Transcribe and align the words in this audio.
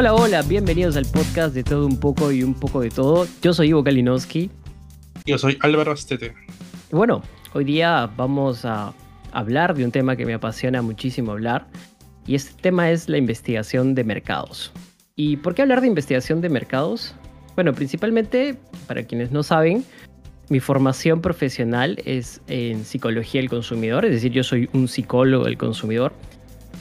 Hola, 0.00 0.14
hola, 0.14 0.42
bienvenidos 0.42 0.96
al 0.96 1.06
podcast 1.06 1.52
de 1.52 1.64
todo 1.64 1.84
un 1.84 1.98
poco 1.98 2.30
y 2.30 2.44
un 2.44 2.54
poco 2.54 2.82
de 2.82 2.88
todo. 2.88 3.26
Yo 3.42 3.52
soy 3.52 3.70
Ivo 3.70 3.82
Kalinowski. 3.82 4.48
Yo 5.26 5.38
soy 5.38 5.58
Álvaro 5.60 5.90
Astete. 5.90 6.36
Bueno, 6.92 7.20
hoy 7.52 7.64
día 7.64 8.08
vamos 8.16 8.64
a 8.64 8.94
hablar 9.32 9.74
de 9.74 9.84
un 9.84 9.90
tema 9.90 10.14
que 10.14 10.24
me 10.24 10.34
apasiona 10.34 10.82
muchísimo 10.82 11.32
hablar. 11.32 11.66
Y 12.28 12.36
este 12.36 12.52
tema 12.62 12.92
es 12.92 13.08
la 13.08 13.18
investigación 13.18 13.96
de 13.96 14.04
mercados. 14.04 14.70
¿Y 15.16 15.38
por 15.38 15.56
qué 15.56 15.62
hablar 15.62 15.80
de 15.80 15.88
investigación 15.88 16.40
de 16.42 16.48
mercados? 16.48 17.16
Bueno, 17.56 17.74
principalmente, 17.74 18.56
para 18.86 19.02
quienes 19.02 19.32
no 19.32 19.42
saben, 19.42 19.84
mi 20.48 20.60
formación 20.60 21.20
profesional 21.20 22.00
es 22.04 22.40
en 22.46 22.84
psicología 22.84 23.40
del 23.40 23.50
consumidor, 23.50 24.04
es 24.04 24.12
decir, 24.12 24.30
yo 24.30 24.44
soy 24.44 24.70
un 24.72 24.86
psicólogo 24.86 25.46
del 25.46 25.58
consumidor. 25.58 26.12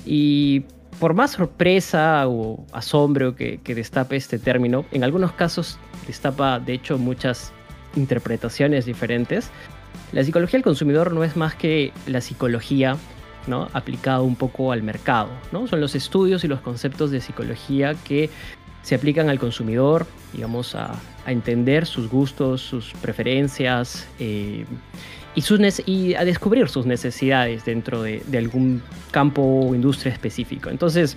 Y 0.06 0.66
por 1.00 1.14
más 1.14 1.32
sorpresa 1.32 2.28
o 2.28 2.66
asombro 2.72 3.36
que, 3.36 3.60
destape 3.64 4.16
este 4.16 4.40
término, 4.40 4.86
en 4.92 5.04
algunos 5.04 5.32
casos 5.34 5.78
destapa 6.06 6.60
de 6.60 6.74
hecho 6.74 6.98
muchas 6.98 7.52
interpretaciones 7.96 8.86
diferentes. 8.86 9.50
La 10.12 10.24
psicología 10.24 10.58
del 10.58 10.64
consumidor 10.64 11.12
no 11.14 11.24
es 11.24 11.36
más 11.36 11.56
que 11.56 11.92
la 12.06 12.22
psicología 12.22 12.98
¿no? 13.46 13.68
aplicada 13.74 14.22
un 14.22 14.36
poco 14.36 14.72
al 14.72 14.84
mercado. 14.84 15.30
¿no? 15.52 15.68
Son 15.68 15.82
los 15.82 15.96
estudios 15.96 16.44
y 16.44 16.48
los 16.48 16.62
conceptos 16.62 17.12
de 17.12 17.22
psicología 17.22 17.96
que 18.06 18.30
se 18.84 18.96
aplican 18.96 19.30
al 19.30 19.40
consumidor, 19.40 20.06
digamos, 20.34 20.76
a, 20.76 20.96
entender 21.26 21.86
sus 21.86 22.10
gustos, 22.10 22.62
sus 22.62 22.94
preferencias 23.02 24.08
eh, 24.18 24.64
y, 25.38 25.42
sus 25.42 25.60
y 25.86 26.16
a 26.16 26.26
descubrir 26.26 26.68
sus 26.68 26.88
necesidades 26.88 27.64
dentro 27.64 28.02
de, 28.02 28.24
de 28.26 28.40
algún 28.40 28.82
campo 29.12 29.44
o 29.44 29.76
industria 29.76 30.12
específico. 30.12 30.72
Entonces, 30.72 31.16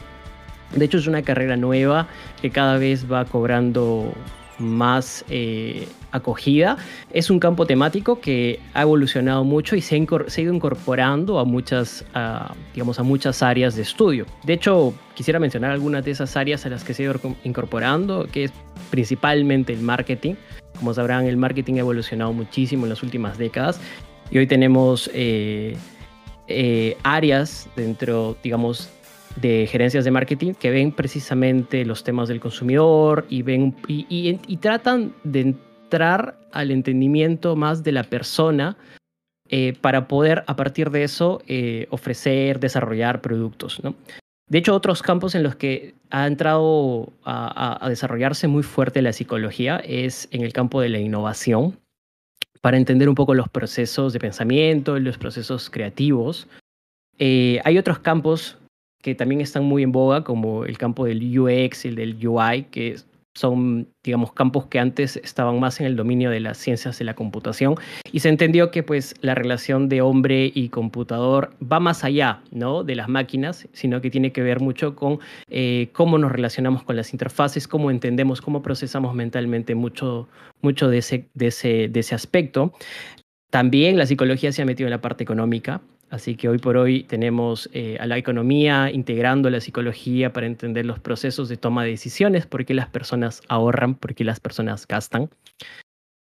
de 0.76 0.84
hecho 0.84 0.98
es 0.98 1.06
una 1.06 1.22
carrera 1.22 1.56
nueva 1.56 2.06
que 2.42 2.50
cada 2.50 2.76
vez 2.76 3.10
va 3.10 3.24
cobrando 3.24 4.12
más 4.58 5.24
eh, 5.30 5.88
acogida. 6.12 6.76
Es 7.14 7.30
un 7.30 7.40
campo 7.40 7.64
temático 7.64 8.20
que 8.20 8.60
ha 8.74 8.82
evolucionado 8.82 9.42
mucho 9.42 9.74
y 9.74 9.80
se 9.80 9.94
ha, 9.94 9.98
ido 9.98 10.52
incorporando 10.52 11.38
a 11.38 11.46
muchas, 11.46 12.04
digamos, 12.74 13.00
a 13.00 13.02
muchas 13.02 13.42
áreas 13.42 13.74
de 13.74 13.80
estudio. 13.80 14.26
De 14.44 14.52
hecho, 14.52 14.92
quisiera 15.14 15.40
mencionar 15.40 15.70
algunas 15.70 16.04
de 16.04 16.10
esas 16.10 16.36
áreas 16.36 16.66
a 16.66 16.68
las 16.68 16.84
que 16.84 16.92
se 16.92 17.04
ha 17.04 17.06
ido 17.06 17.18
incorporando, 17.44 18.26
que 18.30 18.44
es 18.44 18.52
principalmente 18.90 19.72
el 19.72 19.80
marketing. 19.80 20.34
Como 20.78 20.92
sabrán, 20.92 21.24
el 21.24 21.38
marketing 21.38 21.76
ha 21.76 21.80
evolucionado 21.80 22.34
muchísimo 22.34 22.84
en 22.84 22.90
las 22.90 23.02
últimas 23.02 23.38
décadas 23.38 23.80
y 24.30 24.38
hoy 24.38 24.46
tenemos 24.46 25.10
eh, 25.12 25.76
eh, 26.46 26.96
áreas 27.02 27.68
dentro, 27.76 28.36
digamos, 28.42 28.90
de 29.36 29.66
gerencias 29.70 30.04
de 30.04 30.10
marketing 30.10 30.54
que 30.54 30.70
ven 30.70 30.92
precisamente 30.92 31.84
los 31.84 32.04
temas 32.04 32.28
del 32.28 32.40
consumidor 32.40 33.26
y, 33.28 33.42
ven, 33.42 33.74
y, 33.86 34.56
tratan 34.56 35.14
de 35.24 35.40
entrar 35.40 36.38
al 36.52 36.70
entendimiento 36.70 37.56
más 37.56 37.82
de 37.82 37.92
la 37.92 38.04
persona 38.04 38.76
eh, 39.48 39.74
para 39.80 40.08
poder 40.08 40.44
a 40.46 40.56
partir 40.56 40.90
de 40.90 41.04
eso 41.04 41.42
ofrecer, 41.90 42.60
desarrollar 42.60 43.20
productos. 43.20 43.82
¿no? 43.82 43.94
De 44.48 44.58
hecho, 44.58 44.74
otros 44.74 45.02
campos 45.02 45.36
en 45.36 45.44
los 45.44 45.54
que 45.54 45.94
ha 46.10 46.26
entrado 46.26 47.12
a, 47.24 47.86
desarrollarse 47.88 48.48
muy 48.48 48.64
fuerte 48.64 49.00
la 49.00 49.12
psicología 49.12 49.76
es 49.76 50.28
en 50.32 50.42
el 50.42 50.52
campo 50.52 50.80
de 50.80 50.88
la 50.88 50.98
innovación, 50.98 51.78
para 52.60 52.76
entender 52.76 53.08
un 53.08 53.14
poco 53.14 53.34
los 53.34 53.48
procesos 53.48 54.12
de 54.12 54.20
pensamiento, 54.20 54.98
los 54.98 55.18
procesos 55.18 55.70
creativos. 55.70 56.48
Eh, 57.18 57.60
hay 57.64 57.78
otros 57.78 57.98
campos 57.98 58.58
que 59.02 59.14
también 59.14 59.40
están 59.40 59.64
muy 59.64 59.82
en 59.82 59.92
boga, 59.92 60.24
como 60.24 60.64
el 60.64 60.76
campo 60.76 61.06
del 61.06 61.38
UX 61.38 61.86
el 61.86 61.94
del 61.94 62.26
UI, 62.26 62.64
que 62.64 62.96
son, 63.34 63.88
digamos, 64.02 64.32
campos 64.32 64.66
que 64.66 64.78
antes 64.78 65.16
estaban 65.16 65.60
más 65.60 65.80
en 65.80 65.86
el 65.86 65.96
dominio 65.96 66.30
de 66.30 66.40
las 66.40 66.58
ciencias 66.58 66.98
de 66.98 67.04
la 67.04 67.14
computación 67.14 67.76
y 68.12 68.20
se 68.20 68.28
entendió 68.28 68.70
que 68.70 68.82
pues 68.82 69.14
la 69.20 69.34
relación 69.34 69.88
de 69.88 70.02
hombre 70.02 70.50
y 70.52 70.68
computador 70.68 71.52
va 71.60 71.80
más 71.80 72.02
allá, 72.02 72.42
¿no? 72.50 72.82
De 72.82 72.96
las 72.96 73.08
máquinas, 73.08 73.68
sino 73.72 74.00
que 74.00 74.10
tiene 74.10 74.32
que 74.32 74.42
ver 74.42 74.60
mucho 74.60 74.96
con 74.96 75.20
eh, 75.48 75.90
cómo 75.92 76.18
nos 76.18 76.32
relacionamos 76.32 76.82
con 76.82 76.96
las 76.96 77.12
interfaces, 77.12 77.68
cómo 77.68 77.90
entendemos, 77.90 78.40
cómo 78.40 78.62
procesamos 78.62 79.14
mentalmente 79.14 79.74
mucho, 79.74 80.28
mucho 80.60 80.88
de 80.88 80.98
ese, 80.98 81.28
de 81.34 81.46
ese, 81.48 81.88
de 81.88 82.00
ese 82.00 82.14
aspecto. 82.14 82.72
También 83.50 83.96
la 83.96 84.06
psicología 84.06 84.52
se 84.52 84.62
ha 84.62 84.64
metido 84.64 84.86
en 84.86 84.92
la 84.92 85.00
parte 85.00 85.24
económica, 85.24 85.80
Así 86.10 86.34
que 86.34 86.48
hoy 86.48 86.58
por 86.58 86.76
hoy 86.76 87.04
tenemos 87.04 87.70
eh, 87.72 87.96
a 88.00 88.06
la 88.06 88.18
economía 88.18 88.90
integrando 88.90 89.48
la 89.48 89.60
psicología 89.60 90.32
para 90.32 90.46
entender 90.46 90.84
los 90.84 90.98
procesos 90.98 91.48
de 91.48 91.56
toma 91.56 91.84
de 91.84 91.90
decisiones, 91.90 92.46
por 92.46 92.64
qué 92.64 92.74
las 92.74 92.88
personas 92.88 93.42
ahorran, 93.48 93.94
por 93.94 94.14
qué 94.14 94.24
las 94.24 94.40
personas 94.40 94.88
gastan, 94.88 95.30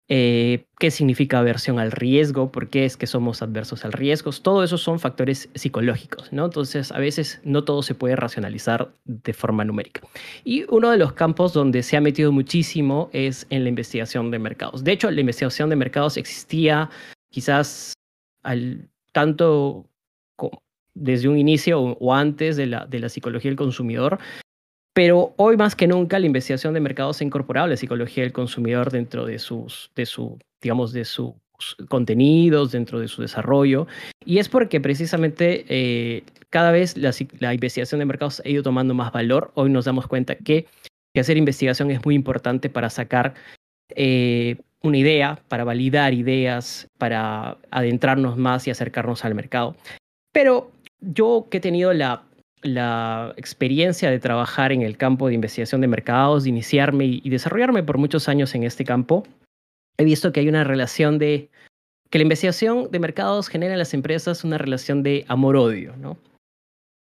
eh, 0.09 0.65
qué 0.79 0.91
significa 0.91 1.39
aversión 1.39 1.79
al 1.79 1.91
riesgo, 1.91 2.51
por 2.51 2.69
qué 2.69 2.87
es 2.87 2.97
que 2.97 3.07
somos 3.07 3.43
adversos 3.43 3.85
al 3.85 3.93
riesgo. 3.93 4.33
Todo 4.33 4.65
eso 4.65 4.79
son 4.79 4.99
factores 5.01 5.51
psicológicos, 5.55 6.33
¿no? 6.33 6.47
Entonces, 6.47 6.91
a 6.91 6.99
veces 6.99 7.41
no 7.45 7.65
todo 7.65 7.83
se 7.83 7.95
puede 7.95 8.17
racionalizar 8.17 8.91
de 9.05 9.33
forma 9.35 9.65
numérica. 9.65 10.01
Y 10.45 10.65
uno 10.71 10.91
de 10.91 10.99
los 10.99 11.13
campos 11.13 11.53
donde 11.53 11.83
se 11.83 11.97
ha 11.97 12.01
metido 12.01 12.33
muchísimo 12.33 13.11
es 13.13 13.47
en 13.51 13.65
la 13.65 13.69
investigación 13.69 14.31
de 14.31 14.39
mercados. 14.39 14.83
De 14.83 14.93
hecho, 14.93 15.11
la 15.11 15.21
investigación 15.21 15.69
de 15.69 15.77
mercados 15.77 16.17
existía 16.17 16.91
quizás 17.31 17.95
al 18.43 18.89
tanto 19.15 19.89
desde 20.95 21.29
un 21.29 21.39
inicio 21.39 21.81
o, 21.81 22.15
antes 22.15 22.57
de 22.57 22.67
la, 22.67 22.87
de 22.87 22.99
la 23.01 23.09
psicología 23.09 23.51
del 23.51 23.57
consumidor, 23.57 24.19
pero 24.93 25.35
hoy 25.37 25.57
más 25.57 25.75
que 25.75 25.87
nunca 25.87 26.19
la 26.19 26.27
investigación 26.27 26.75
de 26.75 26.81
mercados 26.81 27.21
ha 27.21 27.25
incorporado 27.25 27.67
la 27.69 27.77
psicología 27.77 28.25
del 28.25 28.33
consumidor 28.33 28.91
dentro 28.91 29.25
de 29.25 29.39
sus, 29.39 29.91
de 29.97 30.07
su, 30.07 30.39
digamos, 30.61 30.93
de 30.93 31.05
sus 31.05 31.35
contenidos, 31.89 32.73
dentro 32.73 33.01
de 33.01 33.09
su 33.09 33.23
desarrollo. 33.23 33.87
Y 34.25 34.39
es 34.39 34.49
porque 34.49 34.81
precisamente 34.81 35.65
eh, 35.69 36.25
cada 36.51 36.71
vez 36.71 36.97
la, 36.97 37.55
investigación 37.55 37.99
de 37.99 38.05
mercados 38.05 38.41
ha 38.45 38.49
ido 38.49 38.63
tomando 38.63 38.95
más 38.95 39.13
valor. 39.13 39.51
Hoy 39.55 39.71
nos 39.71 39.85
damos 39.85 40.07
cuenta 40.07 40.37
que, 40.37 40.67
que 41.13 41.21
hacer 41.21 41.37
investigación 41.37 41.91
es 41.91 42.05
muy 42.05 42.15
importante 42.15 42.69
para 42.69 42.91
sacar 42.91 43.35
eh, 43.97 44.59
una 44.85 44.99
idea, 44.99 45.41
para 45.49 45.65
validar 45.65 46.15
ideas, 46.15 46.87
para 46.99 47.57
adentrarnos 47.71 48.37
más 48.37 48.67
y 48.69 48.71
acercarnos 48.71 49.25
al 49.25 49.35
mercado. 49.35 49.77
Pero 50.33 50.71
yo 51.01 51.49
que 51.51 51.59
he 51.59 51.61
tenido 51.61 51.93
la, 51.93 52.23
la 52.65 53.35
experiencia 53.37 54.11
de 54.11 54.19
trabajar 54.19 54.73
en 54.73 54.83
el 54.83 54.97
campo 54.97 55.29
de 55.29 55.35
investigación 55.35 55.81
de 55.81 55.87
mercados, 55.87 56.45
de 56.45 56.51
iniciarme 56.51 57.05
y, 57.05 57.31
desarrollarme 57.31 57.83
por 57.83 57.99
muchos 57.99 58.29
años 58.29 58.55
en 58.55 58.65
este 58.65 58.85
campo, 58.85 59.25
he 59.99 60.05
visto 60.05 60.33
que 60.33 60.41
hay 60.41 60.49
una 60.49 60.65
relación 60.65 61.19
de 61.19 61.51
que 62.11 62.19
la 62.19 62.23
investigación 62.23 62.91
de 62.91 62.99
mercados 62.99 63.49
genera 63.49 63.75
en 63.75 63.79
las 63.79 63.95
empresas 63.95 64.45
una 64.45 64.59
relación 64.59 65.03
de 65.03 65.25
amor-odio, 65.29 65.95
¿no? 65.97 66.17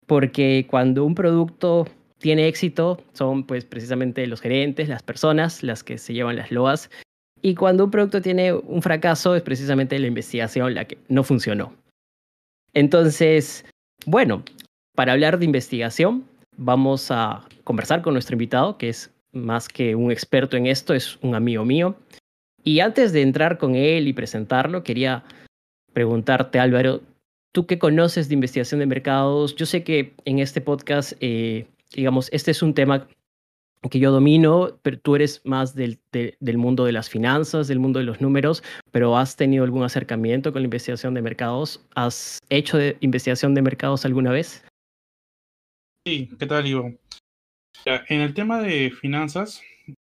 Porque 0.07 0.65
cuando 0.69 1.05
un 1.05 1.15
producto 1.15 1.87
tiene 2.17 2.47
éxito, 2.47 3.03
son 3.13 3.43
pues 3.43 3.65
precisamente 3.65 4.25
los 4.27 4.41
gerentes, 4.41 4.89
las 4.89 5.03
personas, 5.03 5.63
las 5.63 5.83
que 5.83 5.97
se 5.97 6.13
llevan 6.13 6.37
las 6.37 6.51
loas, 6.51 6.89
y 7.41 7.55
cuando 7.55 7.85
un 7.85 7.91
producto 7.91 8.21
tiene 8.21 8.53
un 8.53 8.81
fracaso 8.81 9.35
es 9.35 9.41
precisamente 9.41 9.97
la 9.99 10.07
investigación 10.07 10.73
la 10.73 10.85
que 10.85 10.97
no 11.07 11.23
funcionó. 11.23 11.73
Entonces, 12.73 13.65
bueno, 14.05 14.43
para 14.95 15.13
hablar 15.13 15.39
de 15.39 15.45
investigación, 15.45 16.25
vamos 16.57 17.11
a 17.11 17.47
conversar 17.63 18.01
con 18.01 18.13
nuestro 18.13 18.35
invitado, 18.35 18.77
que 18.77 18.89
es 18.89 19.11
más 19.31 19.67
que 19.67 19.95
un 19.95 20.11
experto 20.11 20.57
en 20.57 20.67
esto, 20.67 20.93
es 20.93 21.17
un 21.21 21.35
amigo 21.35 21.65
mío. 21.65 21.95
Y 22.63 22.79
antes 22.79 23.11
de 23.13 23.21
entrar 23.21 23.57
con 23.57 23.75
él 23.75 24.07
y 24.07 24.13
presentarlo, 24.13 24.83
quería 24.83 25.23
preguntarte, 25.93 26.59
Álvaro, 26.59 27.01
¿tú 27.51 27.65
qué 27.65 27.79
conoces 27.79 28.27
de 28.27 28.35
investigación 28.35 28.79
de 28.79 28.85
mercados? 28.85 29.55
Yo 29.55 29.65
sé 29.65 29.83
que 29.83 30.13
en 30.25 30.39
este 30.39 30.61
podcast, 30.61 31.13
eh, 31.21 31.65
digamos, 31.93 32.29
este 32.31 32.51
es 32.51 32.61
un 32.61 32.73
tema 32.73 33.07
que 33.89 33.99
yo 33.99 34.11
domino, 34.11 34.79
pero 34.83 34.99
tú 34.99 35.15
eres 35.15 35.41
más 35.43 35.73
del, 35.73 35.99
del 36.11 36.57
mundo 36.57 36.85
de 36.85 36.91
las 36.91 37.09
finanzas, 37.09 37.67
del 37.67 37.79
mundo 37.79 37.99
de 37.99 38.05
los 38.05 38.21
números, 38.21 38.63
pero 38.91 39.17
¿has 39.17 39.35
tenido 39.35 39.63
algún 39.63 39.83
acercamiento 39.83 40.53
con 40.53 40.61
la 40.61 40.65
investigación 40.65 41.13
de 41.13 41.21
mercados? 41.21 41.83
¿Has 41.95 42.39
hecho 42.49 42.77
investigación 42.99 43.55
de 43.55 43.61
mercados 43.63 44.05
alguna 44.05 44.31
vez? 44.31 44.63
Sí, 46.05 46.29
¿qué 46.39 46.45
tal, 46.45 46.67
Ivo? 46.67 46.93
En 47.85 48.21
el 48.21 48.33
tema 48.35 48.61
de 48.61 48.91
finanzas, 48.91 49.61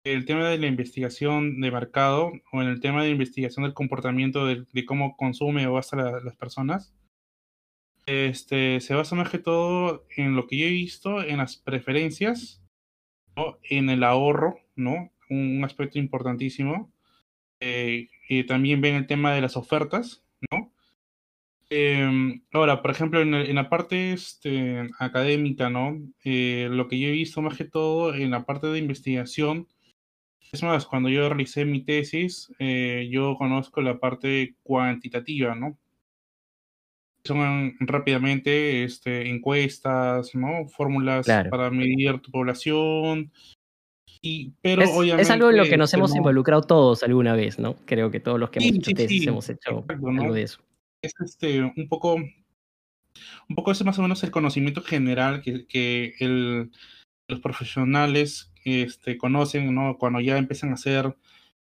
el 0.04 0.26
tema 0.26 0.48
de 0.48 0.58
la 0.58 0.66
investigación 0.66 1.60
de 1.60 1.70
mercado 1.70 2.32
o 2.52 2.62
en 2.62 2.68
el 2.68 2.80
tema 2.80 3.02
de 3.02 3.10
investigación 3.10 3.64
del 3.64 3.72
comportamiento 3.72 4.46
de, 4.46 4.84
cómo 4.84 5.16
consume 5.16 5.66
o 5.66 5.74
gasta 5.74 6.20
las 6.20 6.36
personas, 6.36 6.94
este, 8.04 8.80
se 8.80 8.94
basa 8.94 9.16
más 9.16 9.30
que 9.30 9.38
todo 9.38 10.06
en 10.14 10.36
lo 10.36 10.46
que 10.46 10.58
yo 10.58 10.66
he 10.66 10.70
visto 10.70 11.22
en 11.22 11.38
las 11.38 11.56
preferencias 11.56 12.63
en 13.70 13.90
el 13.90 14.04
ahorro, 14.04 14.58
¿no? 14.76 15.10
Un, 15.30 15.64
aspecto 15.64 15.98
importantísimo. 15.98 16.92
Eh, 17.60 18.08
también 18.46 18.80
ven 18.80 18.96
el 18.96 19.06
tema 19.06 19.34
de 19.34 19.40
las 19.40 19.56
ofertas, 19.56 20.24
¿no? 20.50 20.72
Em, 21.70 22.42
ahora, 22.52 22.82
por 22.82 22.90
ejemplo, 22.90 23.20
en, 23.20 23.54
la 23.54 23.68
parte 23.68 24.12
este, 24.12 24.88
académica, 24.98 25.70
¿no? 25.70 26.00
Eh, 26.24 26.68
lo 26.70 26.88
que 26.88 26.98
yo 26.98 27.08
he 27.08 27.12
visto 27.12 27.42
más 27.42 27.56
que 27.56 27.64
todo 27.64 28.14
en 28.14 28.30
la 28.30 28.44
parte 28.44 28.68
de 28.68 28.78
investigación, 28.78 29.68
es 30.52 30.62
más, 30.62 30.86
cuando 30.86 31.08
yo 31.08 31.28
realicé 31.28 31.64
mi 31.64 31.84
tesis, 31.84 32.52
eh, 32.60 33.08
yo 33.10 33.36
conozco 33.36 33.80
la 33.82 33.98
parte 33.98 34.56
cuantitativa, 34.62 35.54
¿no? 35.54 35.78
Son 37.26 37.74
rápidamente 37.80 38.84
este, 38.84 39.28
encuestas, 39.28 40.34
¿no? 40.34 40.68
Fórmulas 40.68 41.26
para 41.26 41.70
medir 41.70 42.20
tu 42.20 42.30
población. 42.30 43.32
Y, 44.20 44.52
pero 44.62 44.82
es, 44.82 44.90
obviamente, 44.90 45.22
es 45.22 45.30
algo 45.30 45.50
en 45.50 45.56
lo 45.58 45.64
que 45.64 45.76
nos 45.76 45.92
hemos 45.94 46.14
involucrado 46.14 46.62
todos 46.62 47.02
alguna 47.02 47.34
vez, 47.34 47.58
¿no? 47.58 47.76
Creo 47.84 48.10
que 48.10 48.20
todos 48.20 48.38
los 48.38 48.50
que 48.50 48.60
hemos 48.60 48.76
hecho 48.76 48.90
tesis 48.92 49.26
hemos 49.26 49.48
hecho 49.48 49.84
algo 49.88 50.34
de 50.34 50.42
eso 50.42 50.60
es 51.04 51.14
este, 51.20 51.62
un 51.62 51.88
poco, 51.88 52.14
un 52.14 53.56
poco 53.56 53.72
ese 53.72 53.84
más 53.84 53.98
o 53.98 54.02
menos 54.02 54.22
el 54.24 54.30
conocimiento 54.30 54.82
general 54.82 55.42
que, 55.42 55.66
que 55.66 56.14
el, 56.18 56.70
los 57.28 57.40
profesionales 57.40 58.52
este, 58.64 59.16
conocen, 59.18 59.74
¿no? 59.74 59.98
Cuando 59.98 60.20
ya 60.20 60.38
empiezan 60.38 60.70
a 60.70 60.74
hacer 60.74 61.16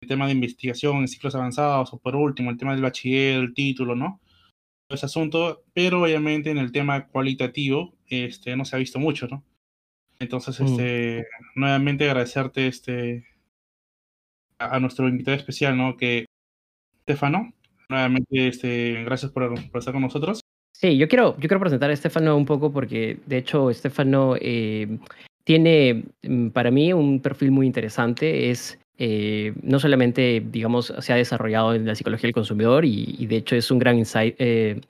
el 0.01 0.07
tema 0.07 0.25
de 0.25 0.33
investigación 0.33 0.97
en 0.97 1.07
ciclos 1.07 1.35
avanzados, 1.35 1.93
o 1.93 1.99
por 1.99 2.15
último, 2.15 2.51
el 2.51 2.57
tema 2.57 2.73
del 2.73 2.83
bachiller, 2.83 3.35
el 3.35 3.53
título, 3.53 3.95
¿no? 3.95 4.19
Ese 4.89 5.05
asunto, 5.05 5.63
pero 5.73 6.03
obviamente 6.03 6.49
en 6.49 6.57
el 6.57 6.71
tema 6.71 7.07
cualitativo, 7.07 7.93
este, 8.07 8.55
no 8.55 8.65
se 8.65 8.75
ha 8.75 8.79
visto 8.79 8.99
mucho, 8.99 9.27
¿no? 9.27 9.43
Entonces, 10.19 10.59
mm. 10.59 10.65
este, 10.65 11.27
nuevamente 11.55 12.05
agradecerte 12.05 12.67
este, 12.67 13.25
a, 14.57 14.75
a, 14.75 14.79
nuestro 14.79 15.07
invitado 15.07 15.35
especial, 15.35 15.77
¿no? 15.77 15.97
Que, 15.97 16.25
Stefano, 17.03 17.53
Nuevamente, 17.89 18.47
este, 18.49 19.03
gracias 19.05 19.31
por, 19.31 19.53
estar 19.75 19.93
con 19.93 20.01
nosotros. 20.01 20.41
Sí, 20.73 20.97
yo 20.97 21.07
quiero, 21.07 21.35
yo 21.35 21.47
quiero 21.47 21.59
presentar 21.59 21.89
a 21.89 21.93
Estefano 21.93 22.35
un 22.35 22.45
poco 22.45 22.71
porque, 22.71 23.19
de 23.25 23.37
hecho, 23.37 23.69
Estefano 23.69 24.35
eh, 24.39 24.99
tiene 25.43 26.03
mm, 26.23 26.49
para 26.49 26.69
mí 26.69 26.91
un 26.93 27.21
perfil 27.21 27.51
muy 27.51 27.65
interesante. 27.65 28.51
Es 28.51 28.77
eh, 28.97 29.53
no 29.61 29.79
solamente, 29.79 30.43
digamos, 30.45 30.93
se 30.99 31.13
ha 31.13 31.15
desarrollado 31.15 31.73
en 31.73 31.85
la 31.85 31.95
psicología 31.95 32.27
del 32.27 32.33
consumidor 32.33 32.85
y, 32.85 33.25
de 33.25 33.35
hecho 33.37 33.55
es 33.55 33.69
un 33.71 33.79
gran 33.79 33.97
insight, 33.97 34.35
eh, 34.39 34.81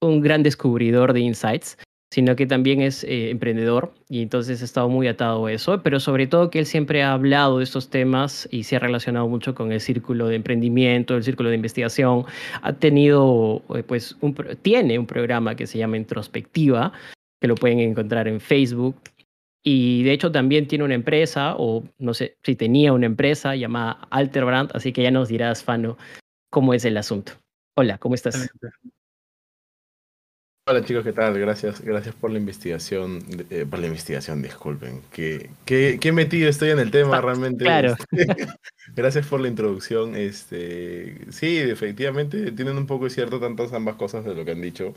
un 0.00 0.20
gran 0.20 0.42
descubridor 0.42 1.12
de 1.12 1.20
insights 1.20 1.78
sino 2.14 2.36
que 2.36 2.46
también 2.46 2.80
es 2.80 3.02
eh, 3.02 3.30
emprendedor 3.30 3.92
y 4.08 4.22
entonces 4.22 4.62
ha 4.62 4.64
estado 4.64 4.88
muy 4.88 5.08
atado 5.08 5.46
a 5.46 5.52
eso, 5.52 5.82
pero 5.82 5.98
sobre 5.98 6.28
todo 6.28 6.48
que 6.48 6.60
él 6.60 6.66
siempre 6.66 7.02
ha 7.02 7.12
hablado 7.12 7.58
de 7.58 7.64
estos 7.64 7.90
temas 7.90 8.48
y 8.52 8.62
se 8.62 8.76
ha 8.76 8.78
relacionado 8.78 9.26
mucho 9.26 9.56
con 9.56 9.72
el 9.72 9.80
círculo 9.80 10.28
de 10.28 10.36
emprendimiento, 10.36 11.16
el 11.16 11.24
círculo 11.24 11.48
de 11.48 11.56
investigación, 11.56 12.24
ha 12.62 12.72
tenido, 12.74 13.62
pues, 13.88 14.16
tiene 14.62 14.96
un 14.96 15.06
programa 15.06 15.56
que 15.56 15.66
se 15.66 15.78
llama 15.78 15.96
Introspectiva, 15.96 16.92
que 17.40 17.48
lo 17.48 17.56
pueden 17.56 17.80
encontrar 17.80 18.28
en 18.28 18.38
Facebook. 18.38 18.94
Y 19.66 20.02
de 20.02 20.12
hecho 20.12 20.30
también 20.30 20.68
tiene 20.68 20.84
una 20.84 20.94
empresa, 20.94 21.54
o 21.56 21.84
no 21.98 22.12
sé 22.12 22.36
si 22.42 22.54
tenía 22.54 22.92
una 22.92 23.06
empresa 23.06 23.56
llamada 23.56 24.06
Alterbrand, 24.10 24.70
así 24.74 24.92
que 24.92 25.02
ya 25.02 25.10
nos 25.10 25.28
dirás, 25.28 25.64
Fano, 25.64 25.96
cómo 26.50 26.74
es 26.74 26.84
el 26.84 26.98
asunto. 26.98 27.32
Hola, 27.74 27.96
¿cómo 27.96 28.14
estás? 28.14 28.50
Hola 30.66 30.84
chicos, 30.84 31.04
¿qué 31.04 31.12
tal? 31.12 31.38
Gracias, 31.38 31.80
gracias 31.80 32.14
por 32.14 32.30
la 32.30 32.38
investigación, 32.38 33.20
eh, 33.50 33.66
por 33.68 33.78
la 33.78 33.86
investigación, 33.86 34.42
disculpen. 34.42 35.00
Que, 35.10 35.50
que, 35.64 36.12
metido 36.12 36.48
estoy 36.48 36.70
en 36.70 36.78
el 36.78 36.90
tema 36.90 37.20
realmente. 37.22 37.64
Claro. 37.64 37.96
Este, 38.12 38.46
gracias 38.94 39.26
por 39.26 39.40
la 39.40 39.48
introducción. 39.48 40.14
Este, 40.14 41.18
sí, 41.30 41.58
efectivamente 41.58 42.52
tienen 42.52 42.76
un 42.76 42.86
poco 42.86 43.04
de 43.04 43.10
cierto 43.10 43.40
tantas 43.40 43.72
ambas 43.72 43.96
cosas 43.96 44.26
de 44.26 44.34
lo 44.34 44.44
que 44.44 44.52
han 44.52 44.62
dicho. 44.62 44.94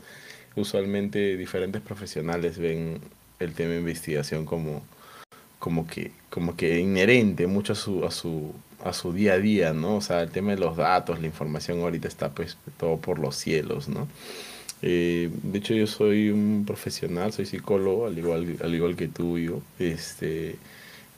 Usualmente 0.56 1.36
diferentes 1.36 1.82
profesionales 1.82 2.58
ven 2.58 3.00
el 3.38 3.52
tema 3.54 3.70
de 3.70 3.78
investigación 3.78 4.44
como, 4.44 4.82
como 5.58 5.86
que, 5.86 6.12
como 6.30 6.56
que 6.56 6.78
inherente 6.80 7.46
mucho 7.46 7.72
a 7.72 7.76
su, 7.76 8.04
a 8.04 8.10
su, 8.10 8.52
a 8.84 8.92
su 8.92 9.12
día 9.12 9.34
a 9.34 9.38
día, 9.38 9.72
¿no? 9.72 9.96
O 9.96 10.00
sea, 10.00 10.22
el 10.22 10.30
tema 10.30 10.52
de 10.52 10.58
los 10.58 10.76
datos, 10.76 11.20
la 11.20 11.26
información 11.26 11.80
ahorita 11.80 12.08
está 12.08 12.30
pues 12.30 12.56
todo 12.78 12.98
por 12.98 13.18
los 13.18 13.36
cielos, 13.36 13.88
¿no? 13.88 14.08
Eh, 14.82 15.30
de 15.42 15.58
hecho, 15.58 15.74
yo 15.74 15.86
soy 15.86 16.30
un 16.30 16.64
profesional, 16.66 17.32
soy 17.32 17.46
psicólogo, 17.46 18.06
al 18.06 18.18
igual, 18.18 18.56
al 18.62 18.74
igual 18.74 18.96
que 18.96 19.08
tú, 19.08 19.38
yo. 19.38 19.60
Este, 19.78 20.56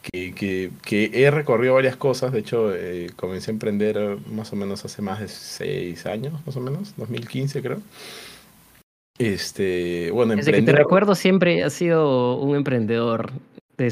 que, 0.02 0.34
que, 0.34 0.70
que 0.82 1.10
he 1.12 1.30
recorrido 1.30 1.74
varias 1.74 1.96
cosas. 1.96 2.32
De 2.32 2.40
hecho, 2.40 2.74
eh, 2.74 3.10
comencé 3.16 3.50
a 3.50 3.54
emprender 3.54 4.18
más 4.32 4.52
o 4.52 4.56
menos 4.56 4.84
hace 4.84 5.02
más 5.02 5.20
de 5.20 5.28
seis 5.28 6.06
años, 6.06 6.34
más 6.46 6.56
o 6.56 6.60
menos, 6.60 6.94
2015 6.96 7.62
creo. 7.62 7.82
Este, 9.20 10.10
bueno, 10.12 10.34
Desde 10.34 10.50
que 10.50 10.62
te 10.62 10.72
recuerdo 10.72 11.14
siempre 11.14 11.62
has 11.62 11.74
sido 11.74 12.38
un 12.38 12.56
emprendedor. 12.56 13.30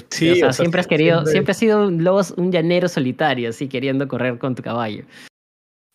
Sí, 0.08 0.30
o 0.30 0.34
sea, 0.36 0.52
siempre 0.54 0.80
has 0.80 0.86
querido, 0.86 1.16
siempre, 1.16 1.32
siempre 1.32 1.50
has 1.50 1.58
sido 1.58 1.86
un, 1.86 2.08
un 2.36 2.52
llanero 2.52 2.88
solitario, 2.88 3.50
así 3.50 3.68
queriendo 3.68 4.08
correr 4.08 4.38
con 4.38 4.54
tu 4.54 4.62
caballo. 4.62 5.04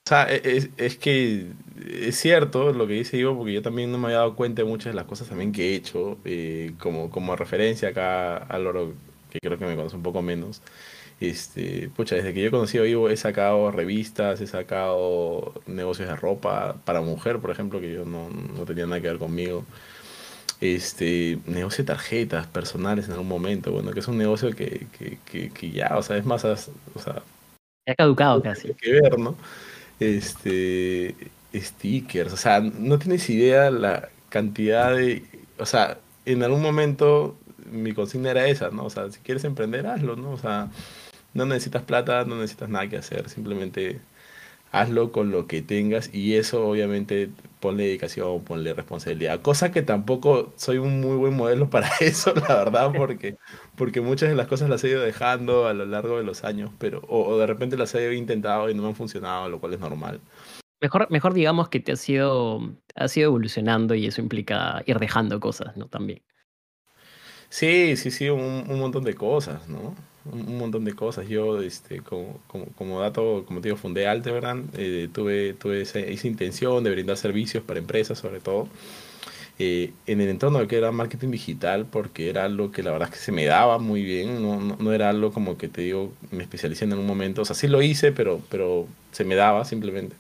O 0.06 0.10
sea, 0.10 0.28
e, 0.30 0.42
es, 0.44 0.70
es, 0.78 0.98
que 0.98 1.48
es 1.84 2.16
cierto 2.16 2.74
lo 2.74 2.86
que 2.86 2.94
dice 2.94 3.18
Ivo, 3.18 3.36
porque 3.36 3.54
yo 3.54 3.64
también 3.64 3.92
no 3.92 3.98
me 3.98 4.06
había 4.06 4.18
dado 4.18 4.36
cuenta 4.36 4.62
de 4.62 4.68
muchas 4.68 4.94
de 4.94 4.98
las 4.98 5.06
cosas 5.06 5.28
también 5.28 5.52
que 5.52 5.72
he 5.72 5.76
hecho, 5.76 6.20
eh, 6.26 6.74
como, 6.80 7.10
como 7.10 7.36
referencia 7.36 7.90
acá 7.90 8.38
a 8.38 8.60
Loro, 8.60 8.94
que 9.32 9.40
creo 9.40 9.58
que 9.58 9.66
me 9.66 9.76
conoce 9.76 9.96
un 9.96 10.04
poco 10.04 10.22
menos. 10.22 10.62
Este, 11.20 11.90
pucha, 11.96 12.16
desde 12.16 12.34
que 12.34 12.42
yo 12.42 12.48
he 12.48 12.52
conocido 12.52 12.84
a 12.84 12.88
Ivo 12.88 13.10
he 13.10 13.18
sacado 13.18 13.72
revistas, 13.72 14.42
he 14.42 14.48
sacado 14.48 15.54
negocios 15.68 16.10
de 16.10 16.16
ropa 16.16 16.76
para 16.86 17.02
mujer, 17.02 17.40
por 17.40 17.52
ejemplo, 17.52 17.80
que 17.80 17.94
yo 17.94 18.06
no, 18.06 18.30
no 18.30 18.66
tenía 18.66 18.86
nada 18.86 19.02
que 19.02 19.08
ver 19.08 19.20
conmigo. 19.20 19.64
Este, 20.60 21.40
negocio 21.46 21.84
de 21.84 21.88
tarjetas 21.88 22.48
personales 22.48 23.06
en 23.06 23.14
algún 23.14 23.28
momento, 23.28 23.72
bueno, 23.72 23.92
que 23.92 24.00
es 24.00 24.08
un 24.08 24.18
negocio 24.18 24.52
que, 24.52 24.88
que, 24.98 25.18
que, 25.26 25.50
que 25.50 25.72
ya, 25.72 25.98
o 25.98 26.04
sea, 26.04 26.18
es 26.18 26.26
más, 26.26 26.46
o 26.46 26.56
sea... 26.56 27.22
Ha 27.86 27.96
caducado 27.96 28.42
casi. 28.42 28.74
Que 28.76 28.92
ver, 28.94 29.20
¿no? 29.20 29.36
este, 30.00 31.16
stickers, 31.54 32.34
o 32.34 32.38
sea, 32.38 32.60
no 32.60 33.00
tienes 33.00 33.30
idea 33.30 33.72
la 33.72 34.10
cantidad 34.30 34.96
de, 34.96 35.24
o 35.58 35.66
sea, 35.66 35.98
en 36.26 36.44
algún 36.44 36.62
momento 36.62 37.38
mi 37.72 37.94
consigna 37.94 38.32
era 38.32 38.48
esa, 38.48 38.70
¿no? 38.70 38.86
O 38.86 38.90
sea, 38.90 39.12
si 39.12 39.20
quieres 39.20 39.44
emprender, 39.44 39.88
hazlo, 39.88 40.16
¿no? 40.16 40.32
O 40.32 40.38
sea, 40.38 40.70
no 41.34 41.46
necesitas 41.46 41.84
plata, 41.84 42.26
no 42.26 42.36
necesitas 42.36 42.70
nada 42.70 42.90
que 42.90 42.98
hacer, 42.98 43.30
simplemente 43.30 44.02
hazlo 44.74 45.12
con 45.12 45.30
lo 45.32 45.46
que 45.46 45.62
tengas 45.62 46.10
y 46.14 46.36
eso 46.36 46.68
obviamente 46.68 47.30
ponle 47.60 47.84
dedicación, 47.84 48.44
ponle 48.44 48.74
responsabilidad, 48.74 49.40
cosa 49.42 49.72
que 49.72 49.84
tampoco 49.84 50.52
soy 50.58 50.80
un 50.80 51.00
muy 51.00 51.16
buen 51.16 51.36
modelo 51.36 51.70
para 51.70 51.88
eso, 52.02 52.34
la 52.34 52.56
verdad, 52.56 52.92
porque, 52.96 53.38
porque 53.78 54.02
muchas 54.02 54.30
de 54.30 54.36
las 54.36 54.48
cosas 54.48 54.70
las 54.70 54.84
he 54.84 54.90
ido 54.90 55.02
dejando 55.02 55.68
a 55.68 55.74
lo 55.74 55.86
largo 55.86 56.18
de 56.18 56.24
los 56.24 56.44
años, 56.44 56.72
pero 56.80 57.02
o, 57.08 57.38
de 57.38 57.46
repente 57.46 57.78
las 57.78 57.94
he 57.94 58.16
intentado 58.16 58.68
y 58.68 58.74
no 58.74 58.82
me 58.82 58.90
han 58.90 58.96
funcionado, 58.96 59.48
lo 59.48 59.60
cual 59.60 59.76
es 59.76 59.80
normal. 59.80 60.20
Mejor, 60.82 61.08
mejor 61.12 61.34
digamos 61.36 61.70
que 61.70 61.80
te 61.80 61.92
has 61.92 62.10
ido, 62.10 62.60
has 62.96 63.16
ido 63.16 63.28
evolucionando 63.28 63.94
y 63.94 64.08
eso 64.08 64.22
implica 64.22 64.82
ir 64.88 64.98
dejando 64.98 65.40
cosas, 65.40 65.78
¿no? 65.78 65.88
También. 65.88 66.24
Sí, 67.50 67.96
sí, 67.96 68.10
sí, 68.10 68.30
un, 68.30 68.66
un 68.68 68.80
montón 68.80 69.04
de 69.04 69.14
cosas, 69.14 69.70
¿no? 69.70 69.96
Un 70.26 70.58
montón 70.58 70.86
de 70.86 70.94
cosas. 70.94 71.28
Yo, 71.28 71.62
este, 71.62 72.02
como, 72.02 72.40
como, 72.48 72.66
como 72.78 73.00
dato, 73.02 73.44
como 73.46 73.62
te 73.62 73.70
digo, 73.70 73.78
fundé 73.78 74.08
Altebrand, 74.08 74.70
eh, 74.78 75.10
tuve, 75.14 75.54
tuve 75.54 75.82
esa, 75.82 76.00
esa, 76.00 76.28
intención 76.28 76.84
de 76.84 76.92
brindar 76.92 77.18
servicios 77.18 77.64
para 77.64 77.80
empresas, 77.80 78.20
sobre 78.20 78.40
todo, 78.40 78.68
eh, 79.60 79.92
en 80.08 80.22
el 80.22 80.30
entorno 80.30 80.60
de 80.60 80.68
que 80.68 80.78
era 80.78 80.92
marketing 80.92 81.30
digital, 81.32 81.86
porque 81.86 82.30
era 82.30 82.46
algo 82.46 82.72
que 82.72 82.84
la 82.84 82.92
verdad 82.92 83.10
es 83.10 83.20
que 83.20 83.24
se 83.24 83.32
me 83.32 83.46
daba 83.46 83.78
muy 83.80 84.04
bien, 84.04 84.42
no, 84.42 84.60
no, 84.60 84.78
no 84.80 84.94
era 84.94 85.10
algo 85.10 85.32
como 85.32 85.58
que 85.58 85.68
te 85.68 85.82
digo, 85.82 86.14
me 86.32 86.44
especialicé 86.44 86.86
en 86.86 86.94
un 86.94 87.06
momento, 87.06 87.44
o 87.44 87.46
sea, 87.46 87.56
sí 87.56 87.68
lo 87.68 87.82
hice, 87.82 88.12
pero, 88.12 88.42
pero 88.50 88.88
se 89.12 89.26
me 89.26 89.36
daba 89.36 89.66
simplemente 89.66 90.16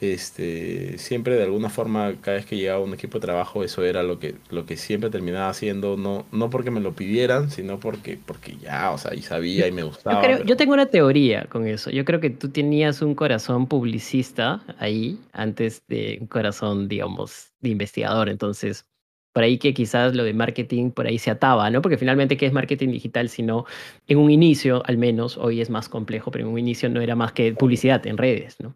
este, 0.00 0.98
siempre 0.98 1.36
de 1.36 1.44
alguna 1.44 1.68
forma, 1.70 2.14
cada 2.20 2.36
vez 2.36 2.46
que 2.46 2.56
llegaba 2.56 2.80
un 2.80 2.94
equipo 2.94 3.18
de 3.18 3.26
trabajo, 3.26 3.64
eso 3.64 3.84
era 3.84 4.02
lo 4.02 4.18
que, 4.18 4.34
lo 4.50 4.66
que 4.66 4.76
siempre 4.76 5.10
terminaba 5.10 5.48
haciendo, 5.48 5.96
no, 5.96 6.26
no 6.32 6.50
porque 6.50 6.70
me 6.70 6.80
lo 6.80 6.92
pidieran, 6.92 7.50
sino 7.50 7.80
porque, 7.80 8.18
porque 8.24 8.56
ya, 8.56 8.90
o 8.90 8.98
sea, 8.98 9.14
y 9.14 9.22
sabía 9.22 9.66
y 9.66 9.72
me 9.72 9.82
gustaba. 9.82 10.38
Yo, 10.38 10.44
yo 10.44 10.56
tengo 10.56 10.74
una 10.74 10.86
teoría 10.86 11.46
con 11.48 11.66
eso. 11.66 11.90
Yo 11.90 12.04
creo 12.04 12.20
que 12.20 12.30
tú 12.30 12.50
tenías 12.50 13.02
un 13.02 13.14
corazón 13.14 13.66
publicista 13.66 14.62
ahí, 14.78 15.18
antes 15.32 15.82
de 15.88 16.18
un 16.20 16.26
corazón, 16.26 16.88
digamos, 16.88 17.52
de 17.60 17.70
investigador. 17.70 18.28
Entonces, 18.28 18.86
por 19.32 19.42
ahí 19.42 19.58
que 19.58 19.74
quizás 19.74 20.14
lo 20.14 20.24
de 20.24 20.32
marketing 20.32 20.90
por 20.90 21.06
ahí 21.06 21.18
se 21.18 21.30
ataba, 21.30 21.68
¿no? 21.70 21.82
Porque 21.82 21.98
finalmente, 21.98 22.38
¿qué 22.38 22.46
es 22.46 22.54
marketing 22.54 22.88
digital? 22.88 23.28
Sino 23.28 23.66
en 24.06 24.18
un 24.18 24.30
inicio, 24.30 24.82
al 24.86 24.96
menos, 24.96 25.36
hoy 25.36 25.60
es 25.60 25.68
más 25.68 25.90
complejo, 25.90 26.30
pero 26.30 26.46
en 26.46 26.52
un 26.52 26.58
inicio 26.58 26.88
no 26.88 27.02
era 27.02 27.14
más 27.16 27.32
que 27.32 27.52
publicidad 27.52 28.06
en 28.06 28.16
redes, 28.16 28.56
¿no? 28.60 28.74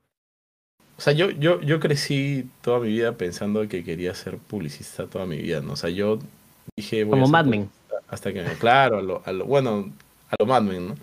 O 1.01 1.03
sea, 1.03 1.15
yo, 1.15 1.31
yo, 1.31 1.63
yo 1.63 1.81
crecí 1.81 2.45
toda 2.61 2.79
mi 2.79 2.89
vida 2.89 3.13
pensando 3.13 3.67
que 3.67 3.83
quería 3.83 4.15
ser 4.15 4.37
publicista 4.37 5.07
toda 5.07 5.25
mi 5.25 5.39
vida, 5.39 5.63
¿no? 5.63 5.73
O 5.73 5.77
sea, 5.77 5.89
yo 5.89 6.19
dije... 6.77 7.07
Como 7.07 7.27
Mad 7.27 7.47
Men. 7.47 7.71
Hasta 8.09 8.35
que, 8.35 8.45
claro, 8.59 8.99
a 8.99 9.01
lo, 9.01 9.23
a 9.25 9.33
lo, 9.33 9.47
bueno, 9.47 9.91
a 10.29 10.37
lo 10.39 10.45
Mad 10.45 10.61
Men, 10.61 10.89
¿no? 10.89 10.95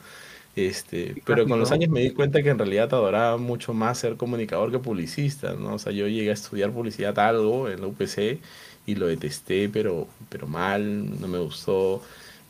Este, 0.56 1.16
pero 1.26 1.48
con 1.48 1.58
los 1.58 1.72
años 1.72 1.90
me 1.90 2.02
di 2.02 2.12
cuenta 2.12 2.44
que 2.44 2.50
en 2.50 2.60
realidad 2.60 2.94
adoraba 2.94 3.38
mucho 3.38 3.74
más 3.74 3.98
ser 3.98 4.18
comunicador 4.18 4.70
que 4.70 4.78
publicista, 4.78 5.54
¿no? 5.54 5.74
O 5.74 5.80
sea, 5.80 5.92
yo 5.92 6.08
llegué 6.08 6.30
a 6.30 6.34
estudiar 6.34 6.70
publicidad 6.70 7.18
algo 7.18 7.68
en 7.68 7.82
la 7.82 7.88
UPC 7.88 8.40
y 8.86 8.94
lo 8.94 9.08
detesté, 9.08 9.68
pero, 9.68 10.08
pero 10.30 10.46
mal, 10.46 11.20
no 11.20 11.28
me 11.28 11.40
gustó. 11.40 12.04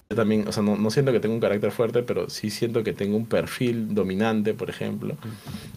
Yo 0.10 0.16
también, 0.16 0.48
o 0.48 0.52
sea, 0.54 0.64
no, 0.64 0.78
no 0.78 0.90
siento 0.90 1.12
que 1.12 1.20
tenga 1.20 1.36
un 1.36 1.42
carácter 1.42 1.72
fuerte, 1.72 2.02
pero 2.04 2.30
sí 2.30 2.50
siento 2.50 2.84
que 2.84 2.94
tengo 2.94 3.18
un 3.18 3.26
perfil 3.28 3.94
dominante, 3.94 4.54
por 4.54 4.70
ejemplo. 4.70 5.18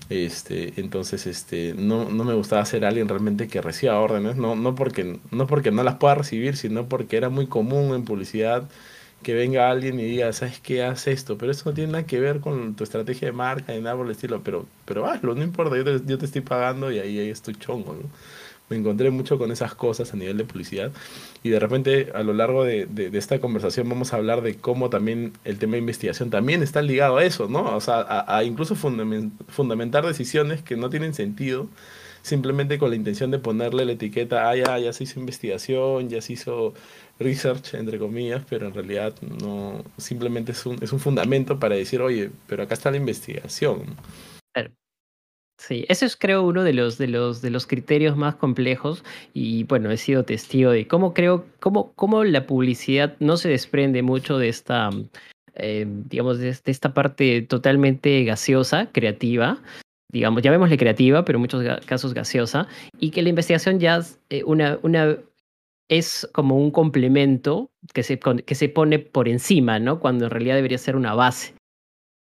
Este, 0.08 0.80
entonces, 0.80 1.26
este, 1.26 1.74
no, 1.76 2.10
no 2.10 2.24
me 2.24 2.34
gustaba 2.34 2.64
ser 2.64 2.84
alguien 2.84 3.08
realmente 3.08 3.48
que 3.48 3.60
reciba 3.62 3.98
órdenes, 4.00 4.36
no, 4.36 4.56
no, 4.56 4.74
porque, 4.76 5.20
no 5.30 5.46
porque 5.46 5.72
no 5.72 5.82
las 5.84 5.96
pueda 5.96 6.16
recibir, 6.16 6.56
sino 6.56 6.88
porque 6.88 7.16
era 7.16 7.28
muy 7.30 7.46
común 7.48 7.94
en 7.94 8.04
publicidad 8.04 8.68
que 9.22 9.34
venga 9.34 9.70
alguien 9.70 10.00
y 10.00 10.04
diga, 10.04 10.32
¿sabes 10.32 10.60
qué? 10.60 10.82
Haz 10.84 11.06
esto, 11.08 11.36
pero 11.38 11.52
eso 11.52 11.68
no 11.70 11.74
tiene 11.74 11.92
nada 11.92 12.06
que 12.06 12.20
ver 12.20 12.40
con 12.40 12.74
tu 12.76 12.84
estrategia 12.84 13.28
de 13.28 13.32
marca 13.32 13.72
ni 13.74 13.80
nada 13.80 13.96
por 13.96 14.06
el 14.06 14.12
estilo, 14.12 14.42
pero, 14.42 14.66
pero 14.86 15.06
hazlo, 15.06 15.34
no 15.34 15.42
importa, 15.44 15.76
yo 15.76 15.84
te, 15.84 16.00
yo 16.06 16.18
te 16.18 16.26
estoy 16.26 16.40
pagando 16.42 16.90
y 16.92 16.98
ahí, 16.98 17.18
ahí 17.18 17.30
estoy 17.30 17.54
chongo, 17.56 17.94
¿no? 17.94 18.10
Me 18.70 18.76
encontré 18.76 19.10
mucho 19.10 19.36
con 19.36 19.52
esas 19.52 19.74
cosas 19.74 20.14
a 20.14 20.16
nivel 20.16 20.38
de 20.38 20.44
publicidad 20.44 20.92
y 21.42 21.50
de 21.50 21.60
repente 21.60 22.12
a 22.14 22.22
lo 22.22 22.32
largo 22.32 22.64
de, 22.64 22.86
de, 22.86 23.16
esta 23.18 23.38
conversación 23.40 23.88
vamos 23.88 24.12
a 24.12 24.16
hablar 24.16 24.40
de 24.40 24.54
cómo 24.54 24.88
también 24.88 25.32
el 25.44 25.58
tema 25.58 25.72
de 25.72 25.80
investigación 25.80 26.30
también 26.30 26.62
está 26.62 26.80
ligado 26.80 27.18
a 27.18 27.24
eso, 27.24 27.48
¿no? 27.48 27.76
O 27.76 27.80
sea, 27.80 27.96
a, 27.96 28.36
a 28.38 28.44
incluso 28.44 28.74
fundamentar 28.76 30.06
decisiones 30.06 30.62
que 30.62 30.76
no 30.76 30.88
tienen 30.88 31.12
sentido 31.12 31.68
simplemente 32.22 32.78
con 32.78 32.90
la 32.90 32.96
intención 32.96 33.30
de 33.30 33.38
ponerle 33.38 33.84
la 33.84 33.92
etiqueta, 33.92 34.48
ah, 34.48 34.56
ya, 34.56 34.78
ya 34.78 34.92
se 34.92 35.04
hizo 35.04 35.20
investigación, 35.20 36.08
ya 36.08 36.20
se 36.20 36.34
hizo 36.34 36.74
research, 37.18 37.74
entre 37.74 37.98
comillas, 37.98 38.42
pero 38.48 38.66
en 38.66 38.74
realidad 38.74 39.14
no, 39.22 39.84
simplemente 39.96 40.52
es 40.52 40.66
un, 40.66 40.82
es 40.82 40.92
un 40.92 41.00
fundamento 41.00 41.58
para 41.58 41.76
decir, 41.76 42.00
oye, 42.00 42.30
pero 42.46 42.62
acá 42.62 42.74
está 42.74 42.90
la 42.90 42.96
investigación. 42.98 43.96
Sí, 45.60 45.84
ese 45.90 46.06
es 46.06 46.16
creo 46.16 46.42
uno 46.42 46.64
de 46.64 46.72
los, 46.72 46.96
de 46.96 47.06
los, 47.06 47.42
de 47.42 47.50
los 47.50 47.66
criterios 47.66 48.16
más 48.16 48.34
complejos 48.34 49.04
y 49.34 49.64
bueno, 49.64 49.90
he 49.90 49.98
sido 49.98 50.24
testigo 50.24 50.70
de 50.70 50.88
cómo 50.88 51.12
creo, 51.12 51.44
cómo, 51.60 51.92
cómo 51.96 52.24
la 52.24 52.46
publicidad 52.46 53.14
no 53.20 53.36
se 53.36 53.50
desprende 53.50 54.02
mucho 54.02 54.38
de 54.38 54.48
esta, 54.48 54.88
eh, 55.56 55.84
digamos, 55.86 56.38
de, 56.38 56.48
esta 56.64 56.94
parte 56.94 57.42
totalmente 57.42 58.24
gaseosa, 58.24 58.86
creativa, 58.90 59.58
digamos, 60.10 60.40
llamémosle 60.40 60.78
creativa, 60.78 61.26
pero 61.26 61.36
en 61.36 61.42
muchos 61.42 61.62
casos 61.84 62.14
gaseosa, 62.14 62.66
y 62.98 63.10
que 63.10 63.20
la 63.20 63.28
investigación 63.28 63.78
ya 63.80 64.00
eh, 64.30 64.42
una, 64.44 64.78
una, 64.82 65.18
es 65.90 66.26
como 66.32 66.56
un 66.56 66.70
complemento 66.70 67.70
que 67.92 68.02
se, 68.02 68.18
que 68.18 68.54
se 68.54 68.70
pone 68.70 68.98
por 68.98 69.28
encima, 69.28 69.78
¿no? 69.78 70.00
Cuando 70.00 70.24
en 70.24 70.30
realidad 70.30 70.54
debería 70.54 70.78
ser 70.78 70.96
una 70.96 71.12
base. 71.12 71.52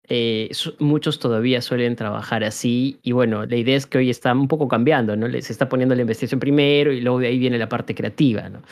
Eh, 0.09 0.51
muchos 0.81 1.19
todavía 1.19 1.63
suelen 1.63 1.97
trabajar 1.97 2.45
así 2.45 2.99
y 3.03 3.13
bueno, 3.13 3.47
la 3.47 3.57
idea 3.57 3.77
es 3.77 3.87
que 3.87 3.99
hoy 3.99 4.11
está 4.11 4.33
un 4.35 4.49
poco 4.49 4.69
cambiando, 4.69 5.17
¿no? 5.17 5.31
Se 5.31 5.53
está 5.53 5.69
poniendo 5.69 5.95
la 5.95 6.03
investigación 6.03 6.41
primero 6.41 6.93
y 6.93 7.01
luego 7.01 7.21
de 7.21 7.29
ahí 7.29 7.39
viene 7.39 7.57
la 7.57 7.69
parte 7.69 7.95
creativa, 7.95 8.49
¿no? 8.51 8.63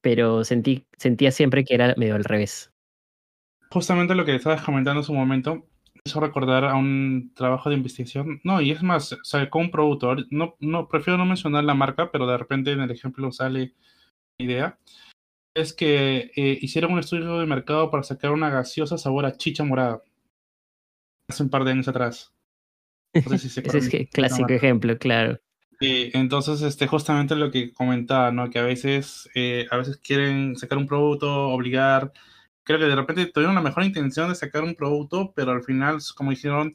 Pero 0.00 0.42
sentí, 0.44 0.84
sentía 0.96 1.30
siempre 1.30 1.64
que 1.64 1.74
era 1.74 1.94
medio 1.96 2.14
al 2.14 2.24
revés. 2.24 2.70
Justamente 3.70 4.14
lo 4.14 4.24
que 4.24 4.34
estabas 4.34 4.62
comentando 4.62 5.00
en 5.00 5.04
su 5.04 5.14
momento, 5.14 5.66
hizo 6.04 6.20
recordar 6.20 6.64
a 6.64 6.74
un 6.74 7.32
trabajo 7.34 7.68
de 7.68 7.76
investigación. 7.76 8.40
No, 8.44 8.60
y 8.60 8.70
es 8.70 8.82
más, 8.82 9.16
sacó 9.22 9.58
un 9.58 9.70
productor. 9.70 10.26
No, 10.30 10.56
no, 10.60 10.88
prefiero 10.88 11.18
no 11.18 11.24
mencionar 11.26 11.64
la 11.64 11.74
marca, 11.74 12.10
pero 12.10 12.26
de 12.26 12.38
repente 12.38 12.72
en 12.72 12.80
el 12.80 12.90
ejemplo 12.90 13.30
sale 13.32 13.74
la 14.38 14.44
idea. 14.44 14.78
Es 15.54 15.72
que 15.74 16.32
eh, 16.34 16.58
hicieron 16.60 16.92
un 16.92 16.98
estudio 16.98 17.38
de 17.38 17.46
mercado 17.46 17.90
para 17.90 18.02
sacar 18.02 18.32
una 18.32 18.50
gaseosa 18.50 18.98
sabor 18.98 19.26
a 19.26 19.36
chicha 19.36 19.64
morada. 19.64 20.02
Hace 21.32 21.42
un 21.42 21.50
par 21.50 21.64
de 21.64 21.72
años 21.72 21.88
atrás. 21.88 22.32
Ese 23.12 23.60
es 23.78 24.08
clásico 24.10 24.52
ejemplo, 24.52 24.96
claro. 24.98 25.38
entonces, 25.80 26.62
este, 26.62 26.86
justamente 26.86 27.34
lo 27.34 27.50
que 27.50 27.72
comentaba, 27.72 28.30
¿no? 28.30 28.48
Que 28.50 28.58
a 28.58 28.62
veces, 28.62 29.28
eh, 29.34 29.66
a 29.70 29.76
veces 29.76 29.98
quieren 29.98 30.56
sacar 30.56 30.78
un 30.78 30.86
producto, 30.86 31.48
obligar 31.48 32.12
creo 32.64 32.78
que 32.78 32.86
de 32.86 32.96
repente 32.96 33.26
tuvieron 33.26 33.54
la 33.54 33.62
mejor 33.62 33.84
intención 33.84 34.28
de 34.28 34.34
sacar 34.34 34.62
un 34.62 34.74
producto, 34.74 35.32
pero 35.34 35.52
al 35.52 35.62
final, 35.62 35.98
como 36.16 36.32
hicieron, 36.32 36.72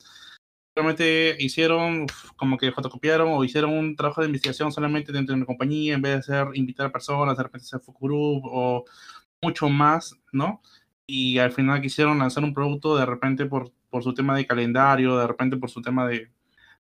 realmente 0.75 1.35
hicieron 1.39 2.07
como 2.35 2.57
que 2.57 2.71
fotocopiaron 2.71 3.29
o 3.33 3.43
hicieron 3.43 3.71
un 3.73 3.95
trabajo 3.95 4.21
de 4.21 4.27
investigación 4.27 4.71
solamente 4.71 5.11
dentro 5.11 5.33
de 5.33 5.37
una 5.37 5.45
compañía 5.45 5.95
en 5.95 6.01
vez 6.01 6.27
de 6.27 6.35
hacer 6.35 6.47
invitar 6.55 6.87
a 6.87 6.91
personas, 6.91 7.37
de 7.37 7.43
repente 7.43 7.65
hacer 7.65 7.81
group 7.99 8.43
o 8.45 8.85
mucho 9.41 9.69
más, 9.69 10.15
¿no? 10.31 10.61
Y 11.07 11.37
al 11.39 11.51
final 11.51 11.81
quisieron 11.81 12.19
lanzar 12.19 12.43
un 12.43 12.53
producto 12.53 12.97
de 12.97 13.05
repente 13.05 13.45
por, 13.45 13.71
por 13.89 14.03
su 14.03 14.13
tema 14.13 14.35
de 14.35 14.45
calendario, 14.45 15.17
de 15.17 15.27
repente 15.27 15.57
por 15.57 15.69
su 15.69 15.81
tema 15.81 16.07
de, 16.07 16.29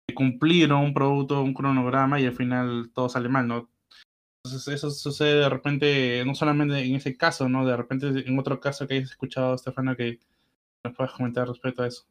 de 0.07 0.15
cumplir 0.15 0.73
un 0.73 0.95
producto, 0.95 1.43
un 1.43 1.55
cronograma 1.55 2.21
y 2.21 2.27
al 2.27 2.35
final 2.35 2.91
todo 2.95 3.09
sale 3.09 3.29
mal, 3.29 3.47
¿no? 3.47 3.69
Entonces 4.45 4.75
eso 4.75 4.91
sucede 4.91 5.41
de 5.41 5.49
repente, 5.49 6.25
no 6.27 6.35
solamente 6.35 6.81
en 6.81 6.97
ese 6.97 7.17
caso, 7.17 7.49
¿no? 7.49 7.65
De 7.65 7.77
repente 7.77 8.09
en 8.09 8.39
otro 8.39 8.59
caso 8.59 8.87
que 8.87 8.95
hayas 8.95 9.11
escuchado, 9.11 9.57
Stefano, 9.57 9.97
que 9.97 10.19
nos 10.85 10.97
puedas 10.97 11.13
comentar 11.13 11.47
respecto 11.47 11.83
a 11.83 11.87
eso. 11.87 12.05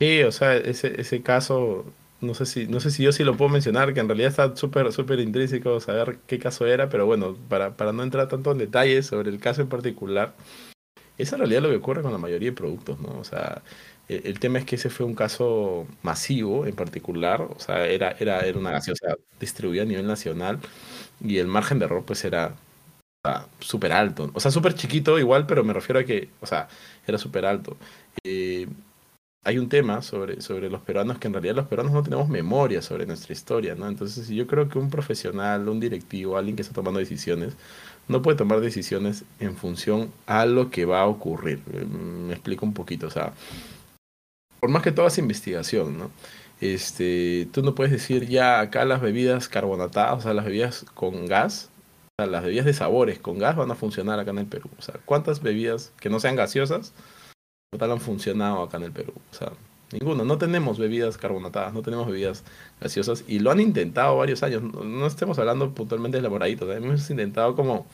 Sí, 0.00 0.22
o 0.22 0.32
sea, 0.32 0.56
ese, 0.56 1.00
ese 1.00 1.22
caso, 1.22 1.84
no 2.20 2.34
sé 2.34 2.46
si, 2.46 2.66
no 2.66 2.80
sé 2.80 2.90
si 2.90 3.04
yo 3.04 3.12
sí 3.12 3.22
lo 3.22 3.36
puedo 3.36 3.50
mencionar, 3.50 3.94
que 3.94 4.00
en 4.00 4.08
realidad 4.08 4.30
está 4.30 4.56
súper, 4.56 4.92
súper 4.92 5.20
intrínseco 5.20 5.78
saber 5.80 6.18
qué 6.26 6.38
caso 6.38 6.66
era, 6.66 6.88
pero 6.88 7.06
bueno, 7.06 7.36
para, 7.48 7.76
para 7.76 7.92
no 7.92 8.02
entrar 8.02 8.28
tanto 8.28 8.50
en 8.50 8.58
detalles 8.58 9.06
sobre 9.06 9.30
el 9.30 9.40
caso 9.40 9.62
en 9.62 9.68
particular, 9.68 10.34
es 11.18 11.32
en 11.32 11.38
realidad 11.40 11.62
lo 11.62 11.70
que 11.70 11.76
ocurre 11.76 12.02
con 12.02 12.12
la 12.12 12.18
mayoría 12.18 12.50
de 12.50 12.56
productos, 12.56 13.00
¿no? 13.00 13.18
O 13.18 13.24
sea, 13.24 13.62
el, 14.08 14.22
el, 14.26 14.40
tema 14.40 14.58
es 14.58 14.64
que 14.64 14.76
ese 14.76 14.90
fue 14.90 15.06
un 15.06 15.14
caso 15.14 15.86
masivo 16.02 16.66
en 16.66 16.74
particular, 16.74 17.42
o 17.42 17.58
sea, 17.58 17.86
era, 17.86 18.12
era, 18.18 18.40
era 18.40 18.58
una 18.58 18.70
gaseosa 18.72 19.16
distribuida 19.40 19.82
a 19.82 19.86
nivel 19.86 20.06
nacional 20.06 20.58
y 21.20 21.38
el 21.38 21.46
margen 21.46 21.78
de 21.78 21.86
error 21.86 22.04
pues 22.04 22.24
era 22.24 22.54
súper 23.60 23.92
alto. 23.92 24.30
O 24.34 24.40
sea, 24.40 24.50
súper 24.50 24.74
chiquito 24.74 25.18
igual, 25.18 25.46
pero 25.46 25.64
me 25.64 25.72
refiero 25.72 26.00
a 26.00 26.04
que, 26.04 26.30
o 26.40 26.46
sea, 26.46 26.68
era 27.06 27.18
súper 27.18 27.44
alto. 27.44 27.76
Eh, 28.24 28.68
hay 29.44 29.58
un 29.58 29.68
tema 29.68 30.02
sobre, 30.02 30.40
sobre 30.40 30.68
los 30.70 30.82
peruanos 30.82 31.18
que 31.18 31.28
en 31.28 31.34
realidad 31.34 31.56
los 31.56 31.68
peruanos 31.68 31.92
no 31.92 32.02
tenemos 32.02 32.28
memoria 32.28 32.82
sobre 32.82 33.06
nuestra 33.06 33.32
historia, 33.32 33.74
¿no? 33.74 33.88
Entonces 33.88 34.28
yo 34.28 34.46
creo 34.46 34.68
que 34.68 34.78
un 34.78 34.90
profesional, 34.90 35.68
un 35.68 35.80
directivo, 35.80 36.36
alguien 36.36 36.56
que 36.56 36.62
está 36.62 36.74
tomando 36.74 37.00
decisiones, 37.00 37.56
no 38.08 38.22
puede 38.22 38.36
tomar 38.36 38.60
decisiones 38.60 39.24
en 39.38 39.56
función 39.56 40.10
a 40.26 40.46
lo 40.46 40.70
que 40.70 40.84
va 40.84 41.02
a 41.02 41.06
ocurrir. 41.06 41.62
Eh, 41.72 41.84
me 41.84 42.32
explico 42.32 42.66
un 42.66 42.74
poquito, 42.74 43.06
o 43.06 43.10
sea, 43.10 43.32
por 44.60 44.70
más 44.70 44.82
que 44.82 44.92
todo 44.92 45.06
es 45.06 45.18
investigación, 45.18 45.98
¿no? 45.98 46.10
Este, 46.60 47.48
tú 47.52 47.62
no 47.62 47.74
puedes 47.74 47.92
decir 47.92 48.26
ya 48.28 48.60
acá 48.60 48.84
las 48.84 49.00
bebidas 49.00 49.48
carbonatadas, 49.48 50.18
o 50.18 50.20
sea, 50.22 50.34
las 50.34 50.44
bebidas 50.44 50.84
con 50.94 51.26
gas, 51.26 51.70
o 52.18 52.22
sea, 52.22 52.30
las 52.30 52.42
bebidas 52.42 52.66
de 52.66 52.72
sabores 52.72 53.18
con 53.20 53.38
gas 53.38 53.54
van 53.56 53.70
a 53.70 53.76
funcionar 53.76 54.18
acá 54.18 54.32
en 54.32 54.38
el 54.38 54.46
Perú. 54.46 54.68
O 54.78 54.82
sea, 54.82 54.96
¿cuántas 55.04 55.40
bebidas 55.42 55.92
que 56.00 56.10
no 56.10 56.18
sean 56.18 56.36
gaseosas 56.36 56.92
total 57.70 57.92
han 57.92 58.00
funcionado 58.00 58.62
acá 58.62 58.78
en 58.78 58.84
el 58.84 58.92
Perú? 58.92 59.12
O 59.30 59.34
sea, 59.34 59.52
ninguna. 59.92 60.24
No 60.24 60.38
tenemos 60.38 60.78
bebidas 60.78 61.18
carbonatadas, 61.18 61.72
no 61.72 61.82
tenemos 61.82 62.06
bebidas 62.06 62.44
gaseosas 62.80 63.24
y 63.26 63.38
lo 63.38 63.50
han 63.50 63.60
intentado 63.60 64.16
varios 64.16 64.42
años. 64.42 64.62
No, 64.62 65.06
estemos 65.06 65.38
hablando 65.38 65.72
puntualmente 65.74 66.16
de 66.16 66.20
elaboraditos, 66.20 66.74
hemos 66.76 67.08
intentado 67.10 67.54
como 67.54 67.86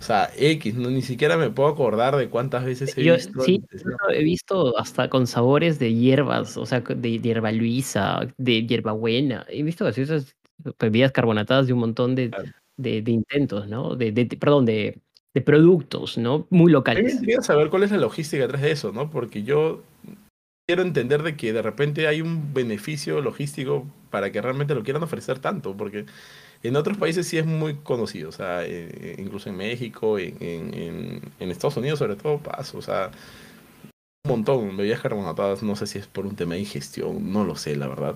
o 0.00 0.02
sea, 0.02 0.30
X, 0.34 0.76
no, 0.76 0.88
ni 0.88 1.02
siquiera 1.02 1.36
me 1.36 1.50
puedo 1.50 1.68
acordar 1.68 2.16
de 2.16 2.30
cuántas 2.30 2.64
veces 2.64 2.96
he 2.96 3.02
visto. 3.02 3.42
Sí, 3.42 3.62
he 4.10 4.24
visto 4.24 4.78
hasta 4.78 5.10
con 5.10 5.26
sabores 5.26 5.78
de 5.78 5.92
hierbas, 5.92 6.56
o 6.56 6.64
sea, 6.64 6.80
de 6.80 7.18
hierba 7.18 7.52
luisa, 7.52 8.26
de 8.38 8.66
hierbabuena. 8.66 9.44
He 9.50 9.62
visto 9.62 9.86
esas 9.86 10.34
bebidas 10.78 11.12
carbonatadas 11.12 11.66
de 11.66 11.74
un 11.74 11.80
montón 11.80 12.14
de, 12.14 12.30
de, 12.78 13.02
intentos, 13.06 13.68
¿no? 13.68 13.94
De, 13.94 14.10
de, 14.10 14.24
perdón, 14.38 14.64
de, 14.64 14.98
de 15.34 15.40
productos, 15.42 16.16
¿no? 16.16 16.46
Muy 16.48 16.72
locales. 16.72 17.20
Me 17.20 17.34
saber 17.42 17.68
cuál 17.68 17.82
es 17.82 17.90
la 17.90 17.98
logística 17.98 18.44
detrás 18.44 18.62
de 18.62 18.70
eso, 18.70 18.92
¿no? 18.92 19.10
Porque 19.10 19.42
yo 19.42 19.82
quiero 20.70 20.82
entender 20.82 21.24
de 21.24 21.34
que 21.34 21.52
de 21.52 21.62
repente 21.62 22.06
hay 22.06 22.20
un 22.20 22.54
beneficio 22.54 23.20
logístico 23.20 23.88
para 24.08 24.30
que 24.30 24.40
realmente 24.40 24.72
lo 24.72 24.84
quieran 24.84 25.02
ofrecer 25.02 25.40
tanto, 25.40 25.76
porque 25.76 26.06
en 26.62 26.76
otros 26.76 26.96
países 26.96 27.26
sí 27.26 27.38
es 27.38 27.44
muy 27.44 27.74
conocido, 27.74 28.28
o 28.28 28.32
sea, 28.32 28.64
eh, 28.64 29.16
incluso 29.18 29.48
en 29.48 29.56
México, 29.56 30.16
en, 30.16 30.36
en, 30.38 31.22
en, 31.40 31.50
Estados 31.50 31.76
Unidos 31.76 31.98
sobre 31.98 32.14
todo 32.14 32.38
pasa, 32.38 32.78
o 32.78 32.82
sea, 32.82 33.10
un 34.22 34.30
montón, 34.30 34.76
bebidas 34.76 35.00
carbonatadas, 35.00 35.64
no 35.64 35.74
sé 35.74 35.88
si 35.88 35.98
es 35.98 36.06
por 36.06 36.24
un 36.24 36.36
tema 36.36 36.54
de 36.54 36.60
ingestión, 36.60 37.32
no 37.32 37.44
lo 37.44 37.56
sé, 37.56 37.74
la 37.74 37.88
verdad. 37.88 38.14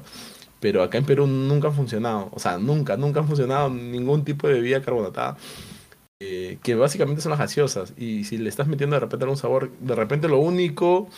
Pero 0.61 0.85
acá 0.85 0.99
en 0.99 1.07
Perú 1.07 1.27
nunca 1.27 1.67
han 1.67 1.75
funcionado, 1.75 2.29
o 2.31 2.39
sea, 2.39 2.59
nunca, 2.59 2.97
nunca 2.97 3.19
han 3.19 3.27
funcionado 3.27 3.69
ningún 3.69 4.25
tipo 4.25 4.47
de 4.47 4.55
bebida 4.55 4.81
carbonatada. 4.81 5.37
Eh, 6.21 6.59
que 6.63 6.77
básicamente 6.77 7.21
son 7.21 7.31
las 7.31 7.41
gaseosas. 7.41 7.93
Y 7.99 8.23
si 8.25 8.39
le 8.39 8.49
estás 8.49 8.69
metiendo 8.69 8.95
de 8.95 9.01
repente 9.01 9.25
algún 9.25 9.37
sabor, 9.37 9.73
de 9.81 9.95
repente 9.97 10.29
lo 10.29 10.39
único, 10.39 11.09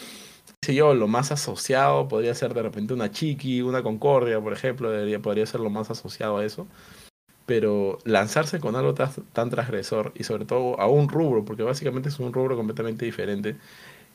sé 0.67 0.75
yo, 0.75 0.95
lo 0.95 1.09
más 1.09 1.33
asociado 1.33 2.09
podría 2.09 2.35
ser 2.35 2.55
de 2.55 2.63
repente 2.63 2.95
una 2.95 3.11
chiqui, 3.11 3.63
una 3.63 3.83
concordia, 3.83 4.41
por 4.41 4.53
ejemplo, 4.53 4.91
podría 5.23 5.47
ser 5.47 5.61
lo 5.61 5.71
más 5.71 5.91
asociado 5.91 6.39
a 6.39 6.45
eso. 6.45 6.67
Pero 7.47 7.99
lanzarse 8.05 8.61
con 8.61 8.77
algo 8.77 8.95
tan, 8.95 9.11
transgresor 9.51 10.13
y 10.17 10.25
sobre 10.25 10.47
todo 10.47 10.79
a 10.81 10.89
un 10.89 11.09
rubro, 11.09 11.45
porque 11.45 11.63
básicamente 11.63 12.09
es 12.09 12.19
un 12.19 12.33
rubro 12.33 12.57
completamente 12.57 13.05
diferente, 13.05 13.57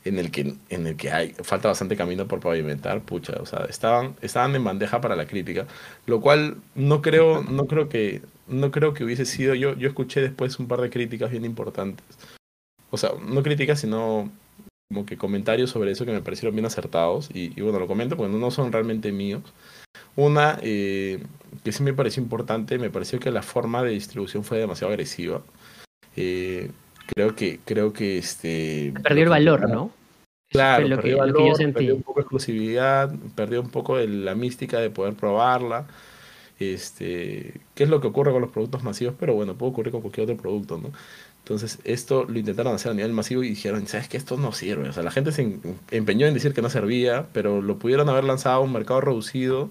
en 0.04 0.18
el 0.18 0.30
que, 0.30 0.54
en 0.68 0.86
el 0.86 0.96
que 0.96 1.12
hay, 1.12 1.34
falta 1.42 1.68
bastante 1.68 1.96
camino 1.96 2.26
por 2.28 2.40
pavimentar, 2.40 3.02
pucha, 3.02 3.34
o 3.40 3.46
sea, 3.46 3.66
estaban, 3.70 4.16
estaban 4.20 4.54
en 4.56 4.64
bandeja 4.64 5.00
para 5.00 5.16
la 5.16 5.26
crítica, 5.26 5.66
lo 6.06 6.20
cual 6.20 6.58
no 6.74 7.02
creo, 7.02 7.42
no 7.42 7.66
creo 7.66 7.88
que, 7.88 8.22
no 8.48 8.70
creo 8.70 8.94
que 8.94 9.04
hubiese 9.04 9.24
sido, 9.26 9.54
yo, 9.54 9.74
yo 9.76 9.88
escuché 9.88 10.20
después 10.20 10.58
un 10.58 10.68
par 10.68 10.80
de 10.80 10.90
críticas 10.90 11.30
bien 11.30 11.44
importantes, 11.44 12.04
o 12.90 12.98
sea, 12.98 13.12
no 13.26 13.42
críticas, 13.42 13.80
sino 13.80 14.30
como 14.92 15.06
que 15.06 15.16
comentarios 15.16 15.70
sobre 15.70 15.90
eso 15.90 16.04
que 16.04 16.12
me 16.12 16.20
parecieron 16.20 16.54
bien 16.54 16.66
acertados, 16.66 17.30
y, 17.32 17.60
bueno, 17.60 17.78
lo 17.78 17.86
comento 17.86 18.16
porque 18.16 18.32
no 18.32 18.50
son 18.50 18.72
realmente 18.72 19.10
míos. 19.12 19.42
Una 20.14 20.58
eh, 20.62 21.22
que 21.64 21.72
sí 21.72 21.82
me 21.82 21.94
pareció 21.94 22.22
importante, 22.22 22.78
me 22.78 22.90
pareció 22.90 23.18
que 23.18 23.30
la 23.30 23.42
forma 23.42 23.82
de 23.82 23.90
distribución 23.90 24.44
fue 24.44 24.58
demasiado 24.58 24.92
agresiva. 24.92 25.42
Eh, 26.16 26.70
creo 27.06 27.34
que, 27.34 27.60
creo 27.64 27.92
que 27.92 28.18
este. 28.18 28.92
Perdió 29.02 29.24
el 29.24 29.30
valor, 29.30 29.70
¿no? 29.70 29.90
Claro, 30.50 30.86
perdió 30.86 31.18
valor, 31.18 31.56
perdió 31.72 31.96
un 31.96 32.02
poco 32.02 32.20
de 32.20 32.22
exclusividad, 32.22 33.14
perdió 33.34 33.62
un 33.62 33.70
poco 33.70 33.96
de 33.96 34.06
la 34.06 34.34
mística 34.34 34.80
de 34.80 34.90
poder 34.90 35.14
probarla. 35.14 35.86
Este, 36.58 37.60
¿Qué 37.74 37.84
es 37.84 37.88
lo 37.88 38.00
que 38.00 38.08
ocurre 38.08 38.32
con 38.32 38.42
los 38.42 38.50
productos 38.50 38.82
masivos? 38.82 39.14
Pero 39.18 39.34
bueno, 39.34 39.56
puede 39.56 39.72
ocurrir 39.72 39.92
con 39.92 40.02
cualquier 40.02 40.24
otro 40.24 40.36
producto, 40.36 40.78
¿no? 40.78 40.90
Entonces, 41.42 41.80
esto 41.82 42.24
lo 42.24 42.38
intentaron 42.38 42.72
hacer 42.72 42.92
a 42.92 42.94
nivel 42.94 43.12
masivo 43.12 43.42
y 43.42 43.48
dijeron, 43.48 43.86
¿sabes 43.88 44.08
qué? 44.08 44.16
Esto 44.16 44.36
no 44.36 44.52
sirve. 44.52 44.88
O 44.88 44.92
sea, 44.92 45.02
la 45.02 45.10
gente 45.10 45.32
se 45.32 45.58
empeñó 45.90 46.26
en 46.26 46.34
decir 46.34 46.54
que 46.54 46.62
no 46.62 46.70
servía, 46.70 47.26
pero 47.32 47.60
lo 47.60 47.78
pudieron 47.78 48.08
haber 48.08 48.22
lanzado 48.22 48.56
a 48.56 48.60
un 48.60 48.72
mercado 48.72 49.00
reducido 49.00 49.68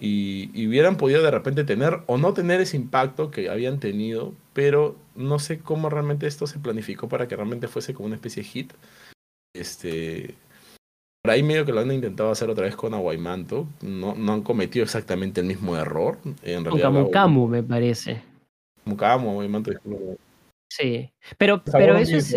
y, 0.00 0.66
hubieran 0.66 0.96
podido 0.96 1.22
de 1.22 1.30
repente 1.32 1.64
tener 1.64 2.02
o 2.06 2.18
no 2.18 2.32
tener 2.34 2.60
ese 2.60 2.76
impacto 2.76 3.32
que 3.32 3.50
habían 3.50 3.80
tenido, 3.80 4.32
pero 4.52 4.96
no 5.16 5.40
sé 5.40 5.58
cómo 5.58 5.90
realmente 5.90 6.28
esto 6.28 6.46
se 6.46 6.60
planificó 6.60 7.08
para 7.08 7.26
que 7.26 7.34
realmente 7.34 7.66
fuese 7.66 7.94
como 7.94 8.06
una 8.06 8.16
especie 8.16 8.44
de 8.44 8.48
hit. 8.48 8.72
Este, 9.54 10.36
por 11.22 11.32
ahí 11.32 11.42
medio 11.42 11.64
que 11.64 11.72
lo 11.72 11.80
han 11.80 11.90
intentado 11.90 12.30
hacer 12.30 12.48
otra 12.48 12.64
vez 12.64 12.76
con 12.76 12.94
Aguaymanto, 12.94 13.66
no, 13.80 14.14
no 14.14 14.32
han 14.32 14.42
cometido 14.42 14.84
exactamente 14.84 15.40
el 15.40 15.48
mismo 15.48 15.76
error. 15.76 16.18
En 16.42 16.64
realidad, 16.64 16.92
Camu 16.92 17.10
Camu, 17.10 17.48
me 17.48 17.62
parece. 17.62 18.22
Camu 18.84 18.96
Camu, 18.96 19.30
Aguaymanto, 19.30 19.72
Sí, 20.74 21.12
pero, 21.36 21.62
pero 21.64 21.98
eso 21.98 22.16
es, 22.16 22.34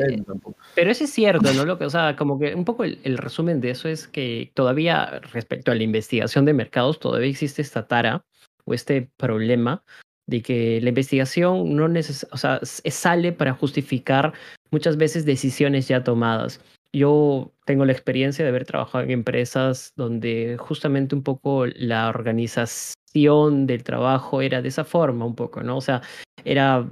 pero 0.75 0.91
eso 0.91 1.05
es 1.05 1.09
cierto, 1.09 1.53
¿no? 1.53 1.63
Lo 1.63 1.77
que, 1.77 1.85
o 1.85 1.89
sea, 1.89 2.17
como 2.17 2.37
que 2.37 2.53
un 2.53 2.65
poco 2.65 2.83
el, 2.83 3.17
resumen 3.17 3.61
de 3.61 3.69
eso 3.69 3.87
es 3.87 4.09
que 4.09 4.51
todavía 4.53 5.21
respecto 5.31 5.71
a 5.71 5.75
la 5.75 5.83
investigación 5.83 6.43
de 6.43 6.51
mercados, 6.51 6.99
todavía 6.99 7.29
existe 7.29 7.61
esta 7.61 7.87
tara 7.87 8.25
o 8.65 8.73
este 8.73 9.09
problema 9.15 9.85
de 10.27 10.41
que 10.41 10.81
la 10.81 10.89
investigación 10.89 11.77
no 11.77 11.87
neces 11.87 12.27
o 12.29 12.35
sea, 12.35 12.59
sale 12.61 13.31
para 13.31 13.53
justificar 13.53 14.33
muchas 14.69 14.97
veces 14.97 15.23
decisiones 15.23 15.87
ya 15.87 16.03
tomadas. 16.03 16.59
Yo 16.91 17.53
tengo 17.63 17.85
la 17.85 17.93
experiencia 17.93 18.43
de 18.43 18.49
haber 18.49 18.65
trabajado 18.65 19.05
en 19.05 19.11
empresas 19.11 19.93
donde 19.95 20.57
justamente 20.59 21.15
un 21.15 21.23
poco 21.23 21.67
la 21.67 22.09
organización 22.09 23.65
del 23.65 23.83
trabajo 23.85 24.41
era 24.41 24.61
de 24.61 24.67
esa 24.67 24.83
forma, 24.83 25.25
un 25.25 25.35
poco, 25.35 25.63
¿no? 25.63 25.77
O 25.77 25.81
sea, 25.81 26.01
era 26.43 26.85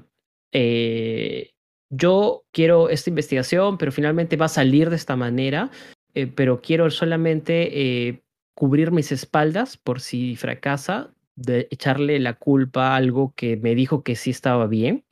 eh, 0.54 1.52
yo 1.90 2.44
quiero 2.52 2.90
esta 2.90 3.10
investigación, 3.10 3.78
pero 3.78 3.92
finalmente 3.92 4.38
va 4.38 4.46
a 4.46 4.50
salir 4.50 4.90
de 4.90 4.96
esta 4.96 5.16
manera, 5.16 5.70
eh, 6.14 6.28
pero 6.28 6.62
quiero 6.62 6.90
solamente 6.90 8.08
eh, 8.08 8.24
cubrir 8.56 8.92
mis 8.92 9.12
espaldas 9.12 9.78
por 9.78 10.00
si 10.00 10.36
fracasa, 10.36 11.14
de 11.36 11.68
echarle 11.72 12.20
la 12.20 12.34
culpa 12.34 12.90
a 12.90 12.96
algo 12.96 13.34
que 13.36 13.58
me 13.58 13.76
dijo 13.76 14.04
que 14.04 14.16
sí 14.16 14.30
estaba 14.30 14.68
bien. 14.68 15.04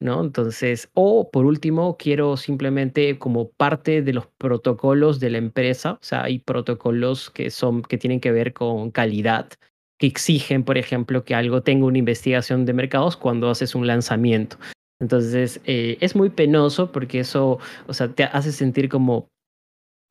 ¿no? 0.00 0.22
Entonces, 0.22 0.90
o 0.94 1.30
por 1.30 1.44
último, 1.46 1.96
quiero 1.98 2.36
simplemente 2.36 3.18
como 3.18 3.50
parte 3.50 4.02
de 4.02 4.12
los 4.12 4.26
protocolos 4.26 5.20
de 5.20 5.30
la 5.30 5.38
empresa, 5.38 5.92
o 5.94 5.98
sea, 6.02 6.24
hay 6.24 6.38
protocolos 6.38 7.30
que 7.30 7.50
son 7.50 7.82
que 7.82 7.98
tienen 7.98 8.20
que 8.20 8.32
ver 8.32 8.52
con 8.54 8.90
calidad, 8.90 9.50
que 9.98 10.06
exigen, 10.06 10.64
por 10.64 10.78
ejemplo, 10.78 11.24
que 11.24 11.34
algo 11.34 11.62
tenga 11.62 11.86
una 11.86 11.98
investigación 11.98 12.64
de 12.64 12.72
mercados 12.72 13.16
cuando 13.16 13.50
haces 13.50 13.74
un 13.74 13.86
lanzamiento. 13.86 14.58
Entonces, 15.00 15.60
eh, 15.64 15.96
es 16.00 16.16
muy 16.16 16.30
penoso 16.30 16.90
porque 16.90 17.20
eso, 17.20 17.58
o 17.86 17.94
sea, 17.94 18.08
te 18.08 18.24
hace 18.24 18.52
sentir 18.52 18.88
como, 18.88 19.28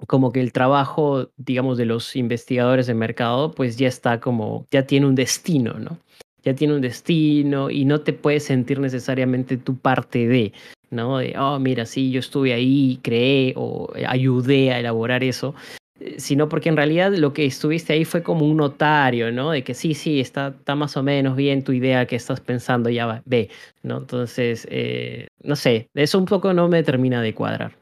como 0.07 0.31
que 0.31 0.41
el 0.41 0.53
trabajo, 0.53 1.29
digamos, 1.37 1.77
de 1.77 1.85
los 1.85 2.15
investigadores 2.15 2.87
de 2.87 2.93
mercado, 2.93 3.51
pues 3.51 3.77
ya 3.77 3.87
está 3.87 4.19
como, 4.19 4.65
ya 4.71 4.87
tiene 4.87 5.07
un 5.07 5.15
destino, 5.15 5.73
¿no? 5.73 5.99
Ya 6.43 6.55
tiene 6.55 6.75
un 6.75 6.81
destino 6.81 7.69
y 7.69 7.83
no 7.83 8.01
te 8.01 8.13
puedes 8.13 8.43
sentir 8.43 8.79
necesariamente 8.79 9.57
tu 9.57 9.77
parte 9.77 10.27
de, 10.27 10.53
¿no? 10.89 11.17
De, 11.17 11.35
oh, 11.37 11.59
mira, 11.59 11.85
sí, 11.85 12.11
yo 12.11 12.19
estuve 12.19 12.53
ahí, 12.53 12.99
creé 13.03 13.53
o 13.57 13.91
ayudé 14.07 14.71
a 14.71 14.79
elaborar 14.79 15.23
eso, 15.23 15.55
eh, 15.75 15.86
sino 16.17 16.49
porque 16.49 16.69
en 16.69 16.77
realidad 16.77 17.13
lo 17.13 17.33
que 17.33 17.45
estuviste 17.45 17.93
ahí 17.93 18.05
fue 18.05 18.23
como 18.23 18.45
un 18.45 18.57
notario, 18.57 19.31
¿no? 19.31 19.51
De 19.51 19.63
que 19.63 19.73
sí, 19.73 19.93
sí, 19.93 20.19
está, 20.19 20.49
está 20.49 20.75
más 20.75 20.95
o 20.97 21.03
menos 21.03 21.35
bien 21.35 21.63
tu 21.63 21.71
idea 21.71 22.05
que 22.05 22.15
estás 22.15 22.39
pensando, 22.39 22.89
ya 22.89 23.05
va, 23.05 23.21
ve, 23.25 23.49
¿no? 23.83 23.97
Entonces, 23.97 24.67
eh, 24.69 25.27
no 25.43 25.55
sé, 25.55 25.89
eso 25.93 26.17
un 26.19 26.25
poco 26.25 26.53
no 26.53 26.67
me 26.67 26.83
termina 26.83 27.21
de 27.21 27.33
cuadrar. 27.33 27.75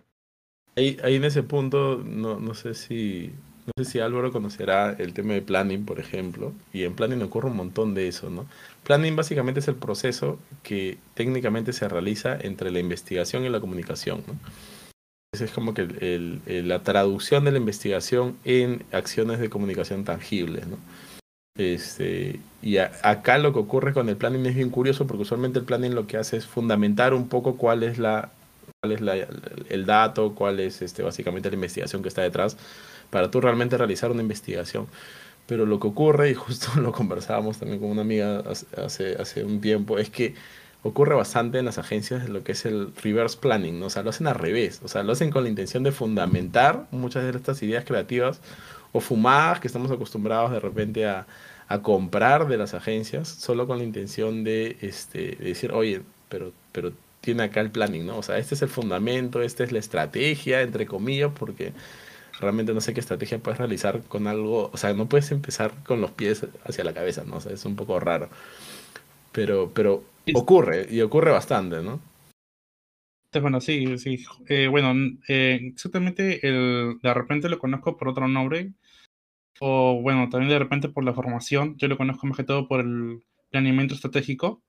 Ahí, 0.75 0.97
ahí 1.04 1.15
en 1.15 1.25
ese 1.25 1.43
punto, 1.43 2.04
no, 2.06 2.39
no 2.39 2.54
sé 2.54 2.73
si 2.73 3.32
no 3.65 3.84
sé 3.84 3.91
si 3.91 3.99
Álvaro 3.99 4.32
conocerá 4.32 4.95
el 4.99 5.13
tema 5.13 5.34
de 5.34 5.41
planning, 5.41 5.86
por 5.86 5.99
ejemplo, 5.99 6.54
y 6.71 6.84
en 6.84 6.93
planning 6.93 7.23
ocurre 7.23 7.49
un 7.49 7.58
montón 7.58 7.95
de 7.95 8.08
eso, 8.08 8.30
¿no? 8.30 8.45
Planning 8.84 9.15
básicamente 9.15 9.60
es 9.60 9.67
el 9.67 9.75
proceso 9.75 10.38
que 10.62 10.99
técnicamente 11.15 11.73
se 11.73 11.89
realiza 11.89 12.38
entre 12.39 12.69
la 12.69 12.80
investigación 12.80 13.43
y 13.43 13.49
la 13.49 13.60
comunicación, 13.60 14.23
¿no? 14.28 14.36
Es 15.41 15.52
como 15.52 15.74
que 15.74 16.39
la 16.45 16.84
traducción 16.84 17.45
de 17.45 17.52
la 17.52 17.58
investigación 17.58 18.38
en 18.43 18.84
acciones 18.91 19.39
de 19.39 19.50
comunicación 19.50 20.04
tangibles, 20.04 20.67
¿no? 20.67 20.78
Este, 21.58 22.41
y 22.62 22.78
acá 22.78 23.38
lo 23.38 23.54
que 23.54 23.60
ocurre 23.60 23.93
con 23.93 24.10
el 24.10 24.17
planning 24.17 24.45
es 24.45 24.56
bien 24.56 24.69
curioso 24.69 25.08
porque 25.08 25.24
usualmente 25.24 25.60
el 25.60 25.65
planning 25.65 25.95
lo 25.95 26.06
que 26.06 26.17
hace 26.17 26.36
es 26.36 26.45
fundamentar 26.45 27.13
un 27.13 27.30
poco 27.30 27.56
cuál 27.56 27.84
es 27.84 27.98
la 27.98 28.30
cuál 28.82 28.91
es 28.91 29.02
la, 29.02 29.15
el 29.69 29.86
dato, 29.86 30.36
cuál 30.36 30.60
es 30.60 30.82
este, 30.82 31.02
básicamente 31.02 31.50
la 31.50 31.56
investigación 31.56 32.02
que 32.02 32.10
está 32.10 32.21
detrás 32.21 32.58
para 33.10 33.32
tú 33.32 33.39
realmente 33.39 33.78
realizar 33.78 34.12
una 34.12 34.21
investigación. 34.21 34.88
Pero 35.48 35.65
lo 35.65 35.80
que 35.80 35.88
ocurre, 35.88 36.32
y 36.32 36.34
justo 36.34 36.67
lo 36.82 36.91
conversábamos 36.91 37.58
también 37.58 37.80
con 37.80 37.89
una 37.89 38.02
amiga 38.02 38.43
hace, 38.78 39.15
hace 39.15 39.43
un 39.43 39.62
tiempo, 39.62 39.98
es 39.98 40.10
que 40.10 40.36
ocurre 40.86 41.15
bastante 41.15 41.58
en 41.58 41.65
las 41.65 41.80
agencias 41.80 42.30
lo 42.30 42.43
que 42.43 42.52
es 42.52 42.63
el 42.63 42.93
reverse 43.02 43.39
planning, 43.39 43.80
¿no? 43.80 43.88
o 43.88 43.89
sea, 43.89 44.04
lo 44.04 44.12
hacen 44.12 44.28
al 44.28 44.36
revés, 44.36 44.82
o 44.84 44.88
sea, 44.88 45.02
lo 45.02 45.13
hacen 45.13 45.32
con 45.32 45.41
la 45.41 45.50
intención 45.50 45.82
de 45.82 45.91
fundamentar 45.91 46.86
muchas 46.91 47.24
de 47.24 47.32
estas 47.32 47.63
ideas 47.63 47.86
creativas 47.86 48.39
o 48.91 49.00
fumadas 49.00 49.60
que 49.60 49.65
estamos 49.65 49.89
acostumbrados 49.89 50.52
de 50.52 50.60
repente 50.60 51.08
a, 51.08 51.26
a 51.67 51.82
comprar 51.82 52.48
de 52.48 52.58
las 52.58 52.76
agencias, 52.76 53.28
solo 53.28 53.65
con 53.65 53.80
la 53.80 53.84
intención 53.84 54.43
de, 54.43 54.78
este, 54.82 55.36
decir, 55.38 55.71
oye, 55.71 56.04
pero, 56.30 56.52
pero 56.71 56.91
tiene 57.19 57.41
acá 57.41 57.62
el 57.62 57.71
planning, 57.71 58.06
¿no? 58.06 58.19
O 58.19 58.24
sea, 58.24 58.38
este 58.38 58.54
es 58.54 58.62
el 58.62 58.69
fundamento, 58.69 59.41
esta 59.41 59.63
es 59.63 59.71
la 59.71 59.80
estrategia, 59.80 60.62
entre 60.62 60.86
comillas, 60.86 61.32
porque 61.38 61.74
realmente 62.39 62.76
no 62.76 62.82
sé 62.82 62.93
qué 62.93 63.00
estrategia 63.00 63.39
puedes 63.39 63.58
realizar 63.58 64.04
con 64.04 64.28
algo, 64.28 64.69
o 64.71 64.78
sea, 64.78 64.93
no 64.93 65.10
puedes 65.10 65.32
empezar 65.32 65.74
con 65.84 66.00
los 66.00 66.12
pies 66.12 66.45
hacia 66.63 66.84
la 66.84 66.93
cabeza, 66.93 67.24
¿no? 67.26 67.38
O 67.38 67.41
sea, 67.41 67.54
es 67.54 67.65
un 67.65 67.76
poco 67.76 68.00
raro. 68.00 68.30
Pero, 69.32 69.71
pero 69.74 70.04
Ocurre, 70.34 70.88
y 70.90 71.02
ocurre 71.02 71.32
bastante, 71.32 71.82
¿no? 71.82 72.00
Bueno, 73.42 73.60
sí, 73.60 73.98
sí. 73.98 74.24
Eh, 74.48 74.68
bueno, 74.68 74.94
eh, 75.28 75.60
exactamente, 75.62 76.48
el, 76.48 76.98
de 77.02 77.14
repente 77.14 77.50
lo 77.50 77.60
conozco 77.60 77.98
por 77.98 78.08
otro 78.08 78.28
nombre, 78.28 78.72
o 79.60 80.00
bueno, 80.02 80.30
también 80.30 80.50
de 80.50 80.60
repente 80.60 80.90
por 80.90 81.04
la 81.04 81.14
formación, 81.14 81.76
yo 81.78 81.88
lo 81.88 81.98
conozco 81.98 82.28
más 82.28 82.38
que 82.38 82.44
todo 82.44 82.68
por 82.68 82.80
el 82.80 83.24
planeamiento 83.50 83.94
estratégico. 83.94 84.64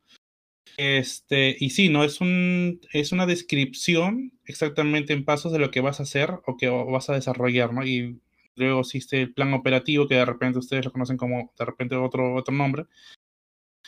Este, 0.77 1.57
y 1.59 1.71
sí, 1.71 1.89
¿no? 1.89 2.05
Es, 2.05 2.21
un, 2.21 2.81
es 2.93 3.13
una 3.13 3.25
descripción 3.25 4.33
exactamente 4.45 5.13
en 5.13 5.25
pasos 5.25 5.53
de 5.53 5.59
lo 5.59 5.71
que 5.71 5.81
vas 5.81 6.01
a 6.01 6.03
hacer 6.03 6.35
o 6.47 6.57
que 6.57 6.69
vas 6.69 7.09
a 7.09 7.15
desarrollar, 7.15 7.73
¿no? 7.73 7.85
Y 7.85 8.21
luego 8.57 8.81
existe 8.81 9.23
el 9.23 9.33
plan 9.33 9.55
operativo, 9.55 10.07
que 10.07 10.17
de 10.17 10.25
repente 10.25 10.59
ustedes 10.59 10.85
lo 10.85 10.93
conocen 10.93 11.17
como 11.17 11.53
de 11.59 11.65
repente 11.65 11.95
otro, 11.95 12.35
otro 12.35 12.55
nombre, 12.55 12.87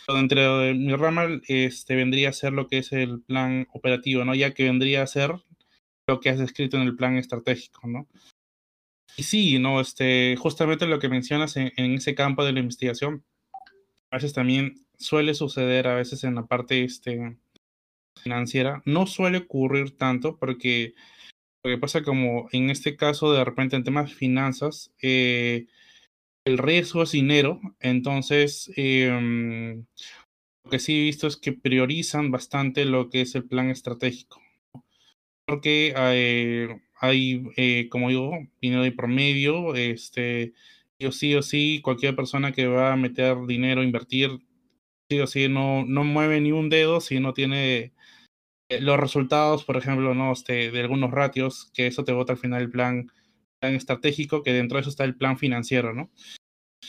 dentro 0.07 0.59
de 0.61 0.75
mi 0.75 0.95
rama 0.95 1.41
este, 1.49 1.97
vendría 1.97 2.31
a 2.31 2.33
ser 2.33 2.53
lo 2.53 2.69
que 2.69 2.79
es 2.79 2.93
el 2.93 3.21
plan 3.23 3.67
operativo, 3.73 4.25
¿no? 4.25 4.35
Ya 4.35 4.55
que 4.55 4.65
vendría 4.65 5.03
a 5.03 5.07
ser 5.07 5.33
lo 6.07 6.21
que 6.21 6.31
has 6.31 6.39
descrito 6.39 6.77
en 6.77 6.85
el 6.85 6.97
plan 6.97 7.17
estratégico, 7.17 7.87
¿no? 7.87 8.09
Y 9.17 9.25
sí, 9.25 9.59
¿no? 9.59 9.81
Este, 9.81 10.37
justamente 10.39 10.87
lo 10.87 10.99
que 10.99 11.09
mencionas 11.09 11.57
en, 11.57 11.73
ese 11.77 12.15
campo 12.15 12.45
de 12.45 12.53
la 12.53 12.61
investigación, 12.61 13.25
a 14.11 14.17
veces 14.17 14.33
también 14.33 14.87
suele 14.99 15.35
suceder, 15.35 15.89
a 15.89 15.95
veces 15.95 16.25
en 16.25 16.37
la 16.37 16.47
parte 16.47 16.85
este, 16.85 17.37
financiera, 18.23 18.83
no 18.85 19.07
suele 19.07 19.39
ocurrir 19.39 19.97
tanto 19.97 20.39
porque 20.39 20.95
lo 21.65 21.71
que 21.71 21.79
pasa 21.79 22.03
como 22.03 22.49
en 22.53 22.71
este 22.71 22.97
caso 22.97 23.33
de 23.33 23.45
repente 23.45 23.77
en 23.77 23.85
temas 23.85 24.11
de 24.11 24.15
finanzas, 24.15 24.93
eh, 25.03 25.67
el 26.49 26.59
riesgo 26.59 27.03
es 27.03 27.13
dinero, 27.13 27.61
entonces 27.81 28.71
em, 28.77 29.85
lo 30.65 30.71
que 30.71 30.79
sí 30.79 30.99
he 30.99 31.05
visto 31.05 31.27
es 31.27 31.37
que 31.37 31.53
priorizan 31.53 32.31
bastante 32.31 32.85
lo 32.85 33.11
que 33.11 33.23
es 33.23 33.35
el 33.35 33.45
plan 33.45 33.71
estratégico. 33.71 34.41
Porque 35.47 35.95
eh, 35.97 36.69
hay, 37.01 37.45
eh, 37.57 37.89
como 37.91 38.09
digo, 38.09 38.33
dinero 38.61 38.83
de 38.83 38.93
promedio, 38.93 39.75
este, 39.75 40.53
yo 40.99 41.13
sí 41.13 41.35
o 41.35 41.43
sí, 41.43 41.81
cualquier 41.83 42.17
persona 42.17 42.53
que 42.53 42.67
va 42.67 42.93
a 42.93 42.97
meter 42.97 43.47
dinero, 43.47 43.83
invertir, 43.83 44.31
sí 45.09 45.21
o 45.21 45.27
sí, 45.27 45.49
no, 45.49 45.85
no 45.87 46.05
mueve 46.05 46.41
ni 46.41 46.53
un 46.53 46.69
dedo 46.69 47.01
si 47.01 47.21
no 47.21 47.33
tiene 47.35 47.95
eh, 48.69 48.81
los 48.81 49.01
resultados, 49.01 49.65
por 49.65 49.77
ejemplo, 49.77 50.15
¿no? 50.15 50.33
Este, 50.33 50.71
de 50.71 50.81
algunos 50.81 51.11
ratios, 51.11 51.71
que 51.75 51.87
eso 51.87 52.05
te 52.05 52.13
vota 52.13 52.35
al 52.35 52.39
final 52.39 52.63
el 52.63 52.71
plan, 52.71 53.11
plan 53.61 53.75
estratégico, 53.75 54.43
que 54.43 54.53
dentro 54.53 54.77
de 54.77 54.83
eso 54.83 54.91
está 54.91 55.05
el 55.05 55.17
plan 55.17 55.39
financiero, 55.39 55.95
¿no? 55.95 56.11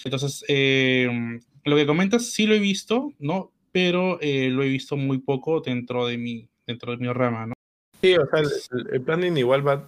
Entonces, 0.06 0.44
em, 0.48 1.40
lo 1.64 1.76
que 1.76 1.86
comentas 1.86 2.32
sí 2.32 2.46
lo 2.46 2.56
he 2.56 2.60
visto, 2.60 3.14
¿no? 3.20 3.52
Pero 3.72 4.20
eh, 4.22 4.50
lo 4.50 4.64
he 4.64 4.70
visto 4.70 4.98
muy 4.98 5.20
poco 5.20 5.62
dentro 5.62 6.08
de 6.08 6.18
mi, 6.18 6.48
dentro 6.66 6.92
de 6.92 6.98
mi 6.98 7.12
rama, 7.12 7.48
¿no? 7.48 7.54
Sí, 8.02 8.16
o 8.16 8.26
sea, 8.28 8.40
el, 8.40 8.94
el 8.94 9.02
planning 9.02 9.38
igual 9.38 9.68
va 9.68 9.88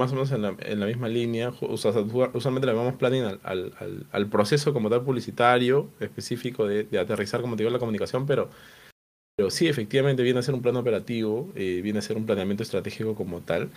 más 0.00 0.12
o 0.12 0.14
menos 0.14 0.32
en 0.32 0.42
la, 0.42 0.56
en 0.60 0.80
la 0.80 0.86
misma 0.86 1.08
línea. 1.08 1.52
O 1.60 1.76
sea, 1.76 1.90
usualmente 1.90 2.66
le 2.66 2.72
llamamos 2.72 2.96
planning 2.96 3.38
al, 3.42 4.06
al, 4.10 4.26
proceso 4.28 4.72
como 4.72 4.88
tal 4.88 5.04
publicitario 5.04 5.90
específico 6.00 6.66
de, 6.66 6.84
de, 6.84 6.98
aterrizar, 6.98 7.40
como 7.40 7.56
te 7.56 7.62
digo, 7.62 7.72
la 7.72 7.78
comunicación, 7.78 8.26
pero, 8.26 8.50
pero 9.36 9.50
sí, 9.50 9.68
efectivamente 9.68 10.22
viene 10.22 10.38
a 10.38 10.42
ser 10.42 10.54
un 10.54 10.62
plan 10.62 10.76
operativo, 10.76 11.52
eh, 11.54 11.80
viene 11.82 11.98
a 11.98 12.02
ser 12.02 12.16
un 12.16 12.26
planeamiento 12.26 12.62
estratégico 12.62 13.14
como 13.14 13.42
tal. 13.42 13.70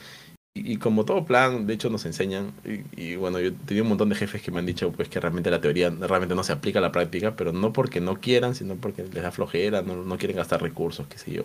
Y, 0.56 0.78
como 0.78 1.04
todo 1.04 1.26
plan, 1.26 1.66
de 1.66 1.74
hecho, 1.74 1.89
nos 1.89 2.06
enseñan, 2.06 2.54
y, 2.63 2.84
y, 3.02 3.16
bueno, 3.16 3.39
yo 3.39 3.48
he 3.48 3.52
tenido 3.52 3.84
un 3.84 3.89
montón 3.89 4.10
de 4.10 4.16
jefes 4.16 4.42
que 4.42 4.52
me 4.52 4.60
han 4.60 4.68
dicho 4.68 4.92
pues 4.92 5.10
que 5.10 5.20
realmente 5.20 5.50
la 5.50 5.60
teoría 5.60 5.89
realmente 5.89 6.36
no 6.36 6.44
se 6.44 6.54
aplica 6.54 6.78
a 6.78 6.82
la 6.82 6.92
práctica, 6.92 7.36
pero 7.36 7.52
no 7.54 7.74
porque 7.74 8.02
no 8.02 8.20
quieran, 8.22 8.54
sino 8.54 8.76
porque 8.76 9.04
les 9.04 9.24
da 9.24 9.32
flojera, 9.32 9.82
no, 9.82 10.04
no 10.04 10.18
quieren 10.20 10.38
gastar 10.38 10.62
recursos, 10.62 11.08
qué 11.08 11.18
sé 11.18 11.32
yo 11.32 11.44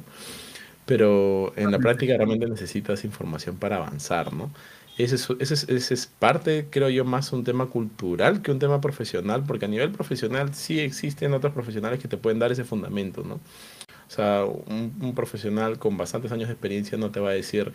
pero 0.88 1.52
en 1.56 1.70
la 1.70 1.78
práctica 1.78 2.16
realmente 2.16 2.48
necesitas 2.48 3.04
información 3.04 3.56
para 3.58 3.76
avanzar, 3.76 4.32
¿no? 4.32 4.50
Ese 4.96 5.16
es, 5.16 5.28
ese, 5.38 5.52
es, 5.52 5.68
ese 5.68 5.94
es, 5.94 6.06
parte, 6.06 6.66
creo 6.70 6.88
yo, 6.88 7.04
más 7.04 7.30
un 7.34 7.44
tema 7.44 7.66
cultural 7.66 8.40
que 8.40 8.50
un 8.50 8.58
tema 8.58 8.80
profesional, 8.80 9.44
porque 9.46 9.66
a 9.66 9.68
nivel 9.68 9.92
profesional 9.92 10.54
sí 10.54 10.80
existen 10.80 11.34
otros 11.34 11.52
profesionales 11.52 12.00
que 12.00 12.08
te 12.08 12.16
pueden 12.16 12.38
dar 12.38 12.52
ese 12.52 12.64
fundamento, 12.64 13.22
¿no? 13.22 13.34
O 13.34 14.10
sea, 14.10 14.46
un, 14.46 14.94
un 15.02 15.14
profesional 15.14 15.78
con 15.78 15.98
bastantes 15.98 16.32
años 16.32 16.48
de 16.48 16.54
experiencia 16.54 16.96
no 16.96 17.10
te 17.10 17.20
va 17.20 17.30
a 17.30 17.34
decir, 17.34 17.70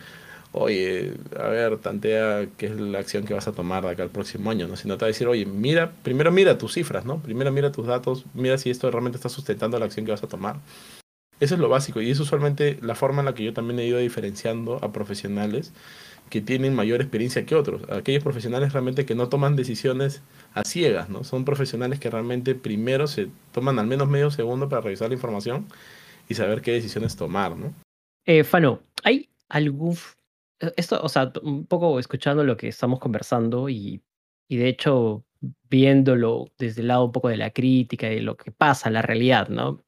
oye, 0.54 1.14
a 1.38 1.48
ver, 1.48 1.78
tantea 1.78 2.46
qué 2.56 2.66
es 2.66 2.80
la 2.80 3.00
acción 3.00 3.24
que 3.24 3.34
vas 3.34 3.48
a 3.48 3.52
tomar 3.52 3.84
de 3.84 3.90
acá 3.90 4.04
al 4.04 4.10
próximo 4.10 4.50
año, 4.50 4.68
¿no? 4.68 4.76
Sino 4.76 4.96
te 4.96 5.04
va 5.04 5.06
a 5.06 5.08
decir, 5.08 5.26
oye, 5.26 5.44
mira, 5.44 5.92
primero 6.02 6.30
mira 6.30 6.58
tus 6.58 6.74
cifras, 6.74 7.04
¿no? 7.04 7.18
Primero 7.18 7.50
mira 7.52 7.72
tus 7.72 7.86
datos, 7.86 8.24
mira 8.34 8.56
si 8.56 8.70
esto 8.70 8.90
realmente 8.90 9.16
está 9.16 9.28
sustentando 9.28 9.78
la 9.78 9.86
acción 9.86 10.06
que 10.06 10.12
vas 10.12 10.22
a 10.22 10.28
tomar. 10.28 10.60
Eso 11.40 11.54
es 11.56 11.60
lo 11.60 11.68
básico 11.68 12.00
y 12.00 12.10
es 12.10 12.20
usualmente 12.20 12.78
la 12.80 12.94
forma 12.94 13.20
en 13.20 13.26
la 13.26 13.34
que 13.34 13.42
yo 13.42 13.52
también 13.52 13.80
he 13.80 13.86
ido 13.86 13.98
diferenciando 13.98 14.78
a 14.82 14.92
profesionales 14.92 15.72
que 16.30 16.40
tienen 16.40 16.74
mayor 16.74 17.00
experiencia 17.00 17.44
que 17.44 17.54
otros. 17.54 17.82
Aquellos 17.90 18.22
profesionales 18.22 18.72
realmente 18.72 19.04
que 19.04 19.14
no 19.14 19.28
toman 19.28 19.56
decisiones 19.56 20.22
a 20.54 20.64
ciegas, 20.64 21.10
¿no? 21.10 21.24
Son 21.24 21.44
profesionales 21.44 21.98
que 21.98 22.10
realmente 22.10 22.54
primero 22.54 23.06
se 23.08 23.28
toman 23.52 23.78
al 23.78 23.86
menos 23.86 24.08
medio 24.08 24.30
segundo 24.30 24.68
para 24.68 24.82
revisar 24.82 25.08
la 25.08 25.14
información 25.14 25.66
y 26.28 26.34
saber 26.34 26.62
qué 26.62 26.72
decisiones 26.72 27.16
tomar, 27.16 27.56
¿no? 27.56 27.74
Eh, 28.24 28.44
Fano, 28.44 28.80
¿hay 29.02 29.28
algún... 29.48 29.96
Esto, 30.76 31.00
o 31.02 31.08
sea, 31.08 31.32
un 31.42 31.66
poco 31.66 31.98
escuchando 31.98 32.44
lo 32.44 32.56
que 32.56 32.68
estamos 32.68 33.00
conversando 33.00 33.68
y, 33.68 34.02
y 34.48 34.56
de 34.56 34.68
hecho 34.68 35.24
viéndolo 35.68 36.46
desde 36.58 36.80
el 36.80 36.88
lado 36.88 37.04
un 37.04 37.12
poco 37.12 37.28
de 37.28 37.36
la 37.36 37.50
crítica 37.50 38.10
y 38.10 38.16
de 38.16 38.22
lo 38.22 38.36
que 38.36 38.50
pasa, 38.50 38.90
la 38.90 39.02
realidad, 39.02 39.48
¿no? 39.48 39.84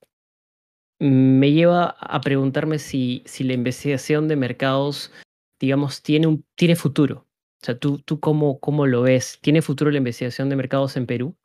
me 0.99 1.53
lleva 1.53 1.97
a 2.01 2.21
preguntarme 2.21 2.79
si, 2.79 3.23
si 3.27 3.45
la 3.45 3.53
investigación 3.53 4.29
de 4.29 4.37
mercados, 4.37 5.13
digamos, 5.61 6.03
tiene, 6.03 6.27
un, 6.27 6.45
tiene 6.55 6.77
futuro. 6.77 7.27
O 7.63 7.65
sea, 7.65 7.79
¿tú, 7.79 7.99
tú 7.99 8.21
cómo, 8.21 8.61
cómo 8.61 8.87
lo 8.87 9.03
ves? 9.03 9.39
¿Tiene 9.43 9.63
futuro 9.63 9.91
la 9.91 9.99
investigación 9.99 10.49
de 10.49 10.57
mercados 10.57 10.97
en 10.97 11.07
Perú? 11.07 11.37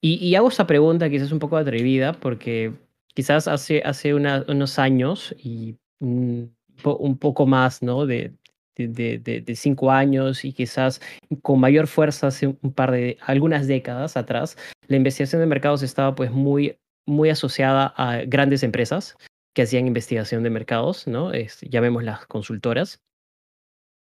Y, 0.00 0.14
y 0.14 0.34
hago 0.34 0.48
esta 0.48 0.66
pregunta 0.66 1.10
quizás 1.10 1.32
un 1.32 1.38
poco 1.38 1.56
atrevida 1.56 2.12
porque 2.12 2.72
quizás 3.14 3.48
hace, 3.48 3.82
hace 3.84 4.14
una, 4.14 4.44
unos 4.48 4.78
años 4.78 5.34
y 5.38 5.76
un, 5.98 6.56
un 6.84 7.18
poco 7.18 7.46
más, 7.46 7.82
¿no? 7.82 8.06
De, 8.06 8.34
de, 8.88 9.44
cinco 9.56 9.90
años 9.90 10.44
y 10.44 10.52
quizás 10.52 11.00
con 11.42 11.60
mayor 11.60 11.86
fuerza 11.86 12.28
hace 12.28 12.46
un 12.46 12.72
par 12.74 12.90
de, 12.90 13.18
algunas 13.22 13.66
décadas 13.66 14.16
atrás, 14.16 14.56
la 14.88 14.96
investigación 14.96 15.40
de 15.40 15.46
mercados 15.46 15.82
estaba 15.82 16.14
pues 16.14 16.30
muy 16.30 16.76
muy 17.06 17.30
asociada 17.30 17.92
a 17.96 18.22
grandes 18.24 18.62
empresas 18.62 19.16
que 19.54 19.62
hacían 19.62 19.86
investigación 19.86 20.42
de 20.42 20.50
mercados, 20.50 21.06
¿no? 21.06 21.32
Es, 21.32 21.60
vemos 21.70 22.04
las 22.04 22.26
consultoras. 22.26 23.00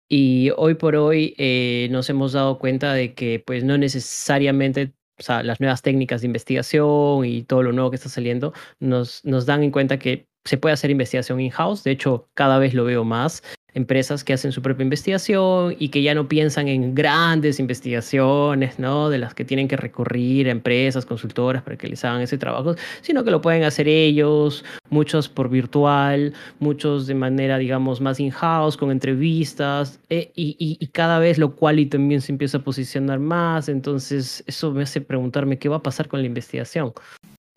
Y 0.08 0.50
hoy 0.56 0.74
por 0.74 0.96
hoy 0.96 1.34
eh, 1.36 1.88
nos 1.90 2.08
hemos 2.10 2.32
dado 2.32 2.58
cuenta 2.58 2.94
de 2.94 3.14
que 3.14 3.42
pues 3.44 3.64
no 3.64 3.76
necesariamente 3.76 4.92
las 5.26 5.60
nuevas 5.60 5.82
técnicas 5.82 6.20
de 6.20 6.26
investigación 6.26 7.24
y 7.24 7.42
todo 7.42 7.62
lo 7.62 7.72
nuevo 7.72 7.90
que 7.90 7.96
está 7.96 8.08
saliendo 8.08 8.52
nos, 8.80 9.24
nos 9.24 9.46
dan 9.46 9.62
en 9.62 9.70
cuenta 9.70 9.98
que 9.98 10.26
se 10.44 10.58
puede 10.58 10.74
hacer 10.74 10.90
investigación 10.90 11.40
in-house. 11.40 11.82
De 11.82 11.90
hecho, 11.90 12.28
cada 12.34 12.58
vez 12.58 12.72
lo 12.72 12.84
veo 12.84 13.04
más 13.04 13.42
empresas 13.76 14.24
que 14.24 14.32
hacen 14.32 14.52
su 14.52 14.62
propia 14.62 14.84
investigación 14.84 15.76
y 15.78 15.90
que 15.90 16.02
ya 16.02 16.14
no 16.14 16.28
piensan 16.28 16.66
en 16.68 16.94
grandes 16.94 17.60
investigaciones, 17.60 18.78
¿no? 18.78 19.10
De 19.10 19.18
las 19.18 19.34
que 19.34 19.44
tienen 19.44 19.68
que 19.68 19.76
recurrir 19.76 20.48
a 20.48 20.50
empresas, 20.50 21.04
consultoras 21.04 21.62
para 21.62 21.76
que 21.76 21.86
les 21.86 22.02
hagan 22.02 22.22
ese 22.22 22.38
trabajo, 22.38 22.74
sino 23.02 23.22
que 23.22 23.30
lo 23.30 23.42
pueden 23.42 23.64
hacer 23.64 23.86
ellos, 23.86 24.64
muchos 24.88 25.28
por 25.28 25.50
virtual, 25.50 26.32
muchos 26.58 27.06
de 27.06 27.14
manera, 27.14 27.58
digamos, 27.58 28.00
más 28.00 28.18
in-house, 28.18 28.78
con 28.78 28.90
entrevistas, 28.90 30.00
eh, 30.08 30.32
y, 30.34 30.56
y, 30.58 30.86
cada 30.86 31.18
vez 31.18 31.36
lo 31.36 31.54
cual 31.54 31.78
y 31.78 31.84
también 31.84 32.22
se 32.22 32.32
empieza 32.32 32.58
a 32.58 32.62
posicionar 32.62 33.18
más, 33.18 33.68
entonces 33.68 34.42
eso 34.46 34.72
me 34.72 34.84
hace 34.84 35.02
preguntarme 35.02 35.58
qué 35.58 35.68
va 35.68 35.76
a 35.76 35.82
pasar 35.82 36.08
con 36.08 36.20
la 36.20 36.26
investigación. 36.26 36.94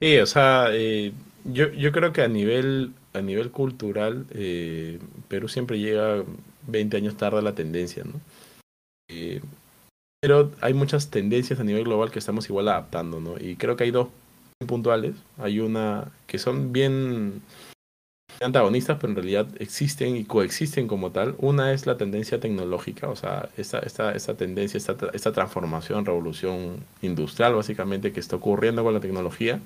Sí, 0.01 0.17
o 0.17 0.25
sea, 0.25 0.67
eh, 0.71 1.13
yo, 1.45 1.71
yo 1.71 1.91
creo 1.91 2.13
que 2.13 2.21
a 2.21 2.27
nivel 2.27 2.93
a 3.13 3.21
nivel 3.21 3.51
cultural, 3.51 4.25
eh, 4.31 4.99
Perú 5.27 5.47
siempre 5.47 5.79
llega 5.79 6.23
20 6.67 6.97
años 6.97 7.17
tarde 7.17 7.39
a 7.39 7.41
la 7.41 7.55
tendencia, 7.55 8.03
¿no? 8.03 8.19
Eh, 9.09 9.41
pero 10.21 10.51
hay 10.61 10.73
muchas 10.73 11.09
tendencias 11.09 11.59
a 11.59 11.63
nivel 11.63 11.85
global 11.85 12.11
que 12.11 12.19
estamos 12.19 12.49
igual 12.49 12.67
adaptando, 12.67 13.19
¿no? 13.19 13.35
Y 13.39 13.55
creo 13.55 13.75
que 13.75 13.85
hay 13.85 13.91
dos 13.91 14.09
puntuales. 14.67 15.15
Hay 15.37 15.59
una 15.59 16.11
que 16.27 16.37
son 16.37 16.73
bien 16.73 17.41
antagonistas, 18.41 18.97
pero 18.99 19.11
en 19.11 19.15
realidad 19.15 19.47
existen 19.59 20.17
y 20.17 20.25
coexisten 20.25 20.87
como 20.87 21.11
tal. 21.11 21.35
Una 21.39 21.73
es 21.73 21.87
la 21.87 21.97
tendencia 21.97 22.39
tecnológica, 22.39 23.09
o 23.09 23.15
sea, 23.15 23.49
esta, 23.57 23.79
esta, 23.79 24.13
esta 24.13 24.35
tendencia, 24.35 24.77
esta, 24.77 24.95
esta 25.13 25.31
transformación, 25.31 26.05
revolución 26.05 26.83
industrial 27.01 27.55
básicamente 27.55 28.11
que 28.11 28.19
está 28.19 28.35
ocurriendo 28.35 28.83
con 28.83 28.93
la 28.93 28.99
tecnología 28.99 29.61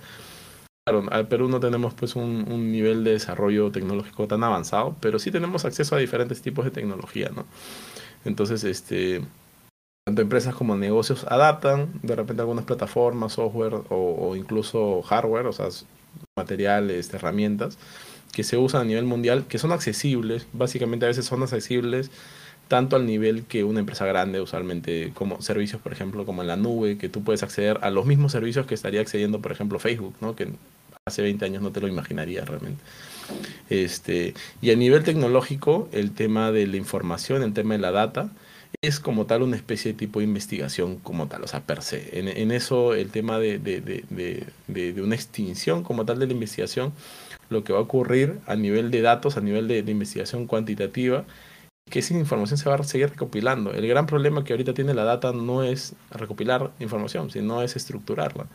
al 0.86 1.28
Perú 1.28 1.48
no 1.48 1.62
tenemos 1.62 1.94
pues 1.94 2.16
un, 2.16 2.72
nivel 2.72 3.04
de 3.04 3.12
desarrollo 3.12 3.72
tecnológico 3.72 4.28
tan 4.28 4.44
avanzado, 4.44 4.96
pero 5.00 5.18
sí 5.18 5.32
tenemos 5.32 5.64
acceso 5.64 5.96
a 5.96 6.00
diferentes 6.00 6.42
tipos 6.42 6.66
de 6.66 6.72
tecnología, 6.72 7.32
¿no? 7.34 7.46
Entonces, 8.26 8.64
este, 8.66 9.22
tanto 10.06 10.22
empresas 10.22 10.56
como 10.56 10.76
negocios 10.76 11.26
adaptan 11.30 11.90
de 12.04 12.16
repente 12.16 12.42
algunas 12.42 12.66
plataformas, 12.66 13.34
software 13.34 13.76
o, 13.90 14.30
o 14.30 14.36
incluso 14.36 15.02
hardware, 15.04 15.48
o 15.48 15.54
sea, 15.54 15.68
materiales, 16.38 17.14
herramientas 17.14 17.78
que 18.34 18.44
se 18.44 18.58
usan 18.58 18.82
a 18.82 18.86
nivel 18.86 19.06
mundial, 19.06 19.46
que 19.48 19.60
son 19.60 19.72
accesibles, 19.72 20.48
básicamente 20.54 21.06
a 21.06 21.10
veces 21.10 21.26
son 21.26 21.44
accesibles 21.44 22.10
tanto 22.68 22.96
al 22.96 23.06
nivel 23.06 23.44
que 23.46 23.64
una 23.64 23.80
empresa 23.80 24.06
grande, 24.06 24.42
usualmente 24.42 25.12
como 25.14 25.42
servicios, 25.42 25.82
por 25.82 25.94
ejemplo, 25.94 26.26
como 26.26 26.42
en 26.42 26.48
la 26.48 26.56
nube, 26.56 26.98
que 26.98 27.10
tú 27.10 27.24
puedes 27.24 27.44
acceder 27.44 27.78
a 27.82 27.92
los 27.92 28.06
mismos 28.06 28.32
servicios 28.32 28.66
que 28.66 28.74
estaría 28.74 29.02
accediendo, 29.02 29.42
por 29.42 29.52
ejemplo, 29.52 29.80
Facebook, 29.80 30.16
¿no? 30.22 30.36
que 30.36 30.48
hace 31.06 31.22
20 31.22 31.44
años 31.44 31.62
no 31.62 31.72
te 31.72 31.82
lo 31.82 31.90
imaginaría 31.90 32.46
realmente. 32.46 32.82
Este, 33.70 34.34
y 34.62 34.72
a 34.72 34.76
nivel 34.76 35.04
tecnológico, 35.04 35.90
el 35.92 36.12
tema 36.12 36.52
de 36.52 36.66
la 36.66 36.78
información, 36.78 37.44
el 37.44 37.54
tema 37.54 37.74
de 37.74 37.82
la 37.82 37.92
data, 37.92 38.30
es 38.82 39.02
como 39.02 39.26
tal 39.26 39.44
una 39.44 39.58
especie 39.58 39.92
de 39.92 39.98
tipo 39.98 40.20
de 40.20 40.26
investigación 40.26 40.98
como 40.98 41.28
tal, 41.28 41.44
o 41.44 41.48
sea, 41.48 41.62
per 41.62 41.82
se. 41.82 42.20
En, 42.20 42.30
en 42.30 42.52
eso 42.52 42.94
el 42.96 43.12
tema 43.12 43.38
de, 43.38 43.60
de, 43.60 43.82
de, 43.82 44.48
de, 44.68 45.02
una 45.02 45.16
extinción 45.16 45.84
como 45.84 46.06
tal 46.06 46.20
de 46.20 46.28
la 46.28 46.34
investigación, 46.34 46.94
lo 47.50 47.66
que 47.66 47.74
va 47.74 47.80
a 47.80 47.84
ocurrir 47.84 48.40
a 48.48 48.56
nivel 48.56 48.90
de 48.90 49.02
datos, 49.02 49.36
a 49.36 49.42
nivel 49.42 49.68
de, 49.68 49.80
investigación 49.80 50.48
cuantitativa, 50.48 51.26
que 51.90 52.00
esa 52.00 52.14
información 52.14 52.58
se 52.58 52.70
va 52.70 52.76
a 52.76 52.84
seguir 52.84 53.10
recopilando. 53.10 53.74
El 53.74 53.86
gran 53.88 54.06
problema 54.06 54.46
que 54.46 54.54
ahorita 54.54 54.74
tiene 54.74 54.94
la 54.94 55.04
data 55.04 55.34
no 55.34 55.64
es 55.64 55.96
recopilar 56.12 56.72
información, 56.80 57.30
sino 57.30 57.62
es 57.62 57.76
estructurarla. 57.76 58.48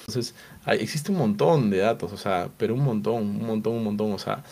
Entonces, 0.00 0.34
hay, 0.64 0.78
existe 0.80 1.12
un 1.12 1.18
montón 1.18 1.70
de 1.70 1.78
datos, 1.78 2.12
o 2.12 2.16
sea, 2.16 2.50
pero 2.58 2.74
un 2.74 2.84
montón, 2.84 3.22
un 3.22 3.46
montón, 3.46 3.74
un 3.74 3.84
montón, 3.84 4.12
o 4.12 4.18
sea, 4.18 4.42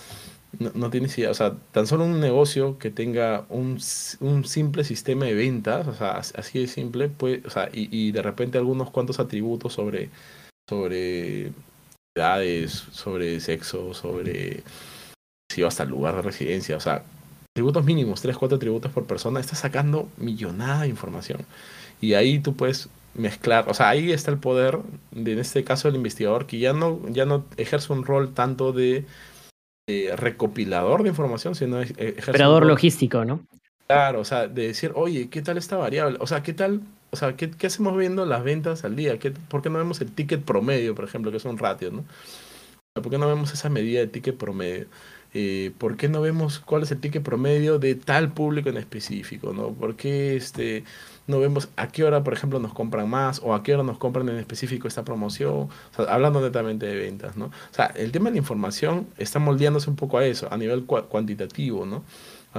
no, 0.58 0.70
no 0.74 0.90
tienes 0.90 1.16
idea, 1.18 1.30
o 1.30 1.34
sea, 1.34 1.54
tan 1.72 1.86
solo 1.86 2.04
un 2.04 2.20
negocio 2.20 2.78
que 2.78 2.90
tenga 2.90 3.46
un, 3.50 3.78
un 4.20 4.44
simple 4.44 4.84
sistema 4.84 5.26
de 5.26 5.34
ventas, 5.34 5.86
o 5.88 5.94
sea, 5.94 6.18
así 6.18 6.58
de 6.60 6.66
simple, 6.68 7.08
puede, 7.08 7.42
o 7.46 7.50
sea, 7.50 7.68
y, 7.72 7.88
y 7.90 8.12
de 8.12 8.22
repente 8.22 8.58
algunos 8.58 8.90
cuantos 8.90 9.20
atributos 9.20 9.74
sobre, 9.74 10.10
sobre 10.68 11.52
edades, 12.16 12.72
sobre 12.92 13.40
sexo, 13.40 13.94
sobre 13.94 14.62
si 15.50 15.62
va 15.62 15.68
hasta 15.68 15.84
el 15.84 15.90
lugar 15.90 16.16
de 16.16 16.22
residencia, 16.22 16.76
o 16.76 16.80
sea, 16.80 17.04
tributos 17.54 17.84
mínimos, 17.84 18.20
3, 18.22 18.36
4 18.36 18.58
tributos 18.58 18.92
por 18.92 19.06
persona, 19.06 19.40
estás 19.40 19.60
sacando 19.60 20.08
millonada 20.16 20.82
de 20.82 20.88
información. 20.88 21.44
Y 22.00 22.14
ahí 22.14 22.38
tú 22.38 22.54
puedes 22.54 22.88
mezclar, 23.18 23.68
o 23.68 23.74
sea, 23.74 23.88
ahí 23.90 24.12
está 24.12 24.30
el 24.30 24.38
poder, 24.38 24.78
de, 25.10 25.32
en 25.32 25.38
este 25.38 25.64
caso, 25.64 25.88
del 25.88 25.96
investigador, 25.96 26.46
que 26.46 26.58
ya 26.58 26.72
no, 26.72 27.00
ya 27.08 27.26
no 27.26 27.44
ejerce 27.56 27.92
un 27.92 28.04
rol 28.04 28.32
tanto 28.34 28.72
de, 28.72 29.04
recopilador 30.16 31.02
de 31.02 31.08
información, 31.08 31.54
sino 31.54 31.80
ejerce... 31.80 32.30
Operador 32.30 32.66
logístico, 32.66 33.24
¿no? 33.24 33.40
Claro, 33.86 34.20
o 34.20 34.24
sea, 34.24 34.48
de 34.48 34.68
decir, 34.68 34.92
oye, 34.94 35.30
¿qué 35.30 35.40
tal 35.40 35.56
esta 35.56 35.76
variable? 35.76 36.18
O 36.20 36.26
sea, 36.26 36.42
¿qué 36.42 36.52
tal, 36.52 36.82
o 37.10 37.16
sea, 37.16 37.36
qué, 37.36 37.50
qué 37.50 37.68
hacemos 37.68 37.96
viendo 37.96 38.26
las 38.26 38.44
ventas 38.44 38.84
al 38.84 38.96
día? 38.96 39.18
¿Qué, 39.18 39.30
¿Por 39.30 39.62
qué 39.62 39.70
no 39.70 39.78
vemos 39.78 40.00
el 40.02 40.12
ticket 40.12 40.42
promedio, 40.44 40.94
por 40.94 41.06
ejemplo, 41.06 41.30
que 41.30 41.38
es 41.38 41.44
un 41.46 41.56
ratio, 41.56 41.90
¿no? 41.90 42.04
¿Por 42.94 43.10
qué 43.10 43.18
no 43.18 43.28
vemos 43.28 43.52
esa 43.52 43.70
medida 43.70 44.00
de 44.00 44.08
ticket 44.08 44.36
promedio? 44.36 44.86
Eh, 45.34 45.72
¿Por 45.78 45.96
qué 45.96 46.08
no 46.08 46.20
vemos 46.20 46.58
cuál 46.58 46.82
es 46.82 46.90
el 46.90 47.00
ticket 47.00 47.22
promedio 47.22 47.78
de 47.78 47.94
tal 47.94 48.32
público 48.32 48.70
en 48.70 48.78
específico? 48.78 49.52
¿no? 49.52 49.72
¿Por 49.72 49.96
qué 49.96 50.36
este, 50.36 50.84
no 51.28 51.38
vemos 51.38 51.68
a 51.76 51.88
qué 51.88 52.02
hora, 52.02 52.24
por 52.24 52.32
ejemplo, 52.32 52.58
nos 52.58 52.74
compran 52.74 53.08
más 53.08 53.40
o 53.44 53.54
a 53.54 53.62
qué 53.62 53.74
hora 53.74 53.84
nos 53.84 53.98
compran 53.98 54.28
en 54.28 54.38
específico 54.38 54.88
esta 54.88 55.04
promoción, 55.04 55.68
hablando 56.08 56.40
netamente 56.40 56.86
de 56.86 56.96
ventas, 56.96 57.36
¿no? 57.36 57.46
O 57.46 57.52
sea, 57.74 57.86
el 57.94 58.10
tema 58.10 58.30
de 58.30 58.32
la 58.32 58.38
información 58.38 59.06
está 59.18 59.38
moldeándose 59.38 59.90
un 59.90 59.96
poco 59.96 60.18
a 60.18 60.26
eso, 60.26 60.48
a 60.50 60.56
nivel 60.56 60.84
cuantitativo, 60.84 61.86
¿no? 61.86 62.02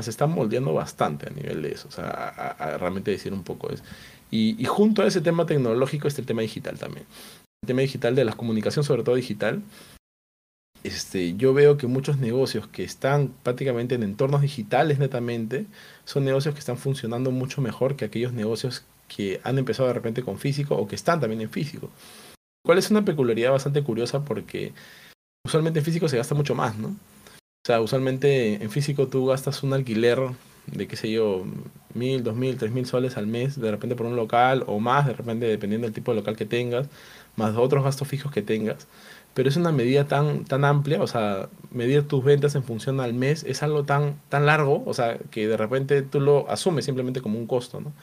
se 0.02 0.12
está 0.12 0.28
moldeando 0.28 0.74
bastante 0.74 1.28
a 1.28 1.30
nivel 1.30 1.62
de 1.62 1.74
eso, 1.74 1.90
o 1.90 1.92
sea, 1.92 2.56
realmente 2.80 3.12
decir 3.12 3.34
un 3.34 3.44
poco 3.44 3.70
eso. 3.70 3.84
Y, 4.32 4.56
y, 4.62 4.64
junto 4.64 5.02
a 5.02 5.08
ese 5.08 5.20
tema 5.20 5.46
tecnológico 5.46 6.08
está 6.08 6.22
el 6.22 6.28
tema 6.28 6.42
digital 6.42 6.78
también. 6.78 7.06
El 7.64 7.68
tema 7.68 7.82
digital 7.82 8.16
de 8.16 8.24
la 8.24 8.34
comunicación, 8.34 8.86
sobre 8.86 9.04
todo 9.04 9.16
digital, 9.16 9.62
este, 10.84 11.36
yo 11.36 11.54
veo 11.54 11.78
que 11.78 11.88
muchos 11.88 12.18
negocios 12.18 12.68
que 12.68 12.84
están 12.84 13.34
prácticamente 13.44 13.96
en 13.96 14.04
entornos 14.04 14.42
digitales 14.42 15.00
netamente, 15.00 15.66
son 16.06 16.26
negocios 16.26 16.54
que 16.54 16.60
están 16.60 16.78
funcionando 16.78 17.32
mucho 17.32 17.62
mejor 17.62 17.96
que 17.96 18.06
aquellos 18.06 18.34
negocios 18.34 18.86
que 19.08 19.42
han 19.44 19.58
empezado 19.58 19.88
de 19.88 19.94
repente 19.94 20.24
con 20.24 20.38
físico 20.38 20.76
o 20.76 20.88
que 20.88 20.96
están 20.96 21.20
también 21.20 21.42
en 21.42 21.50
físico. 21.50 21.90
Cuál 22.66 22.78
es 22.78 22.92
una 22.92 23.04
peculiaridad 23.04 23.52
bastante 23.52 23.84
curiosa 23.84 24.24
porque 24.24 24.74
usualmente 25.46 25.80
en 25.80 25.86
físico 25.86 26.08
se 26.08 26.18
gasta 26.18 26.36
mucho 26.36 26.56
más, 26.56 26.78
¿no? 26.78 26.90
O 26.90 27.66
sea, 27.66 27.82
usualmente 27.82 28.64
en 28.64 28.70
físico 28.72 29.08
tú 29.08 29.26
gastas 29.26 29.64
un 29.64 29.74
alquiler 29.74 30.20
de, 30.68 30.88
qué 30.88 30.96
sé 30.96 31.12
yo, 31.12 31.46
mil, 31.94 32.24
dos 32.24 32.36
mil, 32.36 32.58
tres 32.58 32.72
mil 32.72 32.86
soles 32.86 33.18
al 33.18 33.28
mes, 33.28 33.60
de 33.60 33.72
repente 33.72 33.96
por 33.96 34.06
un 34.06 34.16
local 34.16 34.64
o 34.68 34.80
más, 34.80 35.08
de 35.08 35.14
repente 35.14 35.46
dependiendo 35.48 35.86
del 35.86 35.94
tipo 35.94 36.12
de 36.12 36.18
local 36.18 36.38
que 36.38 36.46
tengas, 36.46 36.88
más 37.36 37.56
otros 37.58 37.84
gastos 37.84 38.08
fijos 38.08 38.32
que 38.32 38.42
tengas 38.42 38.88
pero 39.34 39.50
es 39.50 39.56
una 39.58 39.72
medida 39.72 40.06
tan, 40.08 40.46
tan 40.46 40.66
amplia, 40.66 41.02
o 41.02 41.08
sea, 41.08 41.50
medir 41.72 42.08
tus 42.08 42.24
ventas 42.24 42.56
en 42.56 42.64
función 42.64 43.00
al 43.00 43.14
mes 43.14 43.44
es 43.44 43.64
algo 43.64 43.84
tan, 43.86 44.20
tan 44.30 44.46
largo, 44.46 44.84
o 44.86 44.94
sea, 44.94 45.18
que 45.32 45.48
de 45.48 45.58
repente 45.58 46.02
tú 46.02 46.20
lo 46.20 46.50
asumes 46.50 46.86
simplemente 46.86 47.22
como 47.22 47.40
un 47.40 47.48
costo, 47.48 47.80
¿no? 47.82 47.94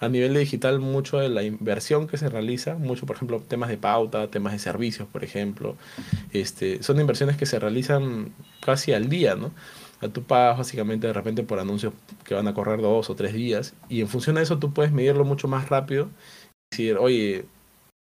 A 0.00 0.08
nivel 0.08 0.32
de 0.32 0.40
digital, 0.40 0.80
mucho 0.80 1.18
de 1.18 1.28
la 1.28 1.42
inversión 1.42 2.06
que 2.06 2.16
se 2.16 2.30
realiza, 2.30 2.76
mucho, 2.76 3.04
por 3.04 3.16
ejemplo, 3.16 3.40
temas 3.40 3.68
de 3.68 3.76
pauta, 3.76 4.28
temas 4.28 4.54
de 4.54 4.58
servicios, 4.58 5.06
por 5.06 5.22
ejemplo, 5.22 5.76
este, 6.32 6.82
son 6.82 6.98
inversiones 6.98 7.36
que 7.36 7.44
se 7.44 7.58
realizan 7.58 8.32
casi 8.60 8.92
al 8.94 9.10
día, 9.10 9.34
¿no? 9.34 9.52
tú 10.08 10.22
pagas 10.22 10.56
básicamente 10.56 11.06
de 11.06 11.12
repente 11.12 11.42
por 11.42 11.58
anuncios 11.58 11.92
que 12.24 12.34
van 12.34 12.48
a 12.48 12.54
correr 12.54 12.80
dos 12.80 13.10
o 13.10 13.14
tres 13.14 13.34
días 13.34 13.74
y 13.88 14.00
en 14.00 14.08
función 14.08 14.36
de 14.36 14.42
eso 14.42 14.58
tú 14.58 14.72
puedes 14.72 14.92
medirlo 14.92 15.24
mucho 15.26 15.46
más 15.46 15.68
rápido 15.68 16.08
y 16.72 16.76
decir, 16.76 16.96
oye, 16.96 17.44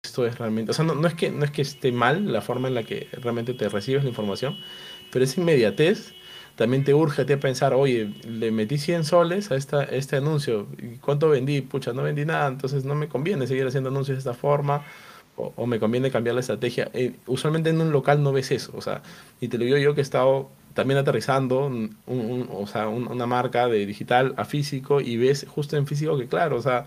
esto 0.02 0.26
es 0.26 0.38
realmente, 0.38 0.72
o 0.72 0.74
sea, 0.74 0.84
no, 0.84 1.06
es 1.06 1.14
que, 1.14 1.30
no 1.30 1.44
es 1.44 1.50
que 1.52 1.62
esté 1.62 1.92
mal 1.92 2.32
la 2.32 2.40
forma 2.40 2.68
en 2.68 2.74
la 2.74 2.82
que 2.82 3.08
realmente 3.12 3.54
te 3.54 3.68
recibes 3.68 4.02
la 4.02 4.08
información, 4.10 4.58
pero 5.12 5.24
esa 5.24 5.40
inmediatez 5.40 6.12
también 6.56 6.84
te 6.84 6.92
urge 6.92 7.22
a 7.22 7.40
pensar, 7.40 7.72
oye, 7.72 8.12
le 8.28 8.50
metí 8.50 8.78
100 8.78 9.04
soles 9.04 9.50
a, 9.52 9.56
esta, 9.56 9.84
este 9.84 10.16
anuncio, 10.16 10.66
¿y 10.78 10.96
cuánto 10.98 11.28
vendí? 11.28 11.60
Pucha, 11.60 11.92
no 11.92 12.02
vendí 12.02 12.24
nada, 12.24 12.48
entonces 12.48 12.84
no 12.84 12.94
me 12.96 13.08
conviene 13.08 13.46
seguir 13.46 13.66
haciendo 13.66 13.90
anuncios 13.90 14.16
de 14.16 14.18
esta 14.18 14.34
forma, 14.34 14.84
o, 15.36 15.66
me 15.66 15.80
conviene 15.80 16.10
cambiar 16.10 16.34
la 16.34 16.40
estrategia. 16.40 16.90
Eh, 16.92 17.14
usualmente 17.26 17.70
en 17.70 17.80
un 17.80 17.90
local 17.90 18.22
no 18.22 18.32
ves 18.32 18.50
eso, 18.50 18.72
o 18.74 18.82
sea, 18.82 19.02
y 19.40 19.48
te 19.48 19.56
lo 19.56 19.64
digo 19.64 19.78
yo 19.78 19.94
que 19.94 20.00
he 20.00 20.02
estado 20.02 20.50
también 20.74 20.98
aterrizando 20.98 21.70
o 22.06 22.66
sea, 22.66 22.88
una 22.88 23.26
marca 23.26 23.68
de 23.68 23.86
digital 23.86 24.34
a 24.36 24.44
físico 24.44 25.00
y 25.00 25.16
ves 25.16 25.46
justo 25.48 25.76
en 25.76 25.86
físico 25.86 26.18
que 26.18 26.26
claro, 26.26 26.56
o 26.56 26.62
sea, 26.62 26.86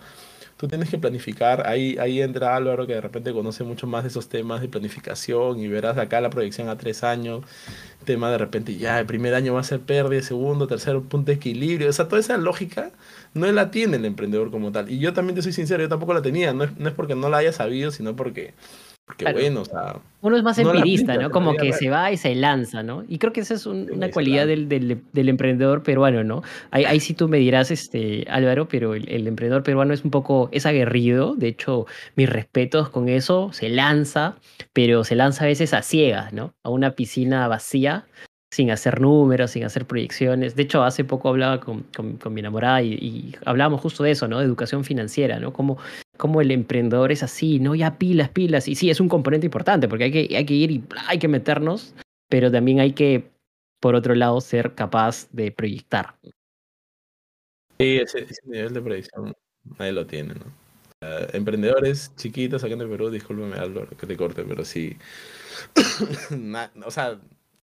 tú 0.56 0.68
tienes 0.68 0.90
que 0.90 0.98
planificar. 0.98 1.66
Ahí, 1.66 1.96
ahí 1.98 2.20
entra 2.22 2.56
Álvaro, 2.56 2.86
que 2.86 2.94
de 2.94 3.00
repente 3.00 3.32
conoce 3.32 3.64
mucho 3.64 3.86
más 3.86 4.04
esos 4.04 4.28
temas 4.28 4.60
de 4.60 4.68
planificación 4.68 5.58
y 5.60 5.68
verás 5.68 5.98
acá 5.98 6.20
la 6.20 6.30
proyección 6.30 6.68
a 6.68 6.76
tres 6.76 7.04
años. 7.04 7.44
Tema 8.04 8.30
de 8.30 8.38
repente, 8.38 8.76
ya, 8.76 8.98
el 9.00 9.06
primer 9.06 9.34
año 9.34 9.54
va 9.54 9.60
a 9.60 9.64
ser 9.64 9.80
pérdida, 9.80 10.22
segundo, 10.22 10.66
tercero, 10.66 11.02
punto 11.02 11.26
de 11.26 11.34
equilibrio. 11.34 11.88
O 11.90 11.92
sea, 11.92 12.08
toda 12.08 12.20
esa 12.20 12.36
lógica 12.38 12.92
no 13.34 13.50
la 13.52 13.70
tiene 13.70 13.96
el 13.96 14.04
emprendedor 14.04 14.50
como 14.50 14.72
tal. 14.72 14.90
Y 14.90 14.98
yo 14.98 15.12
también 15.12 15.34
te 15.34 15.42
soy 15.42 15.52
sincero, 15.52 15.82
yo 15.82 15.88
tampoco 15.88 16.14
la 16.14 16.22
tenía. 16.22 16.52
No 16.52 16.66
no 16.78 16.88
es 16.88 16.94
porque 16.94 17.14
no 17.14 17.28
la 17.28 17.38
haya 17.38 17.52
sabido, 17.52 17.90
sino 17.90 18.16
porque 18.16 18.54
porque 19.06 19.32
bueno, 19.32 19.60
o 19.60 19.64
sea. 19.64 20.00
Uno 20.20 20.36
es 20.36 20.42
más 20.42 20.58
empirista, 20.58 21.16
¿no? 21.16 21.30
Como 21.30 21.54
que 21.54 21.72
se 21.72 21.88
va 21.88 22.10
y 22.10 22.16
se 22.16 22.34
lanza, 22.34 22.82
¿no? 22.82 23.04
Y 23.08 23.18
creo 23.18 23.32
que 23.32 23.40
esa 23.42 23.54
es 23.54 23.64
una 23.64 24.10
cualidad 24.10 24.48
del, 24.48 24.68
del, 24.68 25.28
emprendedor 25.28 25.84
peruano, 25.84 26.24
¿no? 26.24 26.42
Ahí, 26.72 26.84
ahí, 26.84 26.98
sí 26.98 27.14
tú 27.14 27.28
me 27.28 27.38
dirás, 27.38 27.70
este, 27.70 28.26
Álvaro, 28.28 28.66
pero 28.66 28.94
el, 28.94 29.08
el, 29.08 29.28
emprendedor 29.28 29.62
peruano 29.62 29.94
es 29.94 30.04
un 30.04 30.10
poco, 30.10 30.48
es 30.50 30.66
aguerrido. 30.66 31.36
De 31.36 31.46
hecho, 31.46 31.86
mis 32.16 32.28
respetos 32.28 32.88
con 32.88 33.08
eso, 33.08 33.52
se 33.52 33.68
lanza, 33.68 34.34
pero 34.72 35.04
se 35.04 35.14
lanza 35.14 35.44
a 35.44 35.46
veces 35.46 35.72
a 35.72 35.82
ciegas, 35.82 36.32
¿no? 36.32 36.54
A 36.64 36.70
una 36.70 36.90
piscina 36.96 37.46
vacía 37.46 38.06
sin 38.56 38.70
hacer 38.70 39.02
números, 39.02 39.50
sin 39.50 39.64
hacer 39.64 39.84
proyecciones. 39.84 40.56
De 40.56 40.62
hecho, 40.62 40.82
hace 40.82 41.04
poco 41.04 41.28
hablaba 41.28 41.60
con, 41.60 41.82
con, 41.92 42.32
mi 42.32 42.40
enamorada 42.40 42.80
y, 42.80 42.94
y, 42.94 43.34
hablábamos 43.44 43.82
justo 43.82 44.02
de 44.02 44.12
eso, 44.12 44.28
¿no? 44.28 44.38
De 44.38 44.46
educación 44.46 44.82
financiera, 44.82 45.38
¿no? 45.38 45.52
Como, 45.52 45.76
como 46.16 46.40
el 46.40 46.50
emprendedor 46.50 47.12
es 47.12 47.22
así, 47.22 47.60
¿no? 47.60 47.74
Ya 47.74 47.98
pilas, 47.98 48.30
pilas. 48.30 48.66
Y 48.66 48.74
sí, 48.74 48.88
es 48.88 48.98
un 48.98 49.10
componente 49.10 49.44
importante 49.44 49.88
porque 49.88 50.04
hay 50.04 50.10
que, 50.10 50.36
hay 50.38 50.46
que 50.46 50.54
ir 50.54 50.70
y 50.70 50.82
hay 51.06 51.18
que 51.18 51.28
meternos, 51.28 51.94
pero 52.30 52.50
también 52.50 52.80
hay 52.80 52.92
que, 52.92 53.28
por 53.78 53.94
otro 53.94 54.14
lado, 54.14 54.40
ser 54.40 54.74
capaz 54.74 55.28
de 55.32 55.52
proyectar. 55.52 56.14
Sí, 57.78 57.98
ese, 57.98 58.26
nivel 58.46 58.72
de 58.72 58.80
proyección 58.80 59.34
nadie 59.78 59.92
lo 59.92 60.06
tiene, 60.06 60.32
¿no? 60.32 60.66
emprendedores 61.34 62.10
chiquitos 62.16 62.64
acá 62.64 62.72
en 62.72 62.80
el 62.80 62.88
Perú, 62.88 63.10
discúlpeme 63.10 63.56
Álvaro 63.56 63.90
que 63.96 64.06
te 64.06 64.16
corte, 64.16 64.42
pero 64.44 64.64
sí. 64.64 64.96
o 66.84 66.90
sea, 66.90 67.20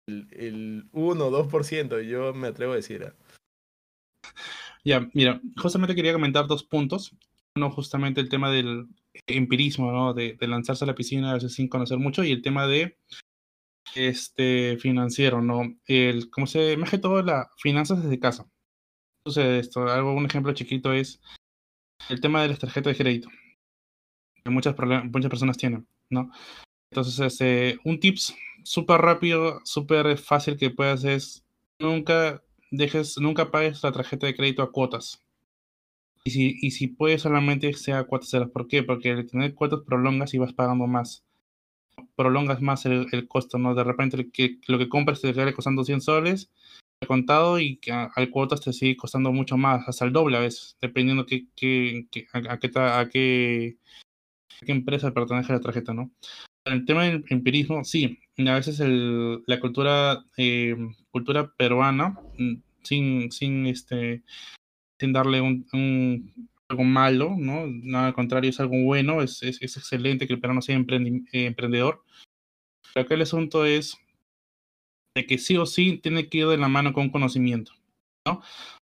el, 0.09 0.89
1 0.93 1.27
o 1.27 1.51
2%, 1.51 2.01
yo 2.03 2.35
me 2.35 2.49
atrevo 2.49 2.73
a 2.73 2.77
decir. 2.77 3.03
¿eh? 3.03 3.13
Ya, 4.85 5.09
mira, 5.13 5.41
justamente 5.57 5.95
quería 5.95 6.13
comentar 6.13 6.47
dos 6.47 6.65
puntos. 6.65 7.15
Uno, 7.57 7.71
justamente 7.71 8.21
el 8.21 8.29
tema 8.29 8.51
del 8.51 8.89
empirismo, 9.27 9.93
¿no? 9.93 10.15
De, 10.15 10.37
lanzarse 10.41 10.85
a 10.85 10.87
la 10.87 10.95
piscina 10.95 11.31
a 11.31 11.35
veces 11.35 11.55
sin 11.55 11.69
conocer 11.69 11.99
mucho, 11.99 12.25
y 12.25 12.33
el 12.33 12.43
tema 12.43 12.67
de 12.67 12.97
este 13.95 14.77
financiero, 14.79 15.43
¿no? 15.43 15.77
El, 15.87 16.31
como 16.31 16.47
se 16.47 16.77
me 16.77 16.87
todo 16.99 17.23
la 17.23 17.51
finanzas 17.59 18.03
desde 18.03 18.21
casa. 18.21 18.49
Entonces, 19.25 19.67
esto, 19.67 19.89
algo, 19.89 20.15
un 20.15 20.27
ejemplo 20.27 20.53
chiquito 20.53 20.93
es 20.93 21.21
el 22.09 22.21
tema 22.21 22.43
de 22.43 22.49
las 22.49 22.59
tarjetas 22.59 22.97
de 22.97 23.03
crédito. 23.03 23.29
Que 24.45 24.51
muchas, 24.51 24.75
muchas 25.11 25.31
personas 25.31 25.59
tienen, 25.59 25.87
¿no? 26.11 26.31
Entonces, 26.91 27.19
este, 27.21 27.79
un 27.85 28.01
tips 28.01 28.35
súper 28.69 29.01
rápido, 29.01 29.61
súper 29.65 30.19
fácil 30.19 30.59
que 30.59 30.71
puedas 30.71 31.05
es 31.05 31.45
nunca 31.79 32.43
dejes, 32.71 33.19
nunca 33.19 33.51
pagues 33.51 33.83
la 33.83 33.93
tarjeta 33.93 34.27
de 34.27 34.37
crédito 34.37 34.63
a 34.63 34.73
cuotas. 34.73 35.25
Y 36.25 36.31
si, 36.31 36.59
y 36.61 36.71
si 36.73 36.89
puedes 36.89 37.23
solamente 37.23 37.73
sea 37.73 38.05
cuotas 38.05 38.29
ceras. 38.31 38.51
¿Por 38.51 38.69
qué? 38.69 38.83
Porque 38.83 39.13
al 39.13 39.27
tener 39.27 39.55
cuotas 39.55 39.81
prolongas 39.87 40.35
y 40.35 40.39
vas 40.39 40.53
pagando 40.53 40.87
más. 40.87 41.25
Prolongas 42.15 42.61
más 42.61 42.85
el, 42.85 43.07
el 43.13 43.27
costo, 43.27 43.59
¿no? 43.59 43.75
De 43.75 43.85
repente 43.85 44.31
que, 44.31 44.59
lo 44.67 44.79
que 44.79 44.89
compras 44.89 45.23
te 45.23 45.33
sale 45.33 45.55
costando 45.55 45.85
100 45.85 46.01
soles 46.03 46.51
contado 47.07 47.61
y 47.61 47.77
que 47.77 47.93
al 47.93 48.31
cuotas 48.31 48.61
te 48.61 48.73
sigue 48.73 48.97
costando 48.97 49.33
mucho 49.33 49.57
más, 49.57 49.89
hasta 49.89 50.05
el 50.05 50.13
doble 50.13 50.37
a 50.37 50.41
veces, 50.41 50.77
dependiendo 50.81 51.27
que, 51.27 51.47
a, 52.33 52.59
qué, 52.59 52.71
a, 52.75 53.09
qué, 53.09 53.79
a 54.61 54.67
qué 54.67 54.73
empresa 54.73 55.13
pertenece 55.13 55.53
la 55.53 55.61
tarjeta, 55.61 55.95
¿no? 55.95 56.11
El 56.73 56.85
tema 56.85 57.05
del 57.05 57.25
empirismo, 57.29 57.85
sí, 57.85 58.19
a 58.47 58.55
veces 58.55 58.81
la 58.81 59.61
cultura, 59.61 60.25
eh, 60.37 60.77
cultura 61.11 61.53
peruana, 61.57 62.19
mm, 62.39 62.63
sin, 62.83 63.33
sin, 63.33 63.67
este, 63.67 64.23
sin 64.99 65.13
darle 65.13 65.41
un, 65.41 66.33
algo 66.69 66.85
malo, 66.85 67.35
¿no? 67.37 67.67
Nada 67.67 68.09
al 68.09 68.15
contrario, 68.15 68.51
es 68.51 68.61
algo 68.61 68.83
bueno, 68.85 69.23
es, 69.23 69.43
es, 69.43 69.61
excelente 69.77 70.27
que 70.27 70.35
el 70.35 70.41
peruano 70.41 70.63
sea 70.63 70.77
eh, 70.77 71.23
emprendedor. 71.33 72.05
Pero 72.95 73.05
acá 73.05 73.15
el 73.15 73.23
asunto 73.23 73.65
es 73.65 73.97
de 75.17 75.27
que 75.27 75.39
sí 75.39 75.57
o 75.57 75.67
sí 75.67 75.99
tiene 75.99 76.29
que 76.29 76.39
ir 76.39 76.47
de 76.47 76.59
la 76.59 76.69
mano 76.69 76.93
con 76.93 77.11
conocimiento, 77.11 77.73
¿no? 78.27 78.43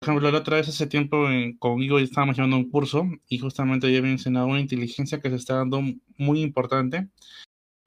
Por 0.01 0.11
ejemplo, 0.11 0.31
la 0.31 0.39
otra 0.39 0.57
vez 0.57 0.69
hace 0.69 0.87
tiempo 0.87 1.29
eh, 1.29 1.57
conmigo 1.59 1.99
estábamos 1.99 2.37
llevando 2.37 2.57
un 2.57 2.71
curso 2.71 3.07
y 3.29 3.39
justamente 3.39 3.91
ya 3.91 3.99
había 3.99 4.11
mencionado 4.11 4.47
una 4.47 4.61
inteligencia 4.61 5.21
que 5.21 5.29
se 5.29 5.37
está 5.37 5.57
dando 5.57 5.83
muy 6.17 6.41
importante 6.41 7.09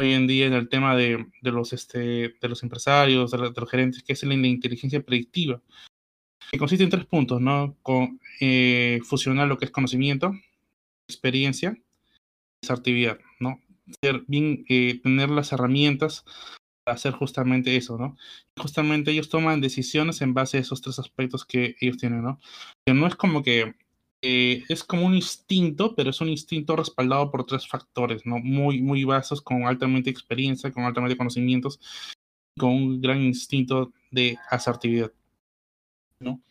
hoy 0.01 0.13
en 0.13 0.27
día 0.27 0.47
en 0.47 0.53
el 0.53 0.69
tema 0.69 0.95
de, 0.95 1.27
de 1.41 1.51
los, 1.51 1.73
este, 1.73 1.99
de 2.39 2.49
los 2.49 2.63
empresarios, 2.63 3.31
de, 3.31 3.37
los 3.37 3.69
gerentes, 3.69 4.03
que 4.03 4.13
es 4.13 4.23
la, 4.23 4.33
inteligencia 4.33 5.01
predictiva. 5.01 5.61
que 6.51 6.57
consiste 6.57 6.83
en 6.83 6.89
tres 6.89 7.05
puntos, 7.05 7.39
¿no? 7.39 7.77
Con, 7.81 8.19
eh, 8.39 8.99
fusionar 9.03 9.47
lo 9.47 9.57
que 9.57 9.65
es 9.65 9.71
conocimiento, 9.71 10.33
experiencia, 11.07 11.77
asertividad, 12.63 13.19
¿no? 13.39 13.61
Ser 14.03 14.23
bien, 14.27 14.65
eh, 14.69 14.99
tener 15.01 15.29
las 15.29 15.51
herramientas 15.51 16.25
para 16.83 16.95
hacer 16.95 17.13
justamente 17.13 17.75
eso, 17.75 17.97
¿no? 17.97 18.17
Justamente 18.57 19.11
ellos 19.11 19.29
toman 19.29 19.61
decisiones 19.61 20.21
en 20.21 20.33
base 20.33 20.57
a 20.57 20.61
esos 20.61 20.81
tres 20.81 20.99
aspectos 20.99 21.45
que 21.45 21.75
ellos 21.79 21.97
tienen, 21.97 22.23
¿no? 22.23 22.39
Que 22.85 22.93
no 22.93 23.07
es 23.07 23.15
como 23.15 23.43
que 23.43 23.75
eh, 24.23 24.63
es 24.69 24.83
como 24.83 25.05
un 25.05 25.15
instinto, 25.15 25.95
pero 25.95 26.11
es 26.11 26.21
un 26.21 26.29
instinto 26.29 26.75
respaldado 26.75 27.31
por 27.31 27.45
tres 27.45 27.67
factores, 27.67 28.25
¿no? 28.25 28.37
Muy, 28.39 28.81
muy 28.81 29.03
básicos, 29.03 29.41
con 29.41 29.63
altamente 29.65 30.09
experiencia, 30.09 30.71
con 30.71 30.83
altamente 30.83 31.17
conocimientos, 31.17 31.79
con 32.57 32.71
un 32.71 33.01
gran 33.01 33.21
instinto 33.21 33.91
de 34.11 34.37
asertividad, 34.49 35.11
¿no? 36.19 36.41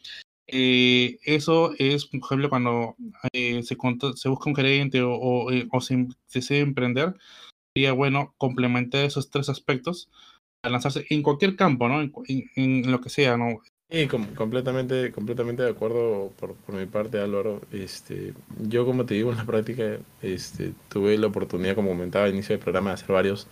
Eh, 0.48 1.18
eso 1.24 1.72
es, 1.78 2.06
por 2.06 2.20
ejemplo, 2.20 2.48
cuando 2.50 2.96
eh, 3.32 3.62
se, 3.62 3.76
busca 3.76 4.50
un 4.50 4.56
gerente 4.56 5.00
o, 5.04 5.48
se, 5.80 6.08
se, 6.26 6.38
desea 6.40 6.58
emprender, 6.58 7.14
sería 7.72 7.92
bueno 7.92 8.34
complementar 8.36 9.04
esos 9.04 9.30
tres 9.30 9.48
aspectos 9.48 10.10
para 10.60 10.72
lanzarse 10.72 11.06
en 11.10 11.22
cualquier 11.22 11.54
campo, 11.54 11.88
¿no? 11.88 12.00
En, 12.00 12.50
en 12.56 12.90
lo 12.90 13.00
que 13.00 13.10
sea, 13.10 13.36
¿no? 13.36 13.60
Sí, 13.90 14.06
com 14.06 14.24
completamente, 14.36 15.10
completamente 15.10 15.64
de 15.64 15.70
acuerdo 15.70 16.30
por, 16.38 16.54
por, 16.54 16.76
mi 16.76 16.86
parte, 16.86 17.18
Álvaro. 17.18 17.60
Este, 17.72 18.34
yo, 18.60 18.86
como 18.86 19.04
te 19.04 19.14
digo, 19.14 19.32
en 19.32 19.38
la 19.38 19.44
práctica 19.44 19.98
este, 20.22 20.72
tuve 20.88 21.18
la 21.18 21.26
oportunidad, 21.26 21.74
como 21.74 21.88
comentaba 21.90 22.26
al 22.26 22.32
inicio 22.32 22.54
del 22.54 22.62
programa, 22.62 22.90
de 22.90 22.94
hacer 22.94 23.08
varios 23.08 23.48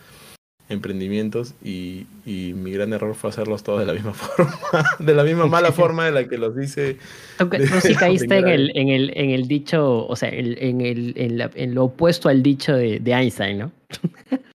emprendimientos 0.68 1.54
y, 1.64 2.06
y, 2.26 2.52
mi 2.54 2.70
gran 2.72 2.92
error 2.92 3.14
fue 3.14 3.30
hacerlos 3.30 3.64
todos 3.64 3.80
de 3.80 3.86
la 3.86 3.94
misma 3.94 4.12
forma, 4.14 4.84
de 4.98 5.14
la 5.14 5.24
misma 5.24 5.46
mala 5.46 5.72
forma 5.72 6.04
de 6.04 6.12
la 6.12 6.28
que 6.28 6.38
los 6.38 6.56
hice. 6.56 6.98
Tú 7.38 7.48
sí 7.80 7.94
caíste 7.98 8.36
en 8.36 8.48
el, 8.48 8.72
en, 8.76 8.88
el, 8.90 9.12
en 9.16 9.30
el 9.30 9.48
dicho, 9.48 10.06
o 10.06 10.14
sea, 10.14 10.28
en, 10.28 10.80
el, 10.82 11.14
en, 11.16 11.38
la, 11.38 11.50
en, 11.54 11.74
lo 11.74 11.84
opuesto 11.84 12.28
al 12.28 12.42
dicho 12.42 12.74
de, 12.74 13.00
de 13.00 13.12
Einstein, 13.12 13.58
¿no? 13.58 13.72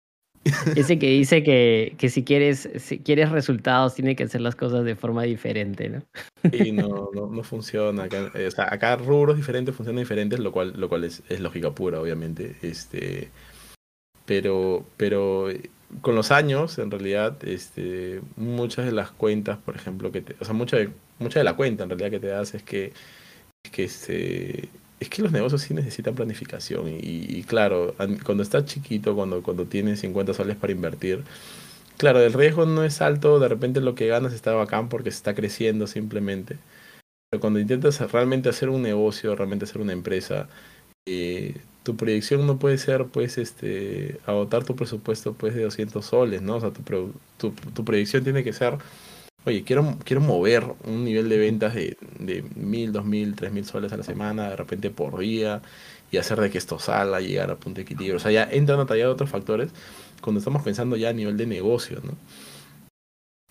Ese 0.76 1.00
que 1.00 1.10
dice 1.10 1.44
que, 1.44 1.96
que, 1.98 2.10
si 2.10 2.24
quieres 2.24 2.70
si 2.78 3.00
quieres 3.00 3.32
resultados 3.32 3.96
tiene 3.96 4.16
que 4.16 4.24
hacer 4.24 4.42
las 4.42 4.56
cosas 4.56 4.84
de 4.84 4.96
forma 4.96 5.24
diferente, 5.24 5.90
¿no? 5.90 6.04
Sí, 6.52 6.72
no, 6.72 7.10
no, 7.14 7.28
no 7.28 7.44
funciona. 7.44 8.04
Acá, 8.04 8.32
o 8.34 8.52
sea, 8.52 8.68
acá 8.72 8.96
rubros 8.98 9.38
diferentes 9.38 9.74
funcionan 9.74 10.02
diferentes, 10.02 10.40
lo 10.40 10.52
cual, 10.52 10.74
lo 10.76 10.90
cual 10.90 11.06
es, 11.06 11.24
lógica 11.40 11.72
pura, 11.72 12.02
obviamente. 12.02 12.56
Este, 12.62 13.30
pero, 14.26 14.86
pero 14.98 15.48
con 16.02 16.16
los 16.16 16.32
años, 16.32 16.78
en 16.78 16.92
realidad, 16.92 17.38
este, 17.46 18.22
muchas 18.36 18.86
de 18.86 18.92
las 18.92 19.12
cuentas, 19.12 19.58
por 19.60 19.76
ejemplo, 19.76 20.12
que 20.12 20.22
te, 20.22 20.36
o 20.40 20.46
sea, 20.46 20.54
mucha 20.54 20.78
de, 20.78 20.90
de 21.20 21.44
la 21.44 21.56
cuenta 21.56 21.84
en 21.84 21.90
realidad 21.90 22.12
que 22.12 22.20
te 22.20 22.28
das 22.28 22.54
es 22.54 22.64
que, 22.64 22.92
que 23.72 23.86
este, 23.86 24.70
es 25.04 25.10
que 25.10 25.22
los 25.22 25.32
negocios 25.32 25.62
sí 25.62 25.74
necesitan 25.74 26.16
planificación 26.16 26.86
y, 26.88 27.44
claro, 27.44 27.96
cuando 28.26 28.44
estás 28.44 28.66
chiquito, 28.66 29.16
cuando, 29.16 29.44
cuando 29.44 29.66
tienes 29.66 30.02
50 30.02 30.34
soles 30.34 30.58
para 30.58 30.74
invertir, 30.74 31.24
claro, 31.98 32.20
el 32.22 32.34
riesgo 32.34 32.66
no 32.66 32.84
es 32.84 33.02
alto, 33.02 33.40
de 33.40 33.48
repente 33.50 33.82
lo 33.82 33.96
que 33.96 34.08
ganas 34.08 34.34
está 34.34 34.54
bacán 34.54 34.90
porque 34.90 35.12
se 35.12 35.18
está 35.18 35.36
creciendo 35.36 35.88
simplemente, 35.88 36.58
pero 37.30 37.42
cuando 37.42 37.60
intentas 37.60 38.00
realmente 38.12 38.50
hacer 38.50 38.70
un 38.70 38.82
negocio, 38.84 39.36
realmente 39.36 39.66
hacer 39.66 39.82
una 39.82 39.94
empresa, 39.94 40.50
eh, 41.08 41.62
tu 41.84 41.98
proyección 41.98 42.48
no 42.48 42.60
puede 42.60 42.78
ser, 42.78 43.08
pues, 43.08 43.38
este, 43.38 44.20
agotar 44.26 44.64
tu 44.66 44.76
presupuesto, 44.76 45.34
pues, 45.34 45.56
de 45.56 45.64
200 45.64 46.06
soles, 46.06 46.42
¿no? 46.42 46.58
O 46.58 46.62
sea, 46.62 46.72
tu, 46.72 46.84
tu, 47.38 47.52
tu 47.52 47.86
proyección 47.86 48.24
tiene 48.24 48.44
que 48.44 48.54
ser, 48.54 48.78
oye, 49.46 49.64
quiero, 49.64 49.98
quiero 50.04 50.22
mover 50.22 50.66
un 50.86 51.04
nivel 51.04 51.30
de 51.30 51.38
ventas 51.38 51.74
de, 51.76 51.98
de 52.20 52.44
1000, 52.56 52.92
2000, 52.92 53.36
3000 53.36 53.66
soles 53.66 53.94
a 53.94 53.98
la 53.98 54.04
semana, 54.04 54.50
de 54.50 54.56
repente 54.56 54.90
por 54.90 55.20
día, 55.20 55.62
y 56.12 56.18
hacer 56.18 56.40
de 56.40 56.50
que 56.50 56.58
esto 56.58 56.80
salga, 56.80 57.20
llegar 57.22 57.52
a 57.52 57.56
punto 57.56 57.78
de 57.78 57.84
equilibrio. 57.84 58.18
O 58.18 58.20
sea, 58.20 58.32
ya 58.32 58.44
entran 58.52 58.80
a 58.80 58.86
tallar 58.86 59.08
otros 59.08 59.30
factores 59.30 59.72
cuando 60.22 60.40
estamos 60.40 60.64
pensando 60.64 60.96
ya 60.96 61.10
a 61.10 61.14
nivel 61.14 61.38
de 61.38 61.48
negocio, 61.48 62.00
¿no? 62.04 62.14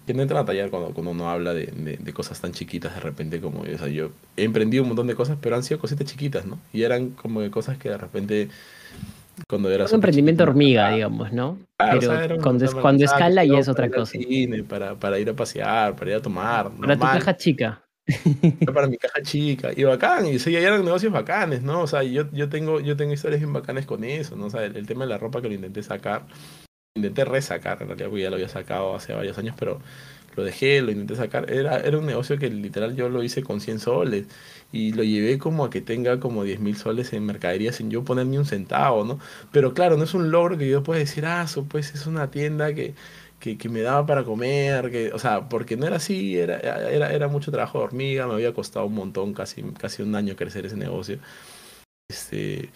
que 0.07 0.15
no 0.15 0.23
entran 0.23 0.43
a 0.43 0.45
tallar 0.45 0.71
cuando, 0.71 0.93
cuando 0.93 1.13
uno 1.13 1.31
habla 1.31 1.55
de, 1.55 1.67
de, 1.67 1.97
de, 1.97 2.13
cosas 2.13 2.41
tan 2.41 2.53
chiquitas 2.53 2.95
de 2.95 3.01
repente 3.01 3.41
como 3.41 3.61
o 3.61 3.79
sea, 3.79 3.89
yo 3.89 4.11
he 4.37 4.45
emprendido 4.45 4.83
un 4.83 4.89
montón 4.89 5.07
de 5.07 5.15
cosas 5.15 5.39
pero 5.41 5.57
han 5.57 5.63
sido 5.63 5.81
cositas 5.81 6.07
chiquitas 6.07 6.45
no 6.45 6.59
y 6.73 6.83
eran 6.83 7.11
como 7.11 7.41
de 7.41 7.51
cosas 7.51 7.79
que 7.79 7.89
de 7.89 7.99
repente 7.99 8.49
cuando 9.49 9.71
era 9.71 9.87
un 9.87 9.95
emprendimiento 9.95 10.43
hormiga 10.45 10.91
digamos 10.91 11.33
no 11.33 11.59
claro, 11.77 12.01
pero 12.01 12.13
o 12.13 12.29
sea, 12.29 12.39
cuando, 12.39 12.65
es, 12.65 12.75
cuando 12.75 13.05
escala 13.05 13.45
ya 13.45 13.59
es 13.59 13.69
otra 13.69 13.91
cosa. 13.91 14.13
cine, 14.13 14.63
para, 14.63 14.95
para 14.95 15.19
ir 15.19 15.29
a 15.31 15.35
pasear 15.35 15.97
para 15.97 16.11
ir 16.11 16.17
a 16.17 16.23
tomar 16.23 16.71
para 16.71 16.95
normal. 16.95 16.99
tu 16.99 17.19
caja 17.19 17.37
chica. 17.37 17.83
Para 18.75 18.89
mi 18.89 18.97
caja 18.97 19.23
chica. 19.23 19.71
Y 19.77 19.85
bacán 19.85 20.27
y 20.27 20.41
sí, 20.41 20.51
ya 20.51 20.59
eran 20.59 20.85
negocios 20.85 21.13
bacanes 21.13 21.63
no 21.63 21.83
o 21.83 21.87
sea 21.87 22.03
yo, 22.03 22.31
yo 22.33 22.49
tengo 22.49 22.81
yo 22.81 22.97
tengo 22.97 23.13
historias 23.13 23.41
bien 23.41 23.53
bacanes 23.53 23.87
con 23.87 24.05
eso 24.05 24.37
no 24.37 24.47
o 24.47 24.51
sea 24.51 24.65
el, 24.65 24.77
el 24.77 24.87
tema 24.87 25.05
de 25.05 25.11
la 25.11 25.19
ropa 25.19 25.41
que 25.41 25.49
lo 25.49 25.55
intenté 25.55 25.83
sacar 25.83 26.25
intenté 26.95 27.25
resacar, 27.25 27.81
en 27.81 27.89
realidad, 27.89 28.09
porque 28.09 28.23
ya 28.23 28.31
lo 28.31 28.37
había 28.37 28.49
sacado 28.49 28.95
hace 28.95 29.15
varios 29.15 29.39
años, 29.39 29.57
pero 29.59 29.81
lo 30.37 30.45
dejé, 30.45 30.83
lo 30.83 30.91
intenté 30.91 31.17
sacar. 31.17 31.51
Era, 31.51 31.79
era 31.81 31.99
un 31.99 32.07
negocio 32.07 32.39
que 32.39 32.49
literal 32.51 32.97
yo 32.97 33.09
lo 33.09 33.23
hice 33.23 33.43
con 33.43 33.61
100 33.61 33.81
soles 33.81 34.27
y 34.73 34.93
lo 34.93 35.03
llevé 35.05 35.39
como 35.39 35.65
a 35.65 35.71
que 35.71 35.81
tenga 35.81 36.21
como 36.21 36.45
10 36.45 36.61
mil 36.61 36.77
soles 36.77 37.13
en 37.13 37.27
mercadería 37.27 37.73
sin 37.73 37.91
yo 37.91 38.05
poner 38.05 38.27
ni 38.27 38.39
un 38.39 38.47
centavo, 38.47 39.05
¿no? 39.05 39.19
Pero 39.53 39.75
claro, 39.75 39.97
no 39.97 40.05
es 40.05 40.15
un 40.15 40.31
logro 40.31 40.59
que 40.59 40.69
yo 40.69 40.83
pueda 40.83 41.01
decir, 41.01 41.27
ah, 41.27 41.43
eso 41.45 41.65
pues 41.65 41.95
es 41.95 42.07
una 42.07 42.31
tienda 42.31 42.75
que, 42.75 42.95
que, 43.41 43.59
que, 43.59 43.69
me 43.69 43.83
daba 43.83 44.07
para 44.07 44.25
comer, 44.25 44.91
que, 44.91 45.13
o 45.13 45.19
sea, 45.19 45.49
porque 45.49 45.77
no 45.77 45.87
era 45.87 45.97
así, 45.97 46.39
era, 46.39 46.59
era, 46.61 47.13
era 47.13 47.29
mucho 47.29 47.51
trabajo 47.51 47.79
de 47.79 47.85
hormiga, 47.85 48.27
me 48.27 48.35
había 48.35 48.55
costado 48.55 48.87
un 48.87 48.95
montón, 48.95 49.35
casi, 49.35 49.63
casi 49.79 50.03
un 50.03 50.15
año 50.15 50.37
crecer 50.37 50.67
ese 50.67 50.77
negocio. 50.77 51.19
Este, 52.09 52.71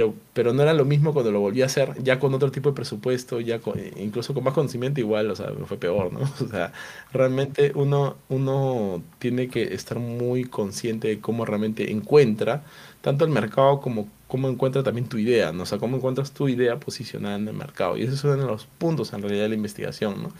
pero, 0.00 0.14
pero, 0.32 0.54
no 0.54 0.62
era 0.62 0.72
lo 0.72 0.86
mismo 0.86 1.12
cuando 1.12 1.30
lo 1.30 1.40
volví 1.40 1.60
a 1.60 1.66
hacer, 1.66 2.02
ya 2.02 2.18
con 2.18 2.32
otro 2.32 2.50
tipo 2.50 2.70
de 2.70 2.74
presupuesto, 2.74 3.38
ya 3.40 3.58
con, 3.60 3.78
incluso 3.98 4.32
con 4.32 4.44
más 4.44 4.54
conocimiento 4.54 4.98
igual, 5.00 5.30
o 5.30 5.36
sea, 5.36 5.52
fue 5.66 5.76
peor, 5.76 6.12
¿no? 6.12 6.20
O 6.44 6.48
sea, 6.48 6.72
realmente 7.12 7.72
uno, 7.74 8.16
uno 8.30 9.02
tiene 9.18 9.48
que 9.48 9.74
estar 9.74 9.98
muy 9.98 10.44
consciente 10.44 11.08
de 11.08 11.20
cómo 11.20 11.44
realmente 11.44 11.90
encuentra 11.92 12.64
tanto 13.02 13.24
el 13.24 13.30
mercado 13.30 13.80
como 13.80 14.08
cómo 14.26 14.48
encuentra 14.48 14.82
también 14.82 15.08
tu 15.08 15.18
idea, 15.18 15.52
¿no? 15.52 15.64
O 15.64 15.66
sea, 15.66 15.78
cómo 15.78 15.96
encuentras 15.96 16.32
tu 16.32 16.48
idea 16.48 16.78
posicionada 16.78 17.36
en 17.36 17.48
el 17.48 17.54
mercado. 17.54 17.96
Y 17.96 18.04
ese 18.04 18.14
es 18.14 18.24
uno 18.24 18.36
de 18.36 18.46
los 18.46 18.66
puntos 18.66 19.12
en 19.12 19.22
realidad 19.22 19.42
de 19.42 19.48
la 19.50 19.54
investigación, 19.56 20.22
¿no? 20.22 20.32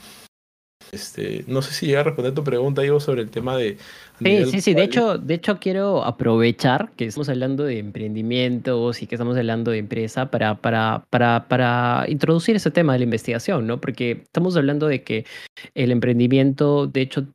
Este, 0.91 1.45
no 1.47 1.61
sé 1.61 1.73
si 1.73 1.87
llega 1.87 2.01
a 2.01 2.03
responder 2.03 2.33
tu 2.33 2.43
pregunta, 2.43 2.83
Ivo, 2.85 2.99
sobre 2.99 3.21
el 3.21 3.29
tema 3.29 3.55
de... 3.57 3.77
Sí, 4.23 4.45
sí, 4.45 4.61
sí. 4.61 4.73
De 4.73 4.83
hecho, 4.83 5.17
de 5.17 5.33
hecho, 5.33 5.59
quiero 5.59 6.03
aprovechar 6.03 6.91
que 6.95 7.05
estamos 7.05 7.29
hablando 7.29 7.63
de 7.63 7.79
emprendimientos 7.79 9.01
y 9.01 9.07
que 9.07 9.15
estamos 9.15 9.37
hablando 9.37 9.71
de 9.71 9.79
empresa 9.79 10.29
para, 10.29 10.55
para, 10.55 11.05
para, 11.09 11.47
para 11.47 12.05
introducir 12.07 12.55
ese 12.55 12.71
tema 12.71 12.93
de 12.93 12.99
la 12.99 13.05
investigación, 13.05 13.67
¿no? 13.67 13.81
Porque 13.81 14.21
estamos 14.23 14.55
hablando 14.55 14.87
de 14.87 15.03
que 15.03 15.25
el 15.73 15.91
emprendimiento, 15.91 16.87
de 16.87 17.01
hecho, 17.01 17.27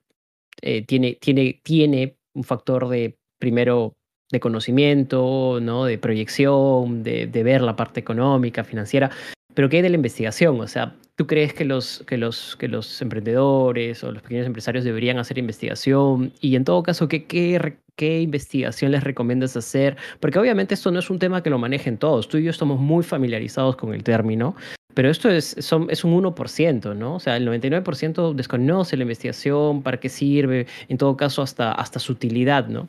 eh, 0.62 0.82
tiene, 0.82 1.18
tiene, 1.20 1.60
tiene 1.62 2.16
un 2.34 2.44
factor 2.44 2.88
de, 2.88 3.18
primero, 3.38 3.94
de 4.30 4.40
conocimiento, 4.40 5.58
¿no? 5.60 5.84
De 5.84 5.98
proyección, 5.98 7.02
de, 7.02 7.26
de 7.26 7.42
ver 7.42 7.62
la 7.62 7.76
parte 7.76 8.00
económica, 8.00 8.64
financiera, 8.64 9.10
pero 9.56 9.70
¿qué 9.70 9.76
hay 9.76 9.82
de 9.82 9.88
la 9.88 9.96
investigación? 9.96 10.60
O 10.60 10.66
sea, 10.68 10.94
¿tú 11.16 11.26
crees 11.26 11.54
que 11.54 11.64
los, 11.64 12.04
que, 12.06 12.16
los, 12.18 12.56
que 12.56 12.68
los 12.68 13.02
emprendedores 13.02 14.04
o 14.04 14.12
los 14.12 14.22
pequeños 14.22 14.46
empresarios 14.46 14.84
deberían 14.84 15.18
hacer 15.18 15.38
investigación? 15.38 16.32
Y 16.40 16.56
en 16.56 16.64
todo 16.64 16.82
caso, 16.82 17.08
¿qué, 17.08 17.24
qué, 17.24 17.78
qué 17.96 18.20
investigación 18.20 18.92
les 18.92 19.02
recomiendas 19.02 19.56
hacer? 19.56 19.96
Porque 20.20 20.38
obviamente 20.38 20.74
esto 20.74 20.90
no 20.92 20.98
es 21.00 21.10
un 21.10 21.18
tema 21.18 21.42
que 21.42 21.50
lo 21.50 21.58
manejen 21.58 21.96
todos. 21.96 22.28
Tú 22.28 22.36
y 22.36 22.44
yo 22.44 22.50
estamos 22.50 22.78
muy 22.78 23.02
familiarizados 23.02 23.76
con 23.76 23.94
el 23.94 24.04
término, 24.04 24.54
pero 24.94 25.10
esto 25.10 25.28
es, 25.30 25.56
son, 25.58 25.88
es 25.90 26.04
un 26.04 26.22
1%, 26.22 26.96
¿no? 26.96 27.16
O 27.16 27.20
sea, 27.20 27.36
el 27.36 27.46
99% 27.48 28.34
desconoce 28.34 28.96
la 28.96 29.02
investigación, 29.02 29.82
para 29.82 29.98
qué 29.98 30.08
sirve, 30.08 30.66
en 30.88 30.98
todo 30.98 31.16
caso 31.16 31.42
hasta, 31.42 31.72
hasta 31.72 31.98
su 31.98 32.12
utilidad, 32.12 32.68
¿no? 32.68 32.88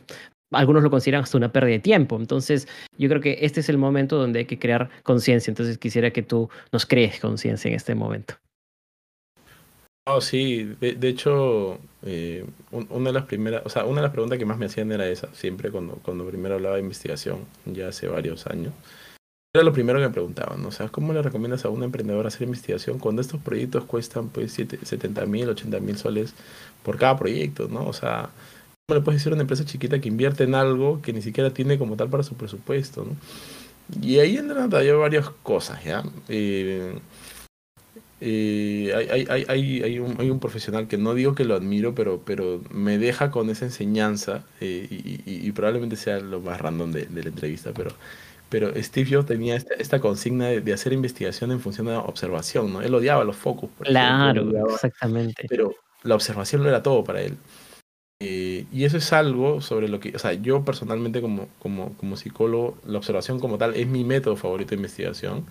Algunos 0.51 0.83
lo 0.83 0.89
consideran 0.89 1.23
hasta 1.23 1.37
una 1.37 1.51
pérdida 1.51 1.73
de 1.73 1.79
tiempo. 1.79 2.15
Entonces, 2.15 2.67
yo 2.97 3.09
creo 3.09 3.21
que 3.21 3.39
este 3.41 3.59
es 3.59 3.69
el 3.69 3.77
momento 3.77 4.17
donde 4.17 4.39
hay 4.39 4.45
que 4.45 4.59
crear 4.59 4.89
conciencia. 5.03 5.51
Entonces, 5.51 5.77
quisiera 5.77 6.11
que 6.11 6.23
tú 6.23 6.49
nos 6.71 6.85
crees 6.85 7.19
conciencia 7.19 7.69
en 7.69 7.75
este 7.75 7.95
momento. 7.95 8.35
Oh, 10.09 10.21
sí, 10.21 10.63
de, 10.79 11.09
hecho, 11.09 11.79
eh, 12.03 12.45
una 12.71 13.09
de 13.09 13.13
las 13.13 13.25
primeras, 13.25 13.63
o 13.65 13.69
sea, 13.69 13.83
una 13.83 13.97
de 13.97 14.03
las 14.03 14.13
preguntas 14.13 14.39
que 14.39 14.45
más 14.45 14.57
me 14.57 14.67
hacían 14.67 14.89
era 14.93 15.05
esa, 15.05 15.27
siempre 15.33 15.69
cuando, 15.69 15.95
cuando 15.95 16.25
primero 16.25 16.55
hablaba 16.55 16.75
de 16.75 16.81
investigación, 16.81 17.39
ya 17.65 17.89
hace 17.89 18.07
varios 18.07 18.47
años. 18.47 18.73
Era 19.53 19.65
lo 19.65 19.73
primero 19.73 19.99
que 19.99 20.07
me 20.07 20.13
preguntaban, 20.13 20.61
¿no? 20.61 20.69
o 20.69 20.71
sea, 20.71 20.87
¿cómo 20.87 21.11
le 21.11 21.21
recomiendas 21.21 21.65
a 21.65 21.69
un 21.69 21.83
emprendedor 21.83 22.25
hacer 22.25 22.43
investigación 22.43 22.99
cuando 22.99 23.21
estos 23.21 23.41
proyectos 23.41 23.83
cuestan 23.83 24.29
pues 24.29 24.53
70 24.53 25.25
mil, 25.25 25.49
80 25.49 25.79
mil 25.81 25.97
soles 25.97 26.33
por 26.83 26.97
cada 26.97 27.17
proyecto, 27.17 27.67
¿no? 27.67 27.85
O 27.85 27.93
sea, 27.93 28.29
¿Cómo 28.29 28.57
le 28.93 29.01
puedes 29.01 29.19
decir 29.19 29.33
a 29.33 29.35
una 29.35 29.41
empresa 29.41 29.65
chiquita 29.65 29.99
que 29.99 30.07
invierte 30.07 30.45
en 30.45 30.55
algo 30.55 31.01
que 31.01 31.11
ni 31.11 31.21
siquiera 31.21 31.49
tiene 31.49 31.77
como 31.77 31.97
tal 31.97 32.09
para 32.09 32.23
su 32.23 32.35
presupuesto? 32.35 33.03
¿no? 33.03 33.17
Y 34.01 34.19
ahí 34.19 34.38
entran 34.38 34.69
tallar 34.69 34.95
varias 34.95 35.29
cosas, 35.43 35.83
¿ya? 35.83 36.03
Eh, 36.29 36.97
eh, 38.21 38.93
hay, 38.95 39.25
hay, 39.29 39.45
hay, 39.49 39.83
hay, 39.83 39.99
un, 39.99 40.15
hay 40.17 40.29
un 40.29 40.39
profesional 40.39 40.88
que 40.88 40.97
no 40.97 41.13
digo 41.15 41.35
que 41.35 41.43
lo 41.43 41.55
admiro, 41.55 41.95
pero, 41.95 42.21
pero 42.23 42.61
me 42.69 42.97
deja 42.97 43.29
con 43.29 43.49
esa 43.49 43.65
enseñanza 43.65 44.45
eh, 44.61 44.88
y, 44.89 45.21
y, 45.25 45.51
probablemente 45.51 45.97
sea 45.97 46.19
lo 46.19 46.39
más 46.39 46.59
random 46.61 46.93
de, 46.93 47.07
de 47.07 47.23
la 47.23 47.29
entrevista, 47.29 47.73
pero, 47.75 47.91
pero 48.47 48.71
Steve 48.81 49.09
Jobs 49.11 49.27
tenía 49.27 49.57
esta, 49.57 49.73
esta 49.73 49.99
consigna 49.99 50.47
de, 50.47 50.61
de, 50.61 50.71
hacer 50.73 50.93
investigación 50.93 51.51
en 51.51 51.59
función 51.59 51.88
de 51.88 51.93
la 51.93 51.99
observación, 51.99 52.71
¿no? 52.71 52.81
Él 52.81 52.95
odiaba 52.95 53.25
los 53.25 53.35
focos. 53.35 53.69
Claro, 53.81 54.43
ejemplo, 54.43 54.75
exactamente. 54.75 55.45
Pero 55.49 55.75
la 56.03 56.15
observación 56.15 56.63
lo 56.63 56.69
era 56.69 56.81
todo 56.81 57.03
para 57.03 57.21
él. 57.21 57.38
Eh, 58.20 58.65
y 58.72 58.86
eso 58.86 58.97
es 58.97 59.13
algo 59.13 59.61
sobre 59.61 59.88
lo 59.88 59.99
que, 59.99 60.15
o 60.15 60.20
sea, 60.20 60.34
yo 60.34 60.65
personalmente 60.65 61.22
como, 61.22 61.47
como, 61.59 61.93
como 61.97 62.18
psicólogo, 62.18 62.78
la 62.86 62.97
observación 62.97 63.39
como 63.39 63.57
tal 63.59 63.76
es 63.76 63.88
mi 63.88 64.03
método 64.03 64.36
favorito 64.36 64.72
de 64.72 64.78
investigación. 64.78 65.45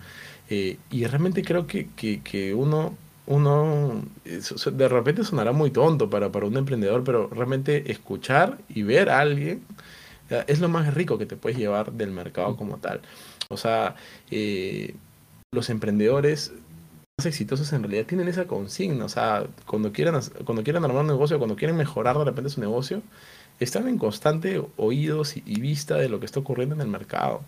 Eh, 0.49 0.77
y 0.91 1.05
realmente 1.05 1.43
creo 1.43 1.67
que, 1.67 1.89
que, 1.95 2.21
que 2.21 2.53
uno, 2.53 2.95
uno, 3.25 4.03
de 4.23 4.87
repente 4.89 5.23
sonará 5.23 5.51
muy 5.53 5.71
tonto 5.71 6.09
para, 6.09 6.31
para 6.31 6.45
un 6.45 6.57
emprendedor, 6.57 7.03
pero 7.03 7.27
realmente 7.29 7.91
escuchar 7.91 8.59
y 8.69 8.83
ver 8.83 9.09
a 9.09 9.19
alguien 9.19 9.63
es 10.47 10.59
lo 10.59 10.69
más 10.69 10.93
rico 10.93 11.17
que 11.17 11.25
te 11.25 11.37
puedes 11.37 11.57
llevar 11.57 11.93
del 11.93 12.11
mercado 12.11 12.55
como 12.57 12.77
tal. 12.77 13.01
O 13.49 13.57
sea, 13.57 13.95
eh, 14.31 14.95
los 15.51 15.69
emprendedores 15.69 16.53
exitosos 17.25 17.73
en 17.73 17.81
realidad 17.81 18.05
tienen 18.05 18.27
esa 18.27 18.45
consigna. 18.45 19.05
O 19.05 19.09
sea, 19.09 19.47
cuando 19.65 19.91
quieran, 19.91 20.21
cuando 20.45 20.63
quieran 20.63 20.85
armar 20.85 21.01
un 21.01 21.07
negocio, 21.07 21.39
cuando 21.39 21.55
quieren 21.55 21.75
mejorar 21.75 22.17
de 22.17 22.25
repente 22.25 22.51
su 22.51 22.61
negocio, 22.61 23.01
están 23.59 23.87
en 23.87 23.97
constante 23.97 24.63
oídos 24.77 25.35
y, 25.35 25.59
vista 25.59 25.95
de 25.95 26.09
lo 26.09 26.19
que 26.19 26.27
está 26.27 26.39
ocurriendo 26.39 26.75
en 26.75 26.81
el 26.81 26.87
mercado. 26.87 27.43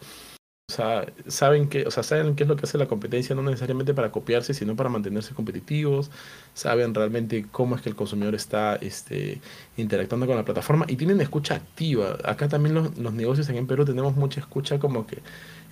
O 0.70 0.72
sea, 0.72 1.06
saben 1.28 1.68
que, 1.68 1.86
o 1.88 1.92
sea, 1.92 2.04
saben 2.04 2.36
qué 2.36 2.44
es 2.44 2.50
lo 2.50 2.56
que 2.56 2.66
hace 2.66 2.78
la 2.78 2.88
competencia, 2.88 3.36
no 3.36 3.42
necesariamente 3.44 3.94
para 3.94 4.12
copiarse, 4.12 4.54
sino 4.54 4.76
para 4.76 4.90
mantenerse 4.90 5.34
competitivos. 5.34 6.12
Saben 6.54 6.94
realmente 6.94 7.46
cómo 7.52 7.76
es 7.76 7.82
que 7.82 7.90
el 7.90 7.96
consumidor 7.96 8.36
está 8.36 8.76
este, 8.76 9.42
interactuando 9.78 10.28
con 10.28 10.36
la 10.36 10.46
plataforma 10.46 10.86
y 10.88 10.96
tienen 10.96 11.22
escucha 11.22 11.56
activa. 11.56 12.18
Acá 12.24 12.48
también 12.48 12.76
los, 12.76 13.14
negocios 13.14 13.50
en 13.50 13.68
Perú 13.68 13.86
tenemos 13.86 14.16
mucha 14.16 14.40
escucha 14.40 14.80
como 14.80 15.08
que, 15.08 15.20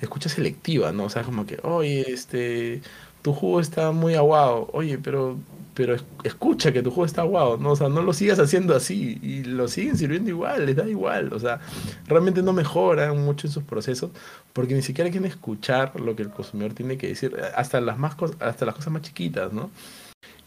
escucha 0.01 0.29
selectiva, 0.29 0.91
¿no? 0.91 1.05
O 1.05 1.09
sea, 1.09 1.23
como 1.23 1.45
que, 1.45 1.59
oye, 1.63 2.11
este, 2.11 2.81
tu 3.27 3.33
jugo 3.33 3.59
está 3.59 3.91
muy 3.91 4.15
aguado. 4.15 4.69
Oye, 4.71 4.97
pero 4.97 5.37
pero 5.73 5.95
escucha 6.23 6.71
que 6.71 6.81
tu 6.81 6.89
juego 6.89 7.05
está 7.05 7.21
aguado, 7.21 7.57
¿no? 7.57 7.71
O 7.71 7.75
sea, 7.75 7.89
no 7.89 8.01
lo 8.01 8.13
sigas 8.13 8.39
haciendo 8.39 8.73
así 8.73 9.19
y 9.21 9.43
lo 9.43 9.67
siguen 9.67 9.97
sirviendo 9.97 10.29
igual, 10.29 10.65
les 10.65 10.75
da 10.75 10.87
igual, 10.89 11.31
o 11.33 11.39
sea, 11.39 11.59
realmente 12.07 12.41
no 12.41 12.51
mejoran 12.51 13.23
mucho 13.23 13.45
en 13.45 13.53
sus 13.53 13.63
procesos 13.63 14.09
porque 14.53 14.73
ni 14.73 14.81
siquiera 14.81 15.11
quieren 15.11 15.29
escuchar 15.29 15.99
lo 15.99 16.15
que 16.15 16.23
el 16.23 16.31
consumidor 16.31 16.73
tiene 16.73 16.97
que 16.97 17.09
decir, 17.09 17.35
hasta 17.55 17.79
las, 17.79 17.99
más 17.99 18.15
hasta 18.39 18.65
las 18.65 18.73
cosas 18.73 18.91
más 18.91 19.03
chiquitas, 19.03 19.53
¿no? 19.53 19.69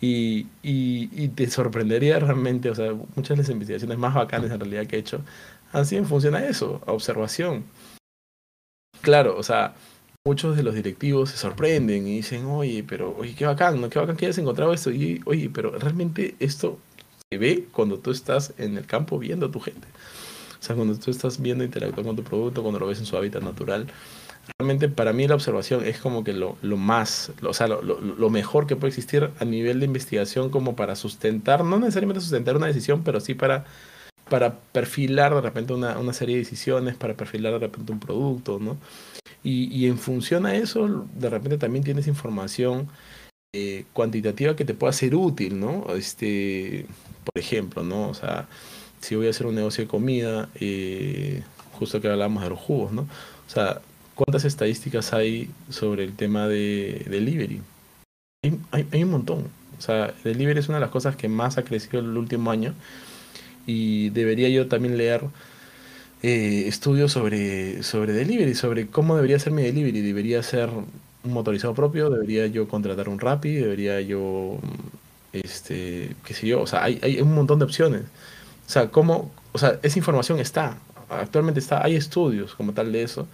Y, 0.01 0.49
y, 0.65 1.11
y 1.13 1.29
te 1.29 1.49
sorprendería 1.49 2.19
realmente, 2.19 2.69
o 2.71 2.75
sea, 2.75 2.93
muchas 2.93 3.37
de 3.37 3.43
las 3.43 3.51
investigaciones 3.51 3.99
más 3.99 4.15
bacanas 4.15 4.51
en 4.51 4.59
realidad 4.59 4.87
que 4.87 4.97
he 4.97 5.01
hecho 5.01 5.21
han 5.73 5.87
sido 5.87 6.03
en 6.03 6.09
función 6.09 6.35
a 6.35 6.45
eso, 6.45 6.81
a 6.87 6.93
observación. 6.93 7.63
Claro, 9.01 9.37
o 9.37 9.45
sea, 9.45 9.75
muchos 10.27 10.57
de 10.57 10.63
los 10.63 10.75
directivos 10.75 11.31
se 11.31 11.39
sorprenden 11.39 12.07
y 12.07 12.17
dicen, 12.17 12.45
oye, 12.47 12.85
pero, 12.87 13.17
oye, 13.19 13.35
qué 13.35 13.47
bacán, 13.47 13.81
¿no? 13.81 13.89
Qué 13.89 13.99
bacán 13.99 14.17
que 14.17 14.27
hayas 14.27 14.39
encontrado 14.39 14.73
esto. 14.73 14.91
Y, 14.91 15.23
oye, 15.25 15.51
pero 15.53 15.71
realmente 15.71 16.35
esto 16.41 16.79
se 17.31 17.39
ve 17.39 17.67
cuando 17.73 17.99
tú 17.99 18.11
estás 18.11 18.53
en 18.59 18.77
el 18.77 18.87
campo 18.87 19.19
viendo 19.19 19.47
a 19.47 19.51
tu 19.51 19.61
gente. 19.61 19.89
O 20.61 20.63
sea, 20.63 20.77
cuando 20.77 20.95
tú 20.99 21.11
estás 21.11 21.41
viendo 21.41 21.65
interactuar 21.65 22.05
con 22.05 22.17
tu 22.17 22.23
producto, 22.23 22.63
cuando 22.63 22.81
lo 22.81 22.87
ves 22.87 22.99
en 22.99 23.07
su 23.07 23.17
hábitat 23.17 23.43
natural. 23.43 23.87
Realmente 24.59 24.89
para 24.89 25.13
mí 25.13 25.27
la 25.27 25.37
observación 25.37 25.85
es 25.87 25.99
como 25.99 26.23
que 26.23 26.35
lo, 26.35 26.59
lo 26.61 26.77
más, 26.77 27.33
lo, 27.41 27.51
o 27.51 27.55
sea, 27.55 27.69
lo, 27.69 27.81
lo, 27.83 28.31
mejor 28.31 28.67
que 28.67 28.77
puede 28.77 28.89
existir 28.89 29.31
a 29.39 29.45
nivel 29.45 29.81
de 29.81 29.87
investigación 29.87 30.51
como 30.51 30.77
para 30.77 30.97
sustentar, 30.97 31.65
no 31.65 31.79
necesariamente 31.79 32.21
sustentar 32.21 32.57
una 32.57 32.67
decisión, 32.67 33.03
pero 33.05 33.21
sí 33.21 33.35
para, 33.35 33.65
para 34.31 34.55
perfilar 34.55 35.35
de 35.35 35.43
repente 35.43 35.75
una, 35.75 35.99
una 35.99 36.15
serie 36.15 36.37
de 36.37 36.45
decisiones, 36.45 36.97
para 36.97 37.15
perfilar 37.15 37.53
de 37.53 37.59
repente 37.59 37.93
un 37.93 38.01
producto, 38.01 38.59
¿no? 38.59 38.79
Y, 39.43 39.65
y 39.77 39.87
en 39.87 39.99
función 39.99 40.47
a 40.47 40.57
eso, 40.57 41.07
de 41.15 41.29
repente 41.29 41.59
también 41.59 41.85
tienes 41.85 42.07
información 42.07 42.89
eh, 43.53 43.85
cuantitativa 43.93 44.55
que 44.55 44.65
te 44.65 44.75
pueda 44.75 44.93
ser 44.93 45.17
útil, 45.17 45.59
¿no? 45.59 45.87
Este, 45.97 46.87
por 47.25 47.37
ejemplo, 47.37 47.83
¿no? 47.83 48.09
O 48.09 48.15
sea, 48.15 48.49
si 49.01 49.17
voy 49.17 49.27
a 49.27 49.31
hacer 49.31 49.47
un 49.47 49.57
negocio 49.57 49.85
de 49.85 49.89
comida, 49.89 50.49
eh, 50.55 51.43
justo 51.73 52.01
que 52.01 52.09
hablábamos 52.09 52.45
de 52.45 52.51
los 52.51 52.61
jugos, 52.61 52.93
¿no? 52.93 53.03
O 53.03 53.51
sea, 53.51 53.81
¿cuántas 54.15 54.45
estadísticas 54.45 55.13
hay 55.13 55.51
sobre 55.69 56.05
el 56.05 56.15
tema 56.15 56.47
de 56.47 57.05
delivery? 57.11 57.61
Hay, 58.45 58.59
hay, 58.71 58.87
hay 58.93 59.03
un 59.03 59.11
montón. 59.11 59.49
O 59.77 59.83
sea, 59.83 60.15
delivery 60.23 60.61
es 60.61 60.69
una 60.69 60.79
de 60.79 60.83
las 60.83 60.91
cosas 60.91 61.17
que 61.17 61.29
más 61.29 61.59
ha 61.59 61.65
crecido 61.65 61.99
el 62.01 62.17
último 62.17 62.53
año 62.53 62.75
y 63.71 64.11
debería 64.11 64.49
yo 64.49 64.67
también 64.69 64.97
leer 64.97 65.23
eh, 66.23 66.65
estudios 66.67 67.13
sobre, 67.13 67.83
sobre 67.83 68.13
delivery, 68.13 68.55
sobre 68.55 68.89
cómo 68.89 69.15
debería 69.15 69.39
ser 69.39 69.53
mi 69.53 69.63
delivery. 69.63 70.01
¿Debería 70.01 70.43
ser 70.43 70.71
un 70.71 71.33
motorizado 71.33 71.75
propio? 71.75 72.11
¿Debería 72.11 72.47
yo 72.49 72.69
contratar 72.69 73.09
un 73.09 73.21
Rappi? 73.21 73.55
¿Debería 73.55 74.01
yo, 74.01 74.59
este, 75.33 76.17
qué 76.25 76.35
sé 76.35 76.47
yo? 76.49 76.61
O 76.63 76.67
sea, 76.67 76.85
hay, 76.85 76.99
hay 77.03 77.21
un 77.21 77.35
montón 77.35 77.59
de 77.61 77.65
opciones. 77.65 78.03
O 78.67 78.71
sea, 78.71 78.91
cómo, 78.91 79.33
o 79.53 79.59
sea, 79.59 79.79
esa 79.83 79.99
información 79.99 80.41
está, 80.41 80.79
actualmente 81.09 81.61
está, 81.61 81.85
hay 81.85 81.95
estudios 81.97 82.55
como 82.55 82.73
tal 82.73 82.93
de 82.93 83.03
eso. 83.03 83.29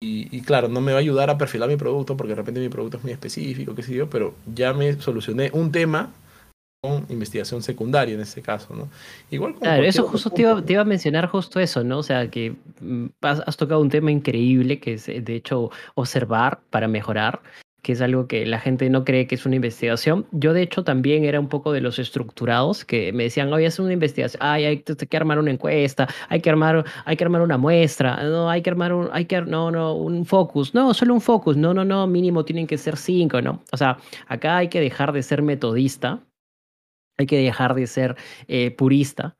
Y, 0.00 0.28
y, 0.36 0.42
claro, 0.42 0.68
no 0.68 0.80
me 0.82 0.92
va 0.92 0.98
a 0.98 1.00
ayudar 1.00 1.30
a 1.30 1.38
perfilar 1.38 1.68
mi 1.68 1.76
producto 1.76 2.16
porque 2.16 2.30
de 2.30 2.36
repente 2.36 2.60
mi 2.60 2.68
producto 2.68 2.98
es 2.98 3.02
muy 3.02 3.12
específico, 3.12 3.74
qué 3.74 3.82
sé 3.82 3.94
yo, 3.94 4.10
pero 4.10 4.34
ya 4.54 4.74
me 4.74 5.00
solucioné 5.00 5.50
un 5.54 5.72
tema 5.72 6.12
investigación 7.08 7.62
secundaria 7.62 8.14
en 8.14 8.20
este 8.20 8.42
caso, 8.42 8.74
¿no? 8.74 8.88
Igual 9.30 9.54
claro, 9.54 9.84
eso 9.84 10.04
justo 10.04 10.30
te 10.30 10.42
iba, 10.42 10.62
te 10.62 10.72
iba, 10.72 10.82
a 10.82 10.84
mencionar 10.84 11.26
justo 11.26 11.60
eso, 11.60 11.84
¿no? 11.84 11.98
O 11.98 12.02
sea, 12.02 12.28
que 12.30 12.54
mm, 12.80 13.06
has, 13.22 13.40
has, 13.46 13.56
tocado 13.56 13.80
un 13.80 13.90
tema 13.90 14.10
increíble 14.10 14.78
que 14.80 14.94
es, 14.94 15.06
de 15.06 15.34
hecho, 15.34 15.70
observar 15.94 16.60
para 16.70 16.88
mejorar, 16.88 17.40
que 17.86 17.92
es 17.92 18.00
algo 18.00 18.26
que 18.26 18.44
la 18.44 18.58
gente 18.58 18.90
no 18.90 19.04
cree 19.04 19.28
que 19.28 19.36
es 19.36 19.46
una 19.46 19.54
investigación. 19.54 20.26
Yo, 20.32 20.52
de 20.52 20.62
hecho, 20.62 20.82
también 20.82 21.24
era 21.24 21.38
un 21.38 21.48
poco 21.48 21.70
de 21.70 21.80
los 21.80 22.00
estructurados 22.00 22.84
que 22.84 23.12
me 23.12 23.22
decían, 23.22 23.52
oye, 23.52 23.66
es 23.66 23.78
una 23.78 23.92
investigación, 23.92 24.42
ay, 24.42 24.64
hay 24.64 24.78
que 24.78 25.16
armar 25.16 25.38
una 25.38 25.52
encuesta, 25.52 26.08
hay 26.28 26.40
que 26.40 26.50
armar, 26.50 26.84
hay 27.04 27.16
que 27.16 27.22
armar 27.22 27.42
una 27.42 27.58
muestra, 27.58 28.20
no, 28.24 28.50
hay 28.50 28.60
que 28.62 28.70
armar 28.70 28.92
un, 28.92 29.08
hay 29.12 29.26
que, 29.26 29.40
no, 29.40 29.70
no, 29.70 29.94
un 29.94 30.26
focus, 30.26 30.74
no, 30.74 30.94
solo 30.94 31.14
un 31.14 31.20
focus, 31.20 31.56
no, 31.56 31.72
no, 31.74 31.84
no, 31.84 32.08
mínimo 32.08 32.44
tienen 32.44 32.66
que 32.66 32.76
ser 32.76 32.96
cinco, 32.96 33.40
¿no? 33.40 33.62
O 33.70 33.76
sea, 33.76 33.98
acá 34.26 34.56
hay 34.56 34.68
que 34.68 34.80
dejar 34.80 35.12
de 35.12 35.22
ser 35.22 35.42
metodista 35.42 36.18
hay 37.18 37.26
que 37.26 37.38
dejar 37.38 37.74
de 37.74 37.86
ser 37.86 38.16
eh, 38.48 38.70
purista 38.70 39.36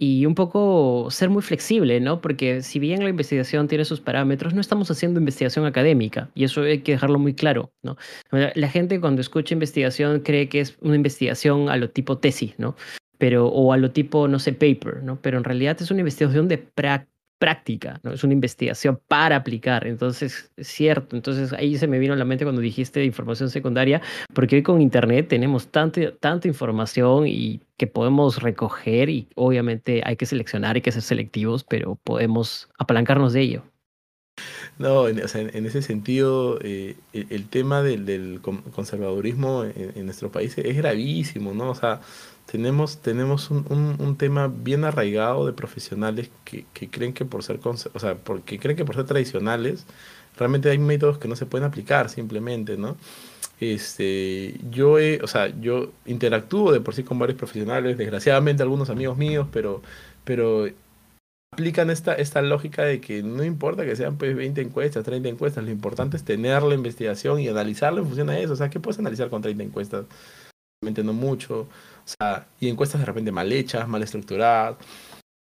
y 0.00 0.26
un 0.26 0.34
poco 0.36 1.08
ser 1.10 1.28
muy 1.28 1.42
flexible, 1.42 2.00
¿no? 2.00 2.20
Porque 2.20 2.62
si 2.62 2.78
bien 2.78 3.02
la 3.02 3.10
investigación 3.10 3.66
tiene 3.66 3.84
sus 3.84 4.00
parámetros, 4.00 4.54
no 4.54 4.60
estamos 4.60 4.90
haciendo 4.90 5.18
investigación 5.18 5.66
académica 5.66 6.30
y 6.34 6.44
eso 6.44 6.62
hay 6.62 6.82
que 6.82 6.92
dejarlo 6.92 7.18
muy 7.18 7.34
claro, 7.34 7.72
¿no? 7.82 7.96
La 8.30 8.68
gente 8.68 9.00
cuando 9.00 9.20
escucha 9.20 9.54
investigación 9.54 10.20
cree 10.20 10.48
que 10.48 10.60
es 10.60 10.78
una 10.80 10.94
investigación 10.94 11.68
a 11.68 11.76
lo 11.76 11.90
tipo 11.90 12.18
tesis, 12.18 12.54
¿no? 12.58 12.76
Pero, 13.18 13.48
o 13.48 13.72
a 13.72 13.76
lo 13.76 13.90
tipo, 13.90 14.28
no 14.28 14.38
sé, 14.38 14.52
paper, 14.52 15.02
¿no? 15.02 15.20
Pero 15.20 15.38
en 15.38 15.44
realidad 15.44 15.76
es 15.80 15.90
una 15.90 16.00
investigación 16.00 16.46
de 16.46 16.58
práctica 16.58 17.17
práctica, 17.38 18.00
¿no? 18.02 18.12
Es 18.12 18.24
una 18.24 18.32
investigación 18.32 19.00
para 19.08 19.36
aplicar. 19.36 19.86
Entonces, 19.86 20.50
es 20.56 20.68
cierto. 20.68 21.16
Entonces, 21.16 21.52
ahí 21.52 21.78
se 21.78 21.86
me 21.86 21.98
vino 21.98 22.14
a 22.14 22.16
la 22.16 22.24
mente 22.24 22.44
cuando 22.44 22.60
dijiste 22.60 23.04
información 23.04 23.50
secundaria, 23.50 24.02
porque 24.34 24.56
hoy 24.56 24.62
con 24.62 24.80
Internet 24.80 25.28
tenemos 25.28 25.68
tanta, 25.68 26.12
tanta 26.16 26.48
información 26.48 27.26
y 27.26 27.60
que 27.76 27.86
podemos 27.86 28.42
recoger 28.42 29.08
y 29.08 29.28
obviamente 29.36 30.02
hay 30.04 30.16
que 30.16 30.26
seleccionar, 30.26 30.76
hay 30.76 30.82
que 30.82 30.92
ser 30.92 31.02
selectivos, 31.02 31.64
pero 31.64 31.96
podemos 32.02 32.68
apalancarnos 32.78 33.32
de 33.32 33.40
ello. 33.40 33.62
No, 34.78 35.08
en, 35.08 35.18
ese 35.18 35.82
sentido, 35.82 36.58
eh, 36.62 36.96
el, 37.12 37.48
tema 37.48 37.82
del, 37.82 38.06
del 38.06 38.40
conservadurismo 38.40 39.64
en, 39.64 39.92
en, 39.96 40.04
nuestro 40.04 40.30
país 40.30 40.56
es 40.56 40.76
gravísimo, 40.76 41.52
¿no? 41.52 41.70
O 41.70 41.74
sea, 41.74 42.00
tenemos, 42.50 42.98
tenemos 42.98 43.50
un, 43.50 43.66
un, 43.68 43.96
un, 43.98 44.16
tema 44.16 44.48
bien 44.48 44.84
arraigado 44.84 45.46
de 45.46 45.52
profesionales 45.52 46.30
que, 46.44 46.64
que 46.72 46.88
creen 46.88 47.12
que 47.12 47.26
por 47.26 47.42
ser, 47.42 47.60
o 47.62 47.76
sea, 47.76 48.14
porque 48.16 48.58
creen 48.58 48.76
que 48.76 48.86
por 48.86 48.94
ser 48.94 49.04
tradicionales, 49.04 49.84
realmente 50.36 50.70
hay 50.70 50.78
métodos 50.78 51.18
que 51.18 51.28
no 51.28 51.36
se 51.36 51.46
pueden 51.46 51.66
aplicar 51.66 52.08
simplemente, 52.08 52.78
¿no? 52.78 52.96
Este, 53.60 54.54
yo 54.70 54.98
he, 54.98 55.20
o 55.22 55.26
sea, 55.26 55.48
yo 55.60 55.92
interactúo 56.06 56.72
de 56.72 56.80
por 56.80 56.94
sí 56.94 57.02
con 57.02 57.18
varios 57.18 57.36
profesionales, 57.36 57.98
desgraciadamente 57.98 58.62
algunos 58.62 58.88
amigos 58.88 59.18
míos, 59.18 59.46
pero, 59.52 59.82
pero 60.24 60.68
aplican 61.52 61.90
esta, 61.90 62.14
esta 62.14 62.40
lógica 62.40 62.84
de 62.84 63.00
que 63.00 63.22
no 63.22 63.44
importa 63.44 63.84
que 63.84 63.96
sean 63.96 64.16
pues 64.16 64.34
20 64.34 64.60
encuestas, 64.62 65.04
30 65.04 65.28
encuestas, 65.28 65.64
lo 65.64 65.70
importante 65.70 66.16
es 66.16 66.24
tener 66.24 66.62
la 66.62 66.74
investigación 66.74 67.40
y 67.40 67.48
analizarla 67.48 68.00
en 68.00 68.06
función 68.06 68.30
a 68.30 68.38
eso. 68.38 68.52
O 68.54 68.56
sea, 68.56 68.70
¿qué 68.70 68.80
puedes 68.80 68.98
analizar 68.98 69.28
con 69.28 69.42
30 69.42 69.64
encuestas? 69.64 70.06
Realmente 70.80 71.02
no 71.02 71.12
mucho. 71.12 71.68
O 72.08 72.10
sea, 72.18 72.48
y 72.58 72.68
encuestas 72.68 73.00
de 73.00 73.06
repente 73.06 73.32
mal 73.32 73.52
hechas, 73.52 73.86
mal 73.88 74.02
estructuradas. 74.02 74.76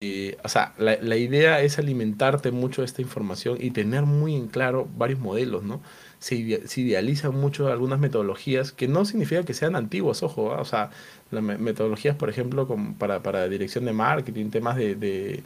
eh, 0.01 0.37
o 0.43 0.49
sea, 0.49 0.73
la, 0.77 0.97
la, 1.01 1.17
idea 1.17 1.61
es 1.61 1.79
alimentarte 1.79 2.51
mucho 2.51 2.81
de 2.81 2.85
esta 2.85 3.01
información 3.01 3.57
y 3.59 3.71
tener 3.71 4.03
muy 4.05 4.35
en 4.35 4.47
claro 4.47 4.87
varios 4.97 5.19
modelos, 5.19 5.63
¿no? 5.63 5.81
Se, 6.19 6.67
se 6.67 6.81
idealizan 6.81 7.35
mucho 7.35 7.67
algunas 7.67 7.99
metodologías 7.99 8.71
que 8.71 8.87
no 8.87 9.05
significa 9.05 9.43
que 9.43 9.53
sean 9.53 9.75
antiguas, 9.75 10.23
ojo, 10.23 10.53
¿ah? 10.53 10.61
o 10.61 10.65
sea, 10.65 10.91
las 11.31 11.43
metodologías, 11.43 12.15
por 12.15 12.29
ejemplo, 12.29 12.67
como 12.67 12.95
para, 12.97 13.21
para 13.23 13.47
dirección 13.49 13.85
de 13.85 13.93
marketing, 13.93 14.49
temas 14.49 14.77
de, 14.77 14.95
de 14.95 15.43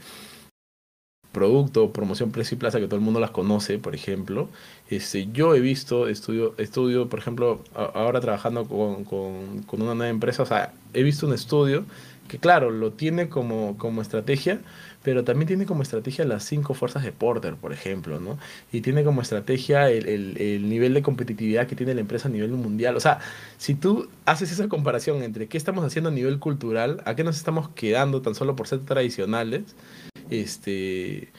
producto, 1.32 1.91
promoción, 1.91 2.32
precio 2.32 2.55
y 2.55 2.59
plaza, 2.59 2.79
que 2.79 2.86
todo 2.86 2.97
el 2.97 3.01
mundo 3.01 3.19
las 3.19 3.32
conoce, 3.32 3.77
por 3.77 3.95
ejemplo. 3.95 4.49
Este, 4.89 5.29
yo 5.32 5.55
he 5.55 5.59
visto, 5.59 6.07
estudio, 6.07 6.53
estudio 6.57 7.07
por 7.09 7.19
ejemplo, 7.19 7.63
ahora 7.73 8.19
trabajando 8.19 8.65
con, 8.65 9.05
con, 9.05 9.63
con, 9.63 9.82
una 9.82 9.95
nueva 9.95 10.09
empresa, 10.09 10.43
o 10.43 10.45
sea, 10.45 10.73
he 10.93 11.03
visto 11.03 11.27
un 11.27 11.34
estudio 11.34 11.86
que, 12.27 12.38
claro, 12.38 12.71
lo 12.71 12.91
tiene 12.91 13.29
como, 13.29 13.77
como 13.77 14.01
estrategia, 14.01 14.59
pero 15.03 15.23
también 15.23 15.47
tiene 15.47 15.65
como 15.65 15.82
estrategia 15.82 16.25
las 16.25 16.43
cinco 16.43 16.73
fuerzas 16.73 17.03
de 17.03 17.11
Porter, 17.11 17.55
por 17.55 17.73
ejemplo, 17.73 18.19
¿no? 18.19 18.38
Y 18.71 18.82
tiene 18.82 19.03
como 19.03 19.21
estrategia 19.21 19.89
el, 19.89 20.07
el, 20.07 20.38
el 20.39 20.69
nivel 20.69 20.93
de 20.93 21.01
competitividad 21.01 21.67
que 21.67 21.75
tiene 21.75 21.93
la 21.95 22.01
empresa 22.01 22.27
a 22.27 22.32
nivel 22.32 22.51
mundial. 22.51 22.95
O 22.95 22.99
sea, 22.99 23.19
si 23.57 23.73
tú 23.73 24.09
haces 24.25 24.51
esa 24.51 24.67
comparación 24.69 25.23
entre 25.23 25.47
qué 25.47 25.57
estamos 25.57 25.84
haciendo 25.84 26.09
a 26.09 26.13
nivel 26.13 26.39
cultural, 26.39 27.01
a 27.05 27.15
qué 27.15 27.23
nos 27.23 27.38
estamos 27.38 27.69
quedando 27.69 28.21
tan 28.21 28.36
solo 28.36 28.55
por 28.55 28.67
ser 28.67 28.79
tradicionales, 28.82 29.63
este, 30.32 31.32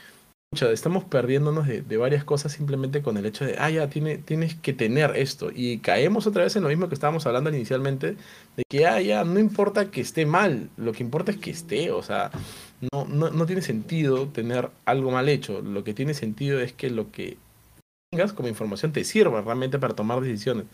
estamos 0.61 1.05
perdiéndonos 1.05 1.67
de, 1.67 1.97
varias 1.97 2.25
cosas 2.25 2.53
simplemente 2.53 3.03
con 3.03 3.17
el 3.17 3.27
hecho 3.27 3.45
de, 3.45 3.57
ah, 3.59 3.71
ya, 3.71 3.89
tiene, 3.89 4.19
tienes 4.19 4.55
que 4.55 4.73
tener 4.73 5.17
esto. 5.17 5.51
Y 5.55 5.79
caemos 5.79 6.27
otra 6.27 6.45
vez 6.45 6.55
en 6.57 6.63
lo 6.63 6.69
mismo 6.69 6.89
que 6.89 6.95
estábamos 6.95 7.27
hablando 7.27 7.51
inicialmente, 7.51 8.17
de 8.57 8.63
que, 8.69 8.87
ah, 8.87 9.01
ya, 9.01 9.25
no 9.25 9.39
importa 9.39 9.91
que 9.91 10.03
esté 10.03 10.27
mal, 10.27 10.69
lo 10.77 10.93
que 10.93 11.03
importa 11.03 11.33
es 11.33 11.39
que 11.39 11.51
esté, 11.51 11.91
o 11.91 12.03
sea, 12.03 12.31
no, 12.93 13.07
no, 13.07 13.31
no 13.31 13.47
tiene 13.47 13.63
sentido 13.63 14.29
tener 14.29 14.71
algo 14.85 15.11
mal 15.11 15.29
hecho, 15.29 15.63
lo 15.63 15.85
que 15.85 15.95
tiene 15.95 16.15
sentido 16.15 16.61
es 16.61 16.73
que 16.73 16.91
lo 16.91 17.11
que 17.11 17.39
tengas 18.11 18.33
como 18.33 18.49
información 18.49 18.93
te 18.93 19.05
sirva 19.05 19.41
realmente 19.41 19.79
para 19.79 19.95
tomar 19.95 20.21
decisiones. 20.21 20.67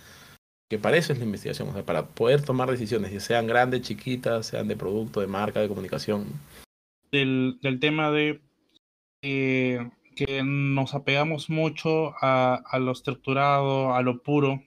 Que 0.70 0.78
para 0.78 0.98
eso 0.98 1.12
es 1.14 1.18
la 1.18 1.24
investigación, 1.24 1.68
o 1.68 1.72
sea, 1.72 1.82
para 1.82 2.06
poder 2.06 2.42
tomar 2.42 2.70
decisiones, 2.70 3.12
ya 3.12 3.20
sean 3.20 3.46
grandes, 3.46 3.82
chiquitas, 3.82 4.46
sean 4.46 4.68
de 4.68 4.76
producto, 4.76 5.20
de 5.20 5.26
marca, 5.26 5.60
de 5.60 5.68
comunicación 5.68 6.26
del, 7.10 7.58
del 7.62 7.80
tema 7.80 8.10
de 8.10 8.40
eh, 9.22 9.90
que 10.16 10.42
nos 10.42 10.94
apegamos 10.94 11.48
mucho 11.48 12.14
a, 12.20 12.54
a, 12.54 12.78
lo 12.78 12.92
estructurado, 12.92 13.94
a 13.94 14.02
lo 14.02 14.22
puro. 14.22 14.62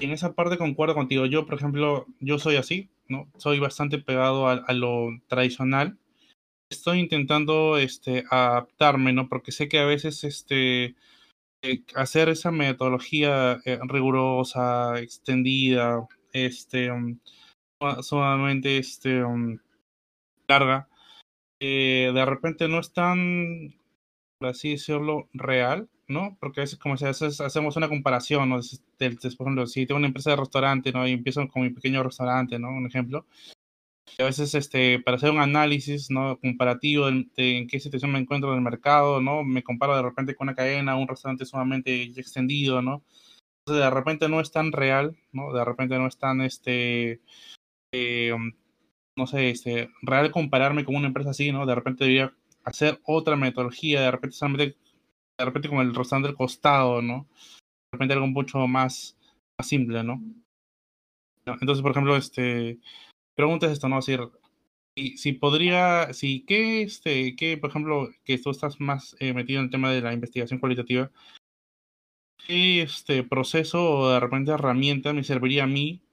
Y 0.00 0.06
en 0.06 0.12
esa 0.12 0.34
parte 0.34 0.58
concuerdo 0.58 0.94
contigo. 0.94 1.26
Yo, 1.26 1.46
por 1.46 1.54
ejemplo, 1.54 2.06
yo 2.20 2.38
soy 2.38 2.56
así, 2.56 2.90
¿no? 3.08 3.30
Soy 3.36 3.60
bastante 3.60 3.98
pegado 3.98 4.48
a, 4.48 4.72
lo 4.72 5.10
tradicional. 5.28 5.98
Estoy 6.70 7.00
intentando 7.00 7.76
este, 7.78 8.24
adaptarme, 8.30 9.12
¿no? 9.12 9.28
Porque 9.28 9.52
sé 9.52 9.68
que 9.68 9.78
a 9.78 9.84
veces 9.84 10.24
este, 10.24 10.96
eh, 11.62 11.82
hacer 11.94 12.28
esa 12.28 12.50
metodología 12.50 13.60
eh, 13.64 13.78
rigurosa, 13.88 14.98
extendida, 15.00 16.06
este, 16.32 16.90
um, 16.90 17.18
sumamente 18.02 18.78
este, 18.78 19.22
um, 19.24 19.58
larga, 20.48 20.88
eh, 21.66 22.12
de 22.12 22.26
repente 22.26 22.68
no 22.68 22.78
es 22.78 22.92
tan, 22.92 23.74
por 24.38 24.50
así 24.50 24.72
decirlo, 24.72 25.30
real, 25.32 25.88
¿no? 26.08 26.36
Porque 26.38 26.60
a 26.60 26.64
veces, 26.64 26.78
como 26.78 26.94
a 26.94 27.08
hacemos 27.08 27.76
una 27.76 27.88
comparación, 27.88 28.50
¿no? 28.50 28.56
Por 28.56 29.46
ejemplo, 29.46 29.66
si 29.66 29.86
tengo 29.86 29.96
una 29.96 30.08
empresa 30.08 30.30
de 30.30 30.36
restaurante, 30.36 30.92
¿no? 30.92 31.08
Y 31.08 31.12
empiezo 31.12 31.48
con 31.48 31.62
mi 31.62 31.70
pequeño 31.70 32.02
restaurante, 32.02 32.58
¿no? 32.58 32.68
Un 32.68 32.86
ejemplo. 32.86 33.26
Y 34.18 34.22
a 34.22 34.26
veces, 34.26 34.54
este, 34.54 35.00
para 35.00 35.16
hacer 35.16 35.30
un 35.30 35.40
análisis, 35.40 36.10
¿no? 36.10 36.38
Comparativo 36.38 37.06
de, 37.06 37.26
de, 37.34 37.58
en 37.58 37.66
qué 37.66 37.80
situación 37.80 38.12
me 38.12 38.18
encuentro 38.18 38.50
en 38.50 38.58
el 38.58 38.62
mercado, 38.62 39.22
¿no? 39.22 39.42
Me 39.42 39.62
comparo 39.62 39.96
de 39.96 40.02
repente 40.02 40.34
con 40.34 40.48
una 40.48 40.54
cadena, 40.54 40.96
un 40.96 41.08
restaurante 41.08 41.46
sumamente 41.46 42.02
extendido, 42.02 42.82
¿no? 42.82 43.02
Entonces, 43.66 43.84
de 43.84 43.90
repente 43.90 44.28
no 44.28 44.40
es 44.42 44.50
tan 44.52 44.70
real, 44.70 45.16
¿no? 45.32 45.50
De 45.54 45.64
repente 45.64 45.96
no 45.98 46.06
es 46.08 46.18
tan, 46.18 46.42
este, 46.42 47.22
eh, 47.92 48.34
no 49.16 49.26
sé, 49.26 49.50
este, 49.50 49.90
real 50.02 50.30
compararme 50.30 50.84
con 50.84 50.96
una 50.96 51.06
empresa 51.06 51.30
así, 51.30 51.52
¿no? 51.52 51.66
De 51.66 51.74
repente 51.74 52.04
debería 52.04 52.34
hacer 52.64 53.00
otra 53.04 53.36
metodología, 53.36 54.00
de 54.00 54.10
repente 54.10 54.36
solamente, 54.36 54.76
de 55.38 55.44
repente 55.44 55.68
como 55.68 55.82
el 55.82 55.94
restaurante 55.94 56.28
del 56.28 56.36
costado, 56.36 57.02
¿no? 57.02 57.28
De 57.36 57.96
repente 57.96 58.14
algo 58.14 58.26
mucho 58.26 58.66
más, 58.66 59.16
simple, 59.62 60.02
¿no? 60.02 60.20
Entonces, 61.46 61.82
por 61.82 61.92
ejemplo, 61.92 62.16
este, 62.16 62.80
preguntas 63.34 63.70
esto, 63.70 63.88
¿no? 63.88 64.00
Si, 64.02 65.16
si 65.16 65.32
podría, 65.32 66.12
si, 66.12 66.44
¿qué, 66.44 66.82
este, 66.82 67.36
qué, 67.36 67.56
por 67.58 67.70
ejemplo, 67.70 68.08
que 68.24 68.38
tú 68.38 68.50
estás 68.50 68.80
más 68.80 69.16
eh, 69.20 69.32
metido 69.32 69.60
en 69.60 69.66
el 69.66 69.70
tema 69.70 69.90
de 69.90 70.00
la 70.00 70.12
investigación 70.12 70.58
cualitativa, 70.60 71.10
¿qué 72.46 72.82
este 72.82 73.22
proceso 73.22 73.98
o 73.98 74.10
de 74.10 74.20
repente 74.20 74.52
herramienta 74.52 75.12
me 75.12 75.24
serviría 75.24 75.64
a 75.64 75.66
mí 75.66 76.03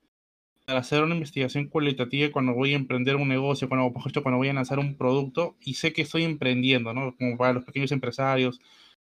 para 0.71 0.79
hacer 0.79 1.03
una 1.03 1.15
investigación 1.15 1.67
cualitativa 1.67 2.31
cuando 2.31 2.53
voy 2.53 2.71
a 2.71 2.77
emprender 2.77 3.17
un 3.17 3.27
negocio, 3.27 3.67
cuando, 3.67 3.91
cuando 3.91 4.37
voy 4.37 4.47
a 4.47 4.53
lanzar 4.53 4.79
un 4.79 4.95
producto 4.95 5.57
y 5.59 5.73
sé 5.73 5.91
que 5.91 6.03
estoy 6.03 6.23
emprendiendo, 6.23 6.93
¿no? 6.93 7.13
Como 7.17 7.35
para 7.35 7.51
los 7.51 7.65
pequeños 7.65 7.91
empresarios, 7.91 8.61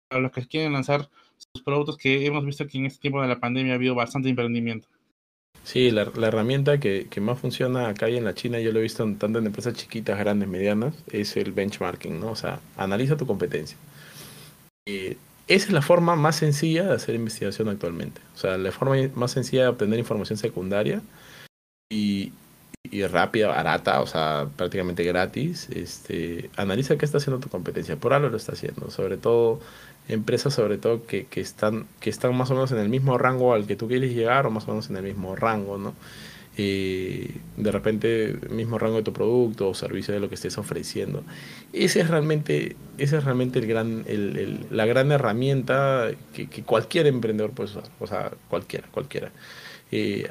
para 0.06 0.20
los 0.20 0.30
que 0.30 0.46
quieren 0.46 0.74
lanzar 0.74 1.08
sus 1.38 1.64
productos, 1.64 1.96
que 1.96 2.26
hemos 2.26 2.44
visto 2.44 2.66
que 2.66 2.76
en 2.76 2.84
este 2.84 3.00
tiempo 3.00 3.22
de 3.22 3.28
la 3.28 3.40
pandemia 3.40 3.72
ha 3.72 3.76
habido 3.76 3.94
bastante 3.94 4.28
emprendimiento. 4.28 4.88
Sí, 5.62 5.90
la, 5.90 6.02
herramienta 6.02 6.78
que, 6.78 7.06
que, 7.08 7.22
más 7.22 7.38
funciona 7.38 7.88
acá 7.88 8.10
y 8.10 8.18
en 8.18 8.26
la 8.26 8.34
China, 8.34 8.60
yo 8.60 8.70
lo 8.70 8.80
he 8.80 8.82
visto 8.82 9.02
tanto 9.14 9.38
en 9.38 9.46
empresas 9.46 9.72
chiquitas, 9.72 10.18
grandes, 10.18 10.46
medianas, 10.46 10.94
es 11.10 11.34
el 11.38 11.52
benchmarking, 11.52 12.20
¿no? 12.20 12.32
O 12.32 12.36
sea, 12.36 12.60
analiza 12.76 13.16
tu 13.16 13.26
competencia. 13.26 13.78
Eh, 14.84 15.16
esa 15.48 15.66
es 15.68 15.72
la 15.72 15.80
forma 15.80 16.14
más 16.14 16.36
sencilla 16.36 16.84
de 16.84 16.94
hacer 16.94 17.14
investigación 17.14 17.70
actualmente. 17.70 18.20
O 18.34 18.38
sea, 18.38 18.58
la 18.58 18.70
forma 18.70 18.96
más 19.14 19.30
sencilla 19.30 19.62
de 19.62 19.68
obtener 19.68 19.98
información 19.98 20.36
secundaria 20.36 21.00
y, 21.94 22.32
y, 22.90 23.06
rápida, 23.06 23.48
barata, 23.48 24.00
o 24.00 24.06
sea, 24.06 24.48
prácticamente 24.56 25.04
gratis, 25.04 25.68
este, 25.70 26.50
analiza 26.56 26.96
qué 26.96 27.04
está 27.04 27.18
haciendo 27.18 27.40
tu 27.40 27.48
competencia. 27.48 27.96
Por 27.96 28.12
algo 28.12 28.28
lo 28.28 28.36
está 28.36 28.52
haciendo, 28.52 28.90
sobre 28.90 29.16
todo 29.16 29.60
empresas 30.08 30.52
sobre 30.52 30.76
todo 30.76 31.06
que, 31.06 31.26
que, 31.26 31.40
están, 31.40 31.86
que 32.00 32.10
están 32.10 32.36
más 32.36 32.50
o 32.50 32.54
menos 32.54 32.72
en 32.72 32.78
el 32.78 32.90
mismo 32.90 33.16
rango 33.16 33.54
al 33.54 33.66
que 33.66 33.76
tú 33.76 33.88
quieres 33.88 34.12
llegar 34.12 34.46
o 34.46 34.50
más 34.50 34.64
o 34.64 34.68
menos 34.68 34.90
en 34.90 34.96
el 34.96 35.04
mismo 35.04 35.34
rango, 35.36 35.78
¿no? 35.78 35.94
Eh, 36.56 37.34
de 37.56 37.72
repente 37.72 38.36
mismo 38.48 38.78
rango 38.78 38.98
de 38.98 39.02
tu 39.02 39.12
producto 39.12 39.68
o 39.68 39.74
servicio 39.74 40.14
de 40.14 40.20
lo 40.20 40.28
que 40.28 40.36
estés 40.36 40.56
ofreciendo. 40.58 41.24
Ese 41.72 42.00
es 42.00 42.08
realmente, 42.08 42.76
ese 42.98 43.16
es 43.16 43.24
realmente 43.24 43.58
el 43.58 43.66
gran, 43.66 44.04
el, 44.06 44.66
la 44.70 44.86
gran 44.86 45.10
herramienta 45.10 46.10
que, 46.32 46.48
que, 46.48 46.62
cualquier 46.62 47.06
emprendedor 47.08 47.50
puede 47.52 47.70
usar, 47.70 47.84
o 47.98 48.06
sea, 48.06 48.32
cualquiera, 48.48 48.86
cualquiera. 48.92 49.32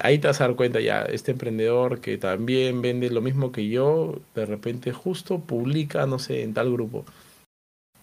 Ahí 0.00 0.18
te 0.18 0.26
vas 0.26 0.40
a 0.40 0.48
dar 0.48 0.56
cuenta 0.56 0.80
ya, 0.80 1.02
este 1.02 1.32
emprendedor 1.32 2.00
que 2.00 2.18
también 2.18 2.82
vende 2.82 3.08
lo 3.10 3.20
mismo 3.20 3.52
que 3.52 3.68
yo, 3.68 4.20
de 4.34 4.46
repente 4.46 4.92
justo 4.92 5.40
publica, 5.40 6.06
no 6.06 6.18
sé, 6.18 6.42
en 6.42 6.54
tal 6.54 6.72
grupo. 6.72 7.04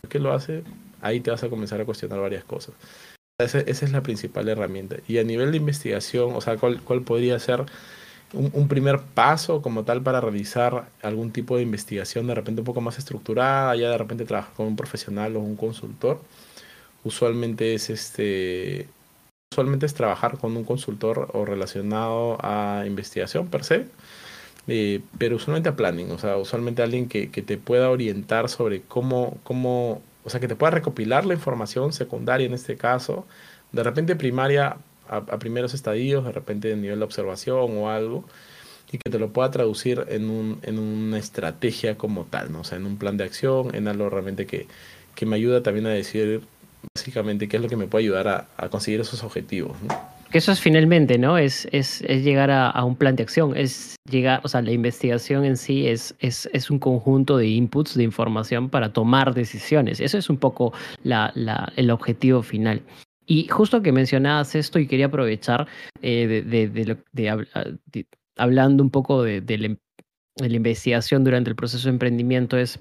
¿Por 0.01 0.09
qué 0.09 0.19
lo 0.19 0.33
hace? 0.33 0.63
Ahí 1.01 1.19
te 1.19 1.29
vas 1.29 1.43
a 1.43 1.49
comenzar 1.49 1.79
a 1.81 1.85
cuestionar 1.85 2.19
varias 2.19 2.43
cosas. 2.43 2.73
Esa, 3.39 3.59
es 3.59 3.91
la 3.91 4.01
principal 4.01 4.49
herramienta. 4.49 4.97
Y 5.07 5.17
a 5.17 5.23
nivel 5.23 5.51
de 5.51 5.57
investigación, 5.57 6.33
o 6.33 6.41
sea, 6.41 6.57
¿cuál, 6.57 6.81
cuál 6.81 7.01
podría 7.01 7.37
ser 7.39 7.65
un, 8.33 8.49
un, 8.53 8.67
primer 8.67 8.99
paso 8.99 9.61
como 9.61 9.83
tal 9.83 10.01
para 10.01 10.21
realizar 10.21 10.89
algún 11.01 11.31
tipo 11.31 11.57
de 11.57 11.63
investigación 11.63 12.27
de 12.27 12.35
repente 12.35 12.61
un 12.61 12.65
poco 12.65 12.81
más 12.81 12.97
estructurada, 12.97 13.75
ya 13.75 13.89
de 13.89 13.97
repente 13.97 14.25
trabajar 14.25 14.53
con 14.55 14.67
un 14.67 14.75
profesional 14.75 15.35
o 15.35 15.39
un 15.39 15.55
consultor? 15.55 16.21
Usualmente 17.03 17.73
es 17.73 17.89
este 17.89 18.87
usualmente 19.51 19.85
es 19.85 19.93
trabajar 19.93 20.37
con 20.37 20.55
un 20.55 20.63
consultor 20.63 21.29
o 21.33 21.43
relacionado 21.43 22.37
a 22.41 22.85
investigación 22.87 23.47
per 23.47 23.65
se, 23.65 23.85
eh, 24.67 25.01
pero 25.17 25.35
usualmente 25.35 25.67
a 25.67 25.75
planning, 25.75 26.09
o 26.11 26.17
sea, 26.17 26.37
usualmente 26.37 26.81
alguien 26.81 27.09
que, 27.09 27.29
que, 27.31 27.41
te 27.41 27.57
pueda 27.57 27.89
orientar 27.89 28.47
sobre 28.47 28.81
cómo, 28.81 29.39
cómo, 29.43 30.01
o 30.23 30.29
sea, 30.29 30.39
que 30.39 30.47
te 30.47 30.55
pueda 30.55 30.71
recopilar 30.71 31.25
la 31.25 31.33
información 31.33 31.91
secundaria 31.91 32.47
en 32.47 32.53
este 32.53 32.77
caso, 32.77 33.25
de 33.73 33.83
repente 33.83 34.15
primaria 34.15 34.77
a, 35.09 35.21
primeros 35.39 35.73
estadios, 35.73 36.23
de 36.23 36.31
repente 36.31 36.71
en 36.71 36.81
nivel 36.81 36.99
de 36.99 37.05
observación 37.05 37.77
o 37.77 37.89
algo, 37.89 38.23
y 38.89 38.99
que 38.99 39.09
te 39.09 39.19
lo 39.19 39.33
pueda 39.33 39.51
traducir 39.51 40.05
en, 40.07 40.29
un, 40.29 40.59
en 40.63 40.79
una 40.79 41.17
estrategia 41.17 41.97
como 41.97 42.23
tal, 42.23 42.53
¿no? 42.53 42.61
o 42.61 42.63
sea, 42.63 42.77
en 42.77 42.85
un 42.85 42.97
plan 42.97 43.17
de 43.17 43.25
acción, 43.25 43.75
en 43.75 43.89
algo 43.89 44.09
realmente 44.09 44.45
que, 44.45 44.67
que 45.13 45.25
me 45.25 45.35
ayuda 45.35 45.61
también 45.61 45.87
a 45.87 45.89
decir 45.89 46.41
básicamente 46.95 47.47
qué 47.47 47.57
es 47.57 47.63
lo 47.63 47.69
que 47.69 47.75
me 47.75 47.87
puede 47.87 48.05
ayudar 48.05 48.27
a, 48.27 48.47
a 48.57 48.69
conseguir 48.69 48.99
esos 49.01 49.23
objetivos. 49.23 49.77
Que 50.31 50.37
eso 50.37 50.51
es 50.51 50.61
finalmente, 50.61 51.17
¿no? 51.17 51.37
Es, 51.37 51.67
es, 51.71 52.01
es 52.01 52.23
llegar 52.23 52.51
a, 52.51 52.69
a, 52.69 52.85
un 52.85 52.95
plan 52.95 53.15
de 53.15 53.23
acción, 53.23 53.55
es 53.57 53.95
llegar, 54.09 54.39
o 54.43 54.47
sea, 54.47 54.61
la 54.61 54.71
investigación 54.71 55.43
en 55.43 55.57
sí 55.57 55.87
es, 55.87 56.15
es, 56.19 56.49
es 56.53 56.71
un 56.71 56.79
conjunto 56.79 57.37
de 57.37 57.47
inputs, 57.47 57.95
de 57.95 58.03
información 58.03 58.69
para 58.69 58.93
tomar 58.93 59.33
decisiones. 59.33 59.99
Eso 59.99 60.17
es 60.17 60.29
un 60.29 60.37
poco 60.37 60.73
la, 61.03 61.31
la, 61.35 61.71
el 61.75 61.91
objetivo 61.91 62.43
final. 62.43 62.81
Y 63.25 63.47
justo 63.49 63.81
que 63.81 63.91
mencionabas 63.91 64.55
esto 64.55 64.79
y 64.79 64.87
quería 64.87 65.07
aprovechar 65.07 65.67
eh, 66.01 66.27
de, 66.27 66.67
de, 66.69 66.97
de, 67.11 68.05
hablando 68.37 68.83
un 68.83 68.89
poco 68.89 69.23
de, 69.23 69.41
del 69.41 69.77
la 70.37 70.55
investigación 70.55 71.23
durante 71.23 71.49
el 71.49 71.55
proceso 71.55 71.87
de 71.87 71.93
emprendimiento 71.93 72.57
es, 72.57 72.79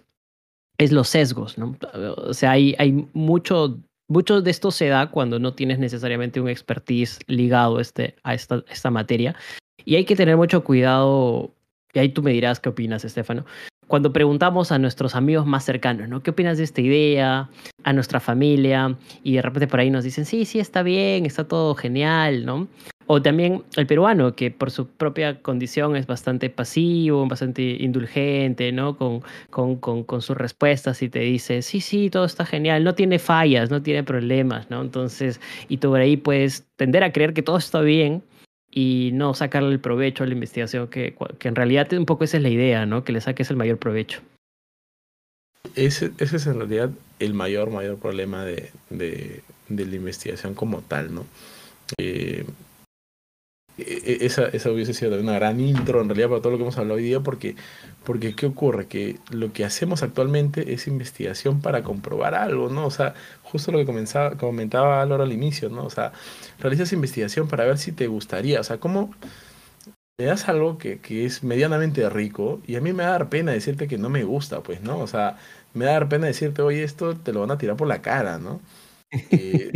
es 0.79 0.93
los 0.93 1.09
sesgos, 1.09 1.59
¿no? 1.59 1.77
O 2.17 2.33
sea, 2.33 2.53
hay, 2.53 2.75
hay 2.79 3.07
mucho, 3.13 3.79
mucho 4.11 4.43
de 4.43 4.51
esto 4.51 4.73
se 4.73 4.89
da 4.89 5.09
cuando 5.09 5.39
no 5.39 5.55
tienes 5.55 5.79
necesariamente 5.79 6.41
un 6.41 6.49
expertise 6.49 7.21
ligado 7.29 7.79
este, 7.79 8.17
a 8.25 8.35
esta, 8.35 8.65
esta 8.69 8.91
materia. 8.91 9.37
Y 9.85 9.95
hay 9.95 10.05
que 10.05 10.17
tener 10.17 10.37
mucho 10.37 10.65
cuidado, 10.65 11.55
y 11.95 12.01
ahí 12.01 12.09
tú 12.09 12.21
me 12.21 12.33
dirás 12.33 12.59
qué 12.59 12.69
opinas, 12.69 13.05
Estefano, 13.05 13.47
cuando 13.87 14.13
preguntamos 14.13 14.73
a 14.73 14.79
nuestros 14.79 15.15
amigos 15.15 15.47
más 15.47 15.65
cercanos, 15.65 16.09
¿no? 16.09 16.25
¿Qué 16.25 16.31
opinas 16.31 16.59
de 16.59 16.65
esta 16.65 16.81
idea? 16.81 17.49
A 17.85 17.93
nuestra 17.93 18.19
familia, 18.19 18.97
y 19.23 19.37
de 19.37 19.43
repente 19.43 19.69
por 19.69 19.79
ahí 19.79 19.91
nos 19.91 20.03
dicen, 20.03 20.25
sí, 20.27 20.45
sí, 20.45 20.59
está 20.59 20.83
bien, 20.83 21.25
está 21.25 21.47
todo 21.47 21.77
genial, 21.77 22.45
¿no? 22.45 22.67
O 23.13 23.21
también 23.21 23.65
el 23.75 23.89
peruano, 23.89 24.37
que 24.37 24.53
por 24.53 24.71
su 24.71 24.87
propia 24.87 25.43
condición 25.43 25.97
es 25.97 26.07
bastante 26.07 26.49
pasivo, 26.49 27.27
bastante 27.27 27.61
indulgente, 27.81 28.71
¿no? 28.71 28.97
Con, 28.97 29.25
con, 29.51 30.05
con, 30.05 30.23
sus 30.23 30.37
respuestas 30.37 31.03
y 31.03 31.09
te 31.09 31.19
dice, 31.19 31.63
sí, 31.63 31.81
sí, 31.81 32.09
todo 32.09 32.25
está 32.25 32.47
genial, 32.47 32.85
no 32.85 32.95
tiene 32.95 33.19
fallas, 33.19 33.69
no 33.69 33.83
tiene 33.83 34.05
problemas, 34.05 34.71
¿no? 34.71 34.81
Entonces, 34.81 35.41
y 35.69 35.79
tú 35.79 35.91
por 35.91 35.99
ahí 35.99 36.17
puedes 36.17 36.69
tender 36.77 37.03
a 37.03 37.11
creer 37.11 37.35
que 37.35 37.43
todo 37.43 37.57
está 37.57 37.81
bien 37.81 38.23
y 38.71 39.11
no 39.13 39.35
sacarle 39.35 39.73
el 39.73 39.81
provecho 39.81 40.23
a 40.23 40.29
la 40.29 40.35
investigación, 40.35 40.87
que, 40.87 41.17
que 41.41 41.49
en 41.49 41.57
realidad 41.57 41.93
un 41.95 42.07
poco 42.07 42.23
esa 42.23 42.37
es 42.37 42.45
la 42.45 42.51
idea, 42.51 42.87
¿no? 42.87 43.03
Que 43.03 43.11
le 43.11 43.21
saques 43.21 43.51
el 43.51 43.57
mayor 43.57 43.79
provecho. 43.79 44.21
Ese, 45.75 46.13
ese 46.19 46.37
es 46.37 46.47
en 46.47 46.59
realidad 46.59 46.91
el 47.19 47.35
mayor, 47.35 47.73
mayor 47.73 47.99
problema 47.99 48.45
de, 48.45 48.71
de, 48.89 49.43
la 49.69 49.97
investigación 49.97 50.55
como 50.55 50.81
tal, 50.83 51.13
¿no? 51.13 51.27
Eh, 51.99 52.45
esa, 53.87 54.47
esa 54.47 54.71
hubiese 54.71 54.95
sido 54.95 55.19
una 55.21 55.35
gran 55.35 55.61
intro 55.61 56.01
en 56.01 56.09
realidad 56.09 56.29
para 56.29 56.41
todo 56.41 56.53
lo 56.53 56.59
que 56.59 56.63
hemos 56.65 56.79
hablado 56.79 56.97
hoy 56.97 57.05
día, 57.05 57.21
porque, 57.21 57.57
porque 58.05 58.35
¿qué 58.35 58.47
ocurre? 58.47 58.87
Que 58.87 59.19
lo 59.31 59.53
que 59.53 59.65
hacemos 59.65 60.03
actualmente 60.03 60.73
es 60.73 60.87
investigación 60.87 61.61
para 61.61 61.83
comprobar 61.83 62.35
algo, 62.35 62.69
¿no? 62.69 62.87
O 62.87 62.91
sea, 62.91 63.15
justo 63.43 63.73
lo 63.73 63.79
que 63.79 63.87
comenzaba, 63.87 64.37
comentaba 64.37 65.05
Laura 65.07 65.25
al 65.25 65.33
inicio, 65.33 65.69
¿no? 65.71 65.85
O 65.85 65.91
sea, 65.91 66.13
realizas 66.59 66.93
investigación 66.93 67.49
para 67.49 67.65
ver 67.65 67.79
si 67.79 67.93
te 67.93 68.07
gustaría, 68.07 68.61
o 68.61 68.65
sea, 68.65 68.79
¿cómo 68.79 69.15
me 70.19 70.27
das 70.27 70.49
algo 70.49 70.77
que, 70.79 71.01
que 71.01 71.25
es 71.25 71.43
medianamente 71.43 72.09
rico 72.11 72.61
y 72.67 72.77
a 72.77 72.81
mí 72.83 72.93
me 72.93 73.05
da 73.05 73.11
dar 73.11 73.29
pena 73.31 73.53
decirte 73.53 73.89
que 73.89 73.97
no 73.99 74.11
me 74.11 74.23
gusta, 74.25 74.63
pues, 74.63 74.83
¿no? 74.83 74.99
O 74.99 75.07
sea, 75.07 75.39
me 75.73 75.87
da 75.87 75.93
dar 75.93 76.09
pena 76.09 76.27
decirte, 76.27 76.63
oye, 76.63 76.85
esto 76.85 77.17
te 77.17 77.33
lo 77.33 77.41
van 77.41 77.51
a 77.53 77.59
tirar 77.59 77.77
por 77.77 77.89
la 77.89 78.03
cara, 78.03 78.39
¿no? 78.39 78.61
Eh, 79.13 79.73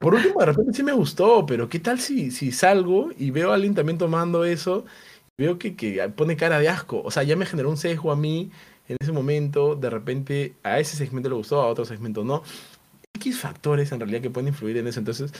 por 0.00 0.14
último, 0.14 0.40
de 0.40 0.46
repente 0.46 0.72
sí 0.72 0.82
me 0.82 0.92
gustó, 0.92 1.44
pero 1.46 1.68
¿qué 1.68 1.78
tal 1.78 2.00
si, 2.00 2.30
si 2.30 2.52
salgo 2.52 3.10
y 3.18 3.30
veo 3.30 3.52
a 3.52 3.54
alguien 3.54 3.74
también 3.74 3.98
tomando 3.98 4.44
eso? 4.44 4.84
Veo 5.38 5.58
que, 5.58 5.76
que 5.76 6.08
pone 6.10 6.36
cara 6.36 6.58
de 6.58 6.68
asco. 6.68 7.02
O 7.04 7.10
sea, 7.10 7.22
ya 7.22 7.36
me 7.36 7.46
generó 7.46 7.70
un 7.70 7.76
sesgo 7.76 8.12
a 8.12 8.16
mí 8.16 8.50
en 8.88 8.96
ese 9.00 9.12
momento. 9.12 9.76
De 9.76 9.90
repente 9.90 10.54
a 10.62 10.80
ese 10.80 10.96
segmento 10.96 11.28
le 11.28 11.36
gustó, 11.36 11.60
a 11.60 11.66
otro 11.68 11.84
segmento 11.84 12.24
no. 12.24 12.42
X 13.14 13.38
factores 13.40 13.92
en 13.92 14.00
realidad 14.00 14.22
que 14.22 14.30
pueden 14.30 14.48
influir 14.48 14.76
en 14.78 14.86
eso. 14.86 15.00
Entonces, 15.00 15.32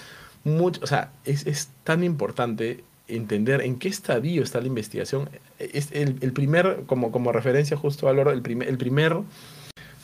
mucho, 0.45 0.81
o 0.83 0.87
sea, 0.87 1.13
es, 1.25 1.47
es 1.47 1.71
tan 1.85 2.05
importante 2.05 2.85
entender 3.09 3.63
en 3.63 3.79
qué 3.79 3.89
estadio 3.89 4.43
está 4.43 4.61
la 4.61 4.67
investigación. 4.67 5.31
Es 5.59 5.91
el, 5.93 6.19
el 6.21 6.33
primer, 6.33 6.85
como, 6.87 7.11
como 7.13 7.33
referencia 7.33 7.77
justo 7.77 8.09
a 8.09 8.13
Loro, 8.13 8.31
el 8.33 8.43
primer, 8.43 8.69
el 8.69 8.79
primer 8.79 9.17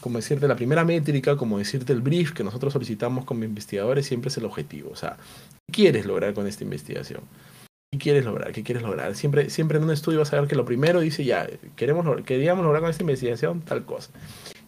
como 0.04 0.18
decirte, 0.18 0.46
la 0.46 0.54
primera 0.54 0.84
métrica, 0.84 1.34
como 1.34 1.56
decirte 1.56 1.94
el 1.94 2.02
brief 2.02 2.32
que 2.32 2.44
nosotros 2.44 2.74
solicitamos 2.74 3.24
como 3.24 3.42
investigadores 3.42 4.04
siempre 4.04 4.28
es 4.28 4.36
el 4.36 4.44
objetivo. 4.44 4.90
O 4.90 4.96
sea, 4.96 5.16
¿qué 5.66 5.72
quieres 5.72 6.04
lograr 6.04 6.34
con 6.34 6.46
esta 6.46 6.62
investigación? 6.62 7.22
¿Qué 7.90 7.96
quieres 7.96 8.26
lograr? 8.26 8.52
¿Qué 8.52 8.62
quieres 8.62 8.82
lograr? 8.82 9.14
Siempre, 9.14 9.48
siempre 9.48 9.78
en 9.78 9.84
un 9.84 9.90
estudio 9.90 10.18
vas 10.18 10.30
a 10.34 10.38
ver 10.38 10.46
que 10.46 10.56
lo 10.56 10.66
primero 10.66 11.00
dice 11.00 11.24
ya, 11.24 11.48
queremos, 11.74 12.20
queríamos 12.26 12.66
lograr 12.66 12.82
con 12.82 12.90
esta 12.90 13.02
investigación 13.02 13.62
tal 13.62 13.86
cosa. 13.86 14.10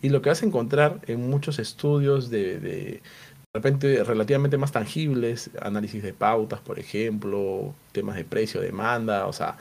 Y 0.01 0.09
lo 0.09 0.23
que 0.23 0.31
vas 0.31 0.43
a 0.43 0.47
encontrar 0.47 1.01
en 1.07 1.29
muchos 1.29 1.59
estudios 1.59 2.31
de, 2.31 2.59
de, 2.59 2.71
de 2.81 3.01
repente 3.53 4.05
relativamente 4.05 4.57
más 4.57 4.73
tangibles, 4.73 5.51
análisis 5.61 6.03
de 6.03 6.15
pautas, 6.15 6.61
por 6.61 6.79
ejemplo, 6.79 7.75
temas 7.93 8.17
de 8.17 8.25
precio, 8.25 8.63
demanda, 8.63 9.27
o 9.27 9.35
sea, 9.35 9.59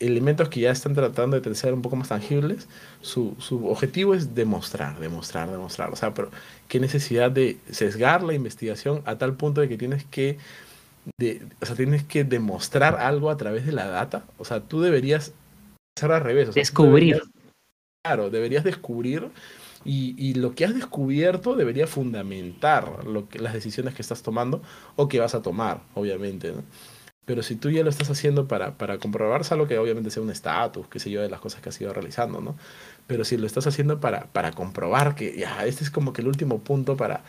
elementos 0.00 0.48
que 0.48 0.60
ya 0.60 0.70
están 0.70 0.94
tratando 0.94 1.38
de 1.38 1.54
ser 1.54 1.74
un 1.74 1.82
poco 1.82 1.94
más 1.94 2.08
tangibles, 2.08 2.66
su, 3.02 3.36
su, 3.38 3.68
objetivo 3.68 4.14
es 4.14 4.34
demostrar, 4.34 4.98
demostrar, 4.98 5.50
demostrar. 5.50 5.92
O 5.92 5.96
sea, 5.96 6.12
pero 6.14 6.30
qué 6.68 6.80
necesidad 6.80 7.30
de 7.30 7.58
sesgar 7.70 8.22
la 8.22 8.34
investigación 8.34 9.02
a 9.04 9.18
tal 9.18 9.34
punto 9.34 9.60
de 9.60 9.68
que 9.68 9.76
tienes 9.78 10.04
que, 10.04 10.38
de, 11.18 11.42
o 11.60 11.66
sea, 11.66 11.76
tienes 11.76 12.02
que 12.02 12.24
demostrar 12.24 12.96
algo 12.96 13.30
a 13.30 13.36
través 13.36 13.66
de 13.66 13.72
la 13.72 13.86
data. 13.86 14.24
O 14.38 14.44
sea, 14.44 14.60
tú 14.60 14.80
deberías 14.80 15.32
hacer 15.96 16.12
al 16.12 16.22
revés. 16.22 16.48
O 16.48 16.52
sea, 16.52 16.60
descubrir. 16.62 17.16
Deberías, 17.16 17.44
claro, 18.02 18.30
deberías 18.30 18.64
descubrir 18.64 19.28
y, 19.84 20.14
y, 20.18 20.34
lo 20.34 20.54
que 20.54 20.64
has 20.64 20.74
descubierto 20.74 21.56
debería 21.56 21.86
fundamentar 21.86 23.04
lo 23.04 23.28
que, 23.28 23.38
las 23.38 23.52
decisiones 23.52 23.94
que 23.94 24.02
estás 24.02 24.22
tomando 24.22 24.62
o 24.96 25.08
que 25.08 25.20
vas 25.20 25.34
a 25.34 25.42
tomar, 25.42 25.82
obviamente. 25.94 26.52
¿no? 26.52 26.62
Pero 27.30 27.44
si 27.44 27.54
tú 27.54 27.70
ya 27.70 27.84
lo 27.84 27.90
estás 27.90 28.10
haciendo 28.10 28.48
para, 28.48 28.72
para 28.72 28.98
comprobar, 28.98 29.42
algo 29.50 29.68
que 29.68 29.78
obviamente 29.78 30.10
sea 30.10 30.20
un 30.20 30.30
estatus, 30.30 30.88
qué 30.88 30.98
sé 30.98 31.12
yo, 31.12 31.22
de 31.22 31.30
las 31.30 31.38
cosas 31.38 31.62
que 31.62 31.68
has 31.68 31.80
ido 31.80 31.92
realizando, 31.92 32.40
¿no? 32.40 32.56
Pero 33.06 33.24
si 33.24 33.36
lo 33.36 33.46
estás 33.46 33.68
haciendo 33.68 34.00
para, 34.00 34.24
para 34.32 34.50
comprobar 34.50 35.14
que 35.14 35.38
ya, 35.38 35.64
este 35.64 35.84
es 35.84 35.92
como 35.92 36.12
que 36.12 36.22
el 36.22 36.26
último 36.26 36.58
punto 36.58 36.96
para, 36.96 37.22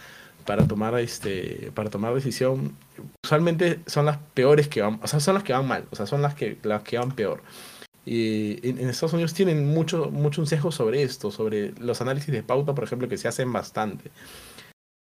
para 0.44 0.68
tomar 0.68 0.98
este 0.98 1.72
para 1.76 1.92
tomar 1.92 2.16
decisión 2.16 2.76
usualmente 3.24 3.82
son 3.86 4.08
las 4.08 4.18
peores 4.34 4.68
que 4.68 4.82
van 4.82 5.00
o 5.04 5.08
sea 5.08 5.20
son 5.20 5.36
las 5.36 5.44
que 5.44 5.54
van 5.54 5.68
mal 5.68 5.86
o 5.92 5.96
sea 5.96 6.08
son 6.08 6.24
las 6.24 6.34
que 6.34 6.58
las 6.64 6.82
que 6.82 6.98
van 6.98 7.12
peor 7.12 7.44
y 8.08 8.58
en, 8.68 8.80
en 8.80 8.90
Estados 8.90 9.14
Unidos 9.14 9.36
tienen 9.36 9.68
mucho 9.68 10.10
mucho 10.10 10.42
un 10.42 10.48
sesgo 10.48 10.72
sobre 10.72 11.04
esto 11.04 11.30
sobre 11.30 11.74
los 11.80 12.02
análisis 12.02 12.34
de 12.34 12.42
pauta 12.42 12.74
por 12.74 12.86
ejemplo 12.86 13.08
que 13.08 13.20
se 13.20 13.28
hacen 13.28 13.54
bastante 13.54 14.10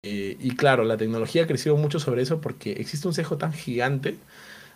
eh, 0.06 0.36
y 0.38 0.56
claro 0.56 0.84
la 0.84 0.98
tecnología 0.98 1.46
ha 1.46 1.48
crecido 1.48 1.78
mucho 1.78 1.98
sobre 1.98 2.22
eso 2.22 2.41
porque 2.41 2.74
existe 2.74 3.08
un 3.08 3.14
sesgo 3.14 3.38
tan 3.38 3.54
gigante 3.54 4.18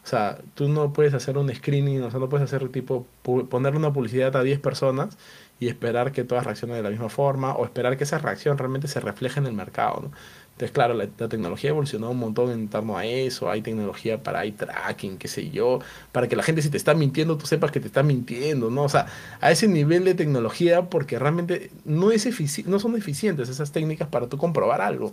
o 0.08 0.10
sea, 0.10 0.40
tú 0.56 0.70
no 0.70 0.94
puedes 0.94 1.14
hacer 1.14 1.38
un 1.38 1.54
screening, 1.54 2.02
o 2.02 2.10
sea, 2.10 2.18
no 2.22 2.30
puedes 2.30 2.46
hacer 2.46 2.70
tipo, 2.70 3.06
ponerle 3.24 3.78
una 3.78 3.92
publicidad 3.92 4.34
a 4.38 4.42
10 4.42 4.62
personas 4.62 5.18
y 5.60 5.68
esperar 5.68 6.14
que 6.14 6.24
todas 6.24 6.46
reaccionen 6.46 6.78
de 6.78 6.84
la 6.84 6.90
misma 6.92 7.10
forma 7.10 7.54
o 7.58 7.66
esperar 7.66 7.98
que 7.98 8.06
esa 8.06 8.18
reacción 8.18 8.58
realmente 8.58 8.88
se 8.88 9.02
refleje 9.02 9.42
en 9.42 9.48
el 9.48 9.52
mercado, 9.52 10.00
¿no? 10.04 10.12
Entonces, 10.54 10.72
claro, 10.72 10.94
la, 10.94 11.10
la 11.18 11.28
tecnología 11.28 11.72
evolucionó 11.72 12.12
un 12.12 12.20
montón 12.20 12.52
en 12.52 12.70
torno 12.70 12.98
a 12.98 13.06
eso, 13.06 13.52
hay 13.52 13.62
tecnología 13.62 14.24
para 14.24 14.46
eye 14.46 14.54
tracking, 14.54 15.18
qué 15.18 15.28
sé 15.28 15.50
yo, 15.50 15.80
para 16.14 16.30
que 16.30 16.38
la 16.38 16.44
gente 16.44 16.62
si 16.62 16.70
te 16.70 16.78
está 16.78 16.94
mintiendo, 16.94 17.38
tú 17.38 17.46
sepas 17.46 17.72
que 17.72 17.82
te 17.82 17.88
está 17.88 18.02
mintiendo, 18.02 18.70
¿no? 18.70 18.84
O 18.84 18.90
sea, 18.90 19.08
a 19.42 19.52
ese 19.52 19.68
nivel 19.68 20.06
de 20.06 20.16
tecnología, 20.16 20.90
porque 20.90 21.20
realmente 21.20 21.70
no, 21.84 22.12
es 22.12 22.26
no 22.66 22.80
son 22.80 22.96
eficientes 22.96 23.50
esas 23.50 23.74
técnicas 23.74 24.08
para 24.08 24.28
tú 24.28 24.38
comprobar 24.38 24.80
algo 24.80 25.12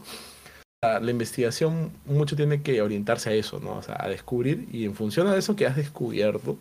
la 1.01 1.11
investigación 1.11 1.93
mucho 2.07 2.37
tiene 2.37 2.63
que 2.63 2.81
orientarse 2.83 3.31
a 3.31 3.35
eso, 3.35 3.61
¿no? 3.61 3.77
O 3.79 3.83
sea, 3.83 3.97
a 3.99 4.09
descubrir 4.09 4.67
y 4.73 4.85
en 4.85 4.95
función 4.95 5.31
de 5.31 5.39
eso 5.39 5.57
que 5.57 5.67
has 5.67 5.77
descubierto, 5.77 6.59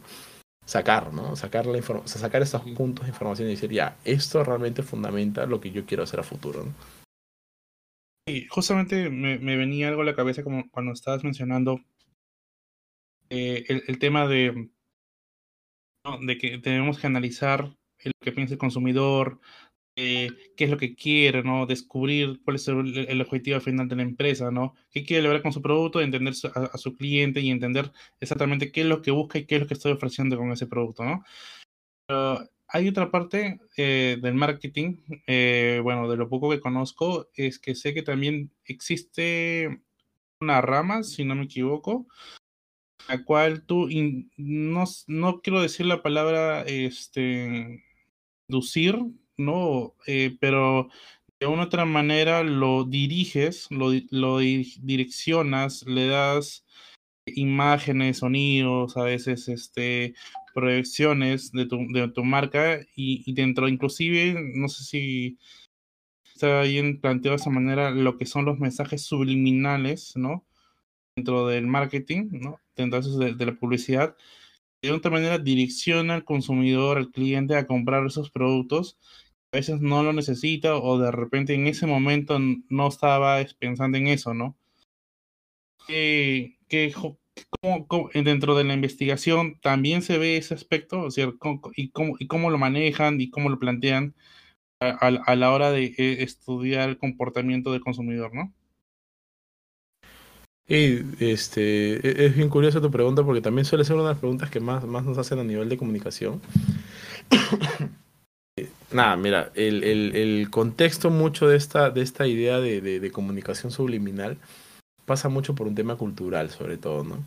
sacar, 0.65 1.13
¿no? 1.13 1.35
Sacar, 1.35 1.65
la 1.65 1.77
o 1.77 2.07
sea, 2.07 2.21
sacar 2.21 2.41
estos 2.41 2.61
puntos 2.61 3.05
de 3.05 3.11
información 3.11 3.47
y 3.47 3.51
decir, 3.51 3.71
ya, 3.71 3.97
esto 4.05 4.43
realmente 4.43 4.83
fundamenta 4.83 5.45
lo 5.45 5.59
que 5.59 5.71
yo 5.71 5.85
quiero 5.85 6.03
hacer 6.03 6.19
a 6.19 6.23
futuro, 6.23 6.65
¿no? 6.65 6.73
Sí, 8.27 8.47
justamente 8.49 9.09
me, 9.09 9.37
me 9.37 9.57
venía 9.57 9.89
algo 9.89 10.01
a 10.01 10.05
la 10.05 10.15
cabeza 10.15 10.43
como 10.43 10.69
cuando 10.69 10.93
estabas 10.93 11.25
mencionando 11.25 11.81
eh, 13.29 13.65
el, 13.67 13.83
el, 13.87 13.99
tema 13.99 14.27
de, 14.27 14.69
¿no? 16.05 16.19
de 16.21 16.37
que 16.37 16.57
tenemos 16.59 16.99
que 16.99 17.07
analizar 17.07 17.65
lo 17.65 18.11
que 18.21 18.31
piensa 18.31 18.53
el 18.53 18.59
consumidor, 18.59 19.39
eh, 19.95 20.29
qué 20.57 20.63
es 20.65 20.69
lo 20.69 20.77
que 20.77 20.95
quiere, 20.95 21.43
¿no? 21.43 21.65
Descubrir 21.65 22.41
cuál 22.43 22.55
es 22.55 22.67
el, 22.67 23.05
el, 23.07 23.21
objetivo 23.21 23.59
final 23.59 23.87
de 23.87 23.95
la 23.95 24.03
empresa, 24.03 24.51
¿no? 24.51 24.75
¿Qué 24.91 25.03
quiere 25.03 25.23
lograr 25.23 25.41
con 25.41 25.53
su 25.53 25.61
producto? 25.61 26.01
Entender 26.01 26.33
a, 26.55 26.59
a, 26.65 26.77
su 26.77 26.95
cliente 26.95 27.41
y 27.41 27.51
entender 27.51 27.91
exactamente 28.19 28.71
qué 28.71 28.81
es 28.81 28.87
lo 28.87 29.01
que 29.01 29.11
busca 29.11 29.37
y 29.39 29.45
qué 29.45 29.55
es 29.55 29.61
lo 29.61 29.67
que 29.67 29.75
estoy 29.75 29.91
ofreciendo 29.91 30.37
con 30.37 30.51
ese 30.51 30.67
producto, 30.67 31.03
¿no? 31.03 31.23
Pero 32.07 32.49
hay 32.73 32.87
otra 32.87 33.11
parte 33.11 33.59
eh, 33.77 34.17
del 34.19 34.33
marketing, 34.33 34.97
eh, 35.27 35.79
bueno, 35.83 36.09
de 36.09 36.17
lo 36.17 36.27
poco 36.27 36.49
que 36.49 36.59
conozco, 36.59 37.29
es 37.35 37.59
que 37.59 37.75
sé 37.75 37.93
que 37.93 38.01
también 38.01 38.51
existe 38.65 39.83
una 40.41 40.59
rama, 40.59 41.03
si 41.03 41.23
no 41.23 41.35
me 41.35 41.43
equivoco, 41.43 42.07
la 43.07 43.23
cual 43.23 43.63
tú, 43.67 43.89
in, 43.89 44.31
no, 44.37 44.85
no 45.05 45.41
quiero 45.41 45.61
decir 45.61 45.85
la 45.85 46.01
palabra, 46.01 46.63
este, 46.63 47.83
inducir, 48.47 48.97
¿no? 49.37 49.95
Eh, 50.07 50.37
pero 50.39 50.89
de 51.39 51.47
una 51.47 51.63
u 51.63 51.65
otra 51.65 51.85
manera 51.85 52.43
lo 52.43 52.83
diriges, 52.85 53.67
lo, 53.71 53.91
lo 54.11 54.37
direccionas, 54.39 55.83
le 55.87 56.07
das 56.07 56.65
imágenes, 57.25 58.19
sonidos, 58.19 58.97
a 58.97 59.03
veces 59.03 59.47
este, 59.47 60.13
proyecciones 60.53 61.51
de 61.51 61.65
tu, 61.65 61.77
de 61.91 62.07
tu 62.09 62.23
marca 62.23 62.79
y, 62.95 63.33
dentro, 63.33 63.67
inclusive, 63.67 64.35
no 64.55 64.67
sé 64.69 64.83
si 64.83 65.37
está 66.33 66.61
bien 66.63 66.99
planteado 66.99 67.37
de 67.37 67.41
esa 67.41 67.49
manera, 67.49 67.91
lo 67.91 68.17
que 68.17 68.25
son 68.25 68.45
los 68.45 68.59
mensajes 68.59 69.03
subliminales, 69.03 70.15
¿no? 70.15 70.45
Dentro 71.15 71.47
del 71.47 71.67
marketing, 71.67 72.29
¿no? 72.31 72.59
Dentro 72.75 73.01
de, 73.01 73.33
de 73.33 73.45
la 73.45 73.53
publicidad, 73.53 74.15
de 74.81 74.91
otra 74.91 75.11
manera 75.11 75.39
direcciona 75.39 76.13
al 76.15 76.25
consumidor, 76.25 76.97
al 76.97 77.11
cliente 77.11 77.55
a 77.55 77.67
comprar 77.67 78.05
esos 78.05 78.31
productos. 78.31 78.97
Veces 79.53 79.79
no 79.81 80.03
lo 80.03 80.13
necesita 80.13 80.75
o 80.75 80.97
de 80.97 81.11
repente 81.11 81.53
en 81.53 81.67
ese 81.67 81.85
momento 81.85 82.39
no 82.69 82.87
estaba 82.87 83.37
pensando 83.59 83.97
en 83.97 84.07
eso, 84.07 84.33
¿no? 84.33 84.57
¿Qué, 85.87 86.57
qué, 86.67 86.93
cómo, 87.61 88.09
dentro 88.13 88.55
de 88.55 88.63
la 88.63 88.73
investigación 88.73 89.59
también 89.61 90.01
se 90.01 90.17
ve 90.17 90.37
ese 90.37 90.55
aspecto? 90.55 91.01
O 91.01 91.11
sea, 91.11 91.31
y, 91.75 91.89
cómo, 91.89 92.15
¿Y 92.19 92.27
cómo 92.27 92.49
lo 92.49 92.57
manejan 92.57 93.21
y 93.21 93.29
cómo 93.29 93.49
lo 93.49 93.59
plantean 93.59 94.15
a, 94.79 95.07
a 95.07 95.35
la 95.35 95.51
hora 95.51 95.71
de 95.71 95.93
eh, 95.97 96.23
estudiar 96.23 96.89
el 96.89 96.97
comportamiento 96.97 97.71
del 97.71 97.81
consumidor, 97.81 98.33
¿no? 98.33 98.53
Y 100.67 101.01
este, 101.19 101.95
e, 102.07 102.25
es 102.25 102.35
bien 102.35 102.49
curiosa 102.49 102.81
tu 102.81 102.89
pregunta 102.89 103.23
porque 103.23 103.41
también 103.41 103.65
suele 103.65 103.83
ser 103.83 103.95
una 103.95 104.05
de 104.05 104.09
las 104.11 104.19
preguntas 104.19 104.49
que 104.49 104.59
más, 104.59 104.85
más 104.85 105.03
nos 105.03 105.17
hacen 105.17 105.39
a 105.39 105.43
nivel 105.43 105.69
de 105.69 105.77
comunicación. 105.77 106.41
Nada, 108.93 109.15
mira, 109.15 109.51
el, 109.55 109.83
el, 109.83 110.15
el, 110.15 110.49
contexto 110.51 111.09
mucho 111.09 111.47
de 111.47 111.57
esta, 111.57 111.89
de 111.89 112.01
esta 112.01 112.27
idea 112.27 112.59
de, 112.59 112.79
de, 112.81 113.11
comunicación 113.11 113.71
subliminal 113.71 114.37
pasa 115.05 115.29
mucho 115.29 115.55
por 115.55 115.67
un 115.67 115.75
tema 115.75 115.95
cultural, 115.95 116.51
sobre 116.51 116.77
todo, 116.77 117.03
¿no? 117.03 117.17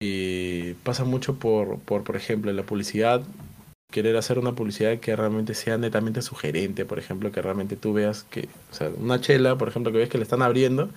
Y 0.00 0.74
pasa 0.82 1.04
mucho 1.04 1.36
por, 1.36 1.78
por, 1.78 2.02
por 2.02 2.16
ejemplo, 2.16 2.52
la 2.52 2.64
publicidad, 2.64 3.22
querer 3.92 4.16
hacer 4.16 4.40
una 4.40 4.52
publicidad 4.52 4.98
que 4.98 5.14
realmente 5.14 5.54
sea 5.54 5.78
netamente 5.78 6.20
sugerente, 6.20 6.84
por 6.84 6.98
ejemplo, 6.98 7.30
que 7.30 7.40
realmente 7.40 7.76
tú 7.76 7.92
veas 7.92 8.24
que, 8.24 8.48
o 8.72 8.74
sea, 8.74 8.90
una 8.98 9.20
chela, 9.20 9.56
por 9.56 9.68
ejemplo, 9.68 9.92
que 9.92 9.98
ves 9.98 10.08
que 10.08 10.18
le 10.18 10.24
están 10.24 10.42
abriendo 10.42 10.90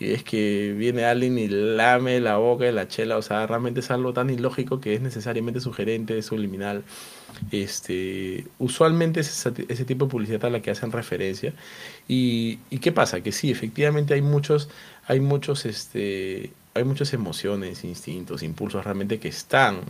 y 0.00 0.12
es 0.12 0.24
que 0.24 0.74
viene 0.76 1.04
alguien 1.04 1.38
y 1.38 1.46
lame 1.46 2.20
la 2.20 2.38
boca 2.38 2.64
de 2.64 2.72
la 2.72 2.88
chela, 2.88 3.18
o 3.18 3.22
sea, 3.22 3.46
realmente 3.46 3.80
es 3.80 3.90
algo 3.90 4.14
tan 4.14 4.30
ilógico 4.30 4.80
que 4.80 4.94
es 4.94 5.02
necesariamente 5.02 5.60
sugerente, 5.60 6.22
subliminal. 6.22 6.84
Este, 7.52 8.46
usualmente 8.58 9.20
es 9.20 9.46
ese, 9.68 9.84
tipo 9.84 10.06
de 10.06 10.10
publicidad 10.10 10.44
a 10.46 10.50
la 10.50 10.62
que 10.62 10.70
hacen 10.70 10.90
referencia. 10.90 11.52
Y, 12.08 12.58
y, 12.70 12.78
qué 12.78 12.92
pasa? 12.92 13.20
Que 13.20 13.30
sí, 13.30 13.50
efectivamente 13.50 14.14
hay 14.14 14.22
muchos, 14.22 14.70
hay 15.06 15.20
muchos, 15.20 15.66
este, 15.66 16.50
hay 16.74 16.84
muchas 16.84 17.12
emociones, 17.12 17.84
instintos, 17.84 18.42
impulsos 18.42 18.84
realmente 18.84 19.18
que 19.20 19.28
están 19.28 19.80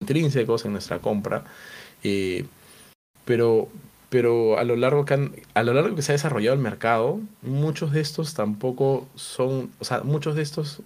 intrínsecos 0.00 0.64
en 0.66 0.72
nuestra 0.72 0.98
compra. 0.98 1.44
Eh, 2.02 2.44
pero, 3.24 3.68
pero 4.14 4.60
a 4.60 4.62
lo 4.62 4.76
largo 4.76 5.04
que 5.04 5.44
a 5.54 5.62
lo 5.64 5.74
largo 5.74 5.96
que 5.96 6.02
se 6.02 6.12
ha 6.12 6.14
desarrollado 6.14 6.54
el 6.54 6.62
mercado, 6.62 7.18
muchos 7.42 7.90
de 7.90 8.00
estos 8.00 8.34
tampoco 8.34 9.08
son, 9.16 9.72
o 9.80 9.84
sea, 9.84 10.04
muchos 10.04 10.36
de 10.36 10.42
estos 10.42 10.82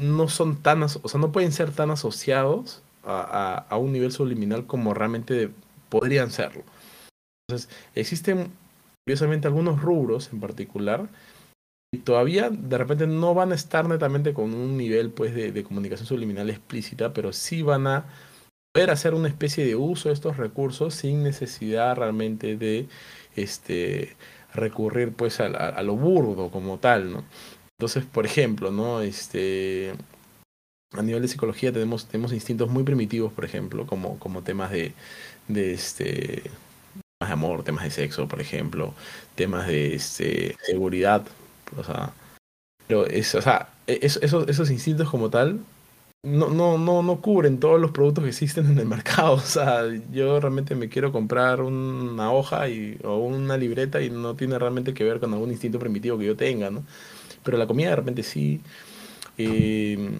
no 0.00 0.26
son 0.26 0.60
tan, 0.60 0.82
o 0.82 0.88
sea, 0.88 1.20
no 1.20 1.30
pueden 1.30 1.52
ser 1.52 1.70
tan 1.70 1.92
asociados 1.92 2.82
a, 3.04 3.64
a, 3.68 3.76
un 3.76 3.92
nivel 3.92 4.10
subliminal 4.10 4.66
como 4.66 4.94
realmente 4.94 5.48
podrían 5.88 6.32
serlo. 6.32 6.64
Entonces, 7.48 7.70
existen 7.94 8.50
curiosamente 9.06 9.46
algunos 9.46 9.80
rubros 9.80 10.32
en 10.32 10.40
particular 10.40 11.08
y 11.92 11.98
todavía 11.98 12.50
de 12.50 12.78
repente 12.78 13.06
no 13.06 13.34
van 13.34 13.52
a 13.52 13.54
estar 13.54 13.86
netamente 13.86 14.34
con 14.34 14.54
un 14.54 14.76
nivel 14.76 15.10
pues 15.10 15.36
de, 15.36 15.52
de 15.52 15.62
comunicación 15.62 16.08
subliminal 16.08 16.50
explícita, 16.50 17.12
pero 17.12 17.32
sí 17.32 17.62
van 17.62 17.86
a 17.86 18.06
poder 18.74 18.90
hacer 18.90 19.14
una 19.14 19.28
especie 19.28 19.64
de 19.64 19.76
uso 19.76 20.08
de 20.08 20.14
estos 20.14 20.36
recursos 20.36 20.94
sin 20.94 21.22
necesidad 21.22 21.96
realmente 21.96 22.56
de 22.56 22.88
este 23.36 24.16
recurrir 24.52 25.12
pues 25.12 25.38
a, 25.40 25.82
lo 25.82 25.96
burdo 25.96 26.50
como 26.50 26.78
tal, 26.78 27.12
¿no? 27.12 27.24
Entonces, 27.78 28.04
por 28.04 28.26
ejemplo, 28.26 28.72
¿no? 28.72 29.00
Este 29.00 29.92
a 30.92 31.02
nivel 31.02 31.22
de 31.22 31.28
psicología 31.28 31.72
tenemos, 31.72 32.06
tenemos 32.06 32.32
instintos 32.32 32.68
muy 32.68 32.82
primitivos, 32.82 33.32
por 33.32 33.44
ejemplo, 33.44 33.86
como, 33.86 34.18
como 34.18 34.42
temas 34.42 34.70
de, 34.70 34.92
de 35.48 35.72
este 35.72 36.42
temas 37.18 37.28
de 37.28 37.32
amor, 37.32 37.62
temas 37.62 37.84
de 37.84 37.90
sexo, 37.90 38.26
por 38.26 38.40
ejemplo, 38.40 38.92
temas 39.36 39.68
de 39.68 39.94
este, 39.94 40.56
seguridad, 40.62 41.24
o 41.76 41.84
sea, 41.84 42.12
pero 42.88 43.06
es, 43.06 43.34
o 43.36 43.42
sea, 43.42 43.68
e, 43.86 44.00
esos, 44.02 44.48
esos 44.48 44.70
instintos 44.70 45.08
como 45.08 45.30
tal 45.30 45.60
no, 46.24 46.48
no, 46.48 46.78
no, 46.78 47.02
no 47.02 47.20
cubren 47.20 47.60
todos 47.60 47.78
los 47.78 47.90
productos 47.90 48.24
que 48.24 48.30
existen 48.30 48.66
en 48.66 48.78
el 48.78 48.86
mercado. 48.88 49.34
O 49.34 49.40
sea, 49.40 49.82
yo 50.10 50.40
realmente 50.40 50.74
me 50.74 50.88
quiero 50.88 51.12
comprar 51.12 51.60
una 51.60 52.32
hoja 52.32 52.68
y, 52.68 52.98
o 53.04 53.18
una 53.18 53.56
libreta 53.56 54.00
y 54.00 54.10
no 54.10 54.34
tiene 54.34 54.58
realmente 54.58 54.94
que 54.94 55.04
ver 55.04 55.20
con 55.20 55.32
algún 55.32 55.50
instinto 55.50 55.78
primitivo 55.78 56.18
que 56.18 56.24
yo 56.26 56.36
tenga, 56.36 56.70
¿no? 56.70 56.82
Pero 57.42 57.58
la 57.58 57.66
comida 57.66 57.90
de 57.90 57.96
repente 57.96 58.22
sí. 58.22 58.60
Eh, 59.36 60.18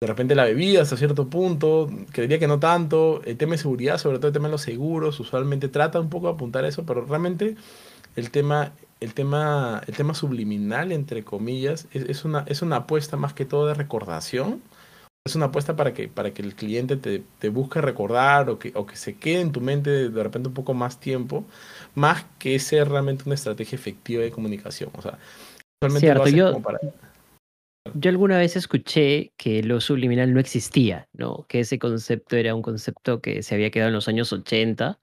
de 0.00 0.06
repente 0.06 0.34
la 0.34 0.44
bebida 0.44 0.82
hasta 0.82 0.96
cierto 0.96 1.28
punto, 1.28 1.88
creería 2.12 2.38
que 2.38 2.48
no 2.48 2.58
tanto. 2.58 3.22
El 3.24 3.36
tema 3.36 3.52
de 3.52 3.58
seguridad, 3.58 3.98
sobre 3.98 4.18
todo 4.18 4.28
el 4.28 4.32
tema 4.32 4.48
de 4.48 4.52
los 4.52 4.62
seguros, 4.62 5.18
usualmente 5.20 5.68
trata 5.68 6.00
un 6.00 6.08
poco 6.08 6.28
de 6.28 6.34
apuntar 6.34 6.64
a 6.64 6.68
eso, 6.68 6.84
pero 6.84 7.04
realmente 7.04 7.56
el 8.16 8.30
tema, 8.30 8.72
el 9.00 9.14
tema, 9.14 9.82
el 9.86 9.94
tema 9.94 10.14
subliminal, 10.14 10.92
entre 10.92 11.24
comillas, 11.24 11.86
es, 11.92 12.24
una, 12.24 12.44
es 12.48 12.62
una 12.62 12.76
apuesta 12.76 13.16
más 13.16 13.32
que 13.32 13.44
todo 13.44 13.66
de 13.66 13.74
recordación 13.74 14.60
es 15.24 15.36
una 15.36 15.46
apuesta 15.46 15.76
para 15.76 15.94
que, 15.94 16.08
para 16.08 16.32
que 16.32 16.42
el 16.42 16.54
cliente 16.54 16.96
te, 16.96 17.22
te, 17.38 17.48
busque 17.48 17.80
recordar 17.80 18.50
o 18.50 18.58
que, 18.58 18.72
o 18.74 18.86
que 18.86 18.96
se 18.96 19.16
quede 19.16 19.40
en 19.40 19.52
tu 19.52 19.60
mente 19.60 20.08
de 20.08 20.22
repente 20.22 20.48
un 20.48 20.54
poco 20.54 20.74
más 20.74 20.98
tiempo, 20.98 21.44
más 21.94 22.24
que 22.38 22.58
ser 22.58 22.88
realmente 22.88 23.24
una 23.26 23.36
estrategia 23.36 23.76
efectiva 23.76 24.22
de 24.22 24.32
comunicación. 24.32 24.90
O 24.94 25.02
sea, 25.02 25.18
Cierto, 25.98 26.28
yo, 26.28 26.62
yo 27.94 28.10
alguna 28.10 28.38
vez 28.38 28.56
escuché 28.56 29.32
que 29.36 29.62
lo 29.62 29.80
subliminal 29.80 30.32
no 30.32 30.38
existía, 30.38 31.08
¿no? 31.12 31.44
Que 31.48 31.60
ese 31.60 31.78
concepto 31.78 32.36
era 32.36 32.54
un 32.54 32.62
concepto 32.62 33.20
que 33.20 33.42
se 33.42 33.54
había 33.54 33.70
quedado 33.70 33.88
en 33.88 33.94
los 33.94 34.06
años 34.06 34.32
80 34.32 34.98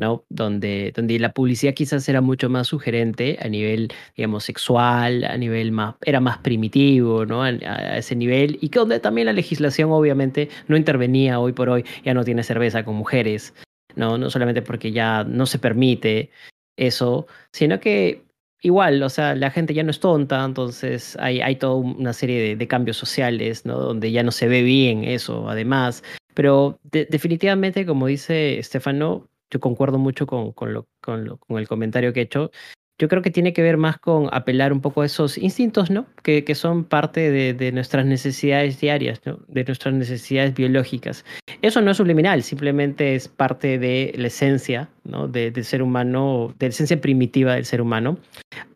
¿no? 0.00 0.24
Donde, 0.30 0.92
donde 0.96 1.18
la 1.18 1.32
publicidad 1.32 1.74
quizás 1.74 2.08
era 2.08 2.22
mucho 2.22 2.48
más 2.48 2.68
sugerente 2.68 3.38
a 3.40 3.48
nivel, 3.48 3.92
digamos, 4.16 4.44
sexual, 4.44 5.24
a 5.24 5.36
nivel 5.36 5.72
más, 5.72 5.94
era 6.02 6.20
más 6.20 6.38
primitivo, 6.38 7.26
¿no? 7.26 7.42
A, 7.42 7.50
ese 7.98 8.16
nivel, 8.16 8.58
y 8.62 8.70
que 8.70 8.78
donde 8.78 8.98
también 8.98 9.26
la 9.26 9.34
legislación 9.34 9.92
obviamente 9.92 10.48
no 10.68 10.76
intervenía 10.76 11.38
hoy 11.38 11.52
por 11.52 11.68
hoy, 11.68 11.84
ya 12.02 12.14
no 12.14 12.24
tiene 12.24 12.42
cerveza 12.42 12.82
con 12.82 12.96
mujeres, 12.96 13.54
¿no? 13.94 14.16
No 14.16 14.30
solamente 14.30 14.62
porque 14.62 14.90
ya 14.90 15.22
no 15.24 15.44
se 15.44 15.58
permite 15.58 16.30
eso, 16.78 17.26
sino 17.52 17.78
que 17.78 18.24
igual, 18.62 19.02
o 19.02 19.10
sea, 19.10 19.34
la 19.34 19.50
gente 19.50 19.74
ya 19.74 19.82
no 19.82 19.90
es 19.90 20.00
tonta, 20.00 20.42
entonces 20.42 21.16
hay, 21.20 21.42
hay 21.42 21.56
toda 21.56 21.74
una 21.74 22.14
serie 22.14 22.56
de, 22.56 22.68
cambios 22.68 22.96
sociales, 22.96 23.66
¿no? 23.66 23.78
Donde 23.78 24.12
ya 24.12 24.22
no 24.22 24.30
se 24.30 24.48
ve 24.48 24.62
bien 24.62 25.04
eso, 25.04 25.48
además. 25.50 26.02
Pero 26.34 26.78
definitivamente, 26.90 27.84
como 27.84 28.06
dice 28.06 28.58
Estefano, 28.58 29.28
yo 29.50 29.60
concuerdo 29.60 29.98
mucho 29.98 30.26
con, 30.26 30.52
con, 30.52 30.72
lo, 30.72 30.86
con, 31.00 31.24
lo, 31.24 31.36
con 31.38 31.58
el 31.58 31.68
comentario 31.68 32.12
que 32.12 32.20
he 32.20 32.24
hecho. 32.24 32.50
Yo 32.98 33.08
creo 33.08 33.22
que 33.22 33.30
tiene 33.30 33.54
que 33.54 33.62
ver 33.62 33.78
más 33.78 33.98
con 33.98 34.28
apelar 34.30 34.74
un 34.74 34.82
poco 34.82 35.00
a 35.00 35.06
esos 35.06 35.38
instintos, 35.38 35.90
¿no? 35.90 36.04
Que, 36.22 36.44
que 36.44 36.54
son 36.54 36.84
parte 36.84 37.30
de, 37.30 37.54
de, 37.54 37.72
nuestras 37.72 38.04
necesidades 38.04 38.78
diarias, 38.78 39.22
¿no? 39.24 39.38
De 39.48 39.64
nuestras 39.64 39.94
necesidades 39.94 40.54
biológicas. 40.54 41.24
Eso 41.62 41.80
no 41.80 41.92
es 41.92 41.96
subliminal, 41.96 42.42
simplemente 42.42 43.14
es 43.14 43.26
parte 43.26 43.78
de 43.78 44.12
la 44.16 44.26
esencia, 44.26 44.90
¿no? 45.04 45.28
De, 45.28 45.50
del 45.50 45.64
ser 45.64 45.82
humano, 45.82 46.54
de 46.58 46.66
la 46.66 46.70
esencia 46.70 47.00
primitiva 47.00 47.54
del 47.54 47.64
ser 47.64 47.80
humano. 47.80 48.18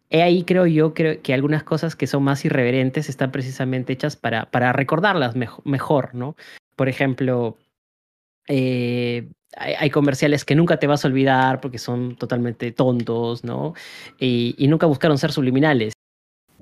He 0.09 0.23
ahí 0.23 0.45
creo 0.45 0.67
yo 0.67 0.95
creo 0.95 1.21
que 1.21 1.35
algunas 1.35 1.65
cosas 1.65 1.95
que 1.95 2.07
son 2.07 2.23
más 2.23 2.45
irreverentes 2.47 3.11
están 3.11 3.31
precisamente 3.31 3.93
hechas 3.93 4.17
para, 4.17 4.47
para 4.47 4.73
recordarlas 4.73 5.37
mejor, 5.37 5.67
mejor, 5.67 6.15
¿no? 6.15 6.35
Por 6.77 6.89
ejemplo, 6.89 7.59
eh, 8.49 9.29
hay, 9.57 9.91
comerciales 9.91 10.45
que 10.45 10.55
nunca 10.55 10.79
te 10.79 10.87
vas 10.87 11.05
a 11.05 11.09
olvidar 11.09 11.61
porque 11.61 11.79
son 11.79 12.17
totalmente 12.17 12.73
tontos, 12.73 13.45
¿no? 13.45 13.75
Y, 14.19 14.57
nunca 14.69 14.87
buscaron 14.87 15.19
ser 15.19 15.33
subliminales. 15.33 15.93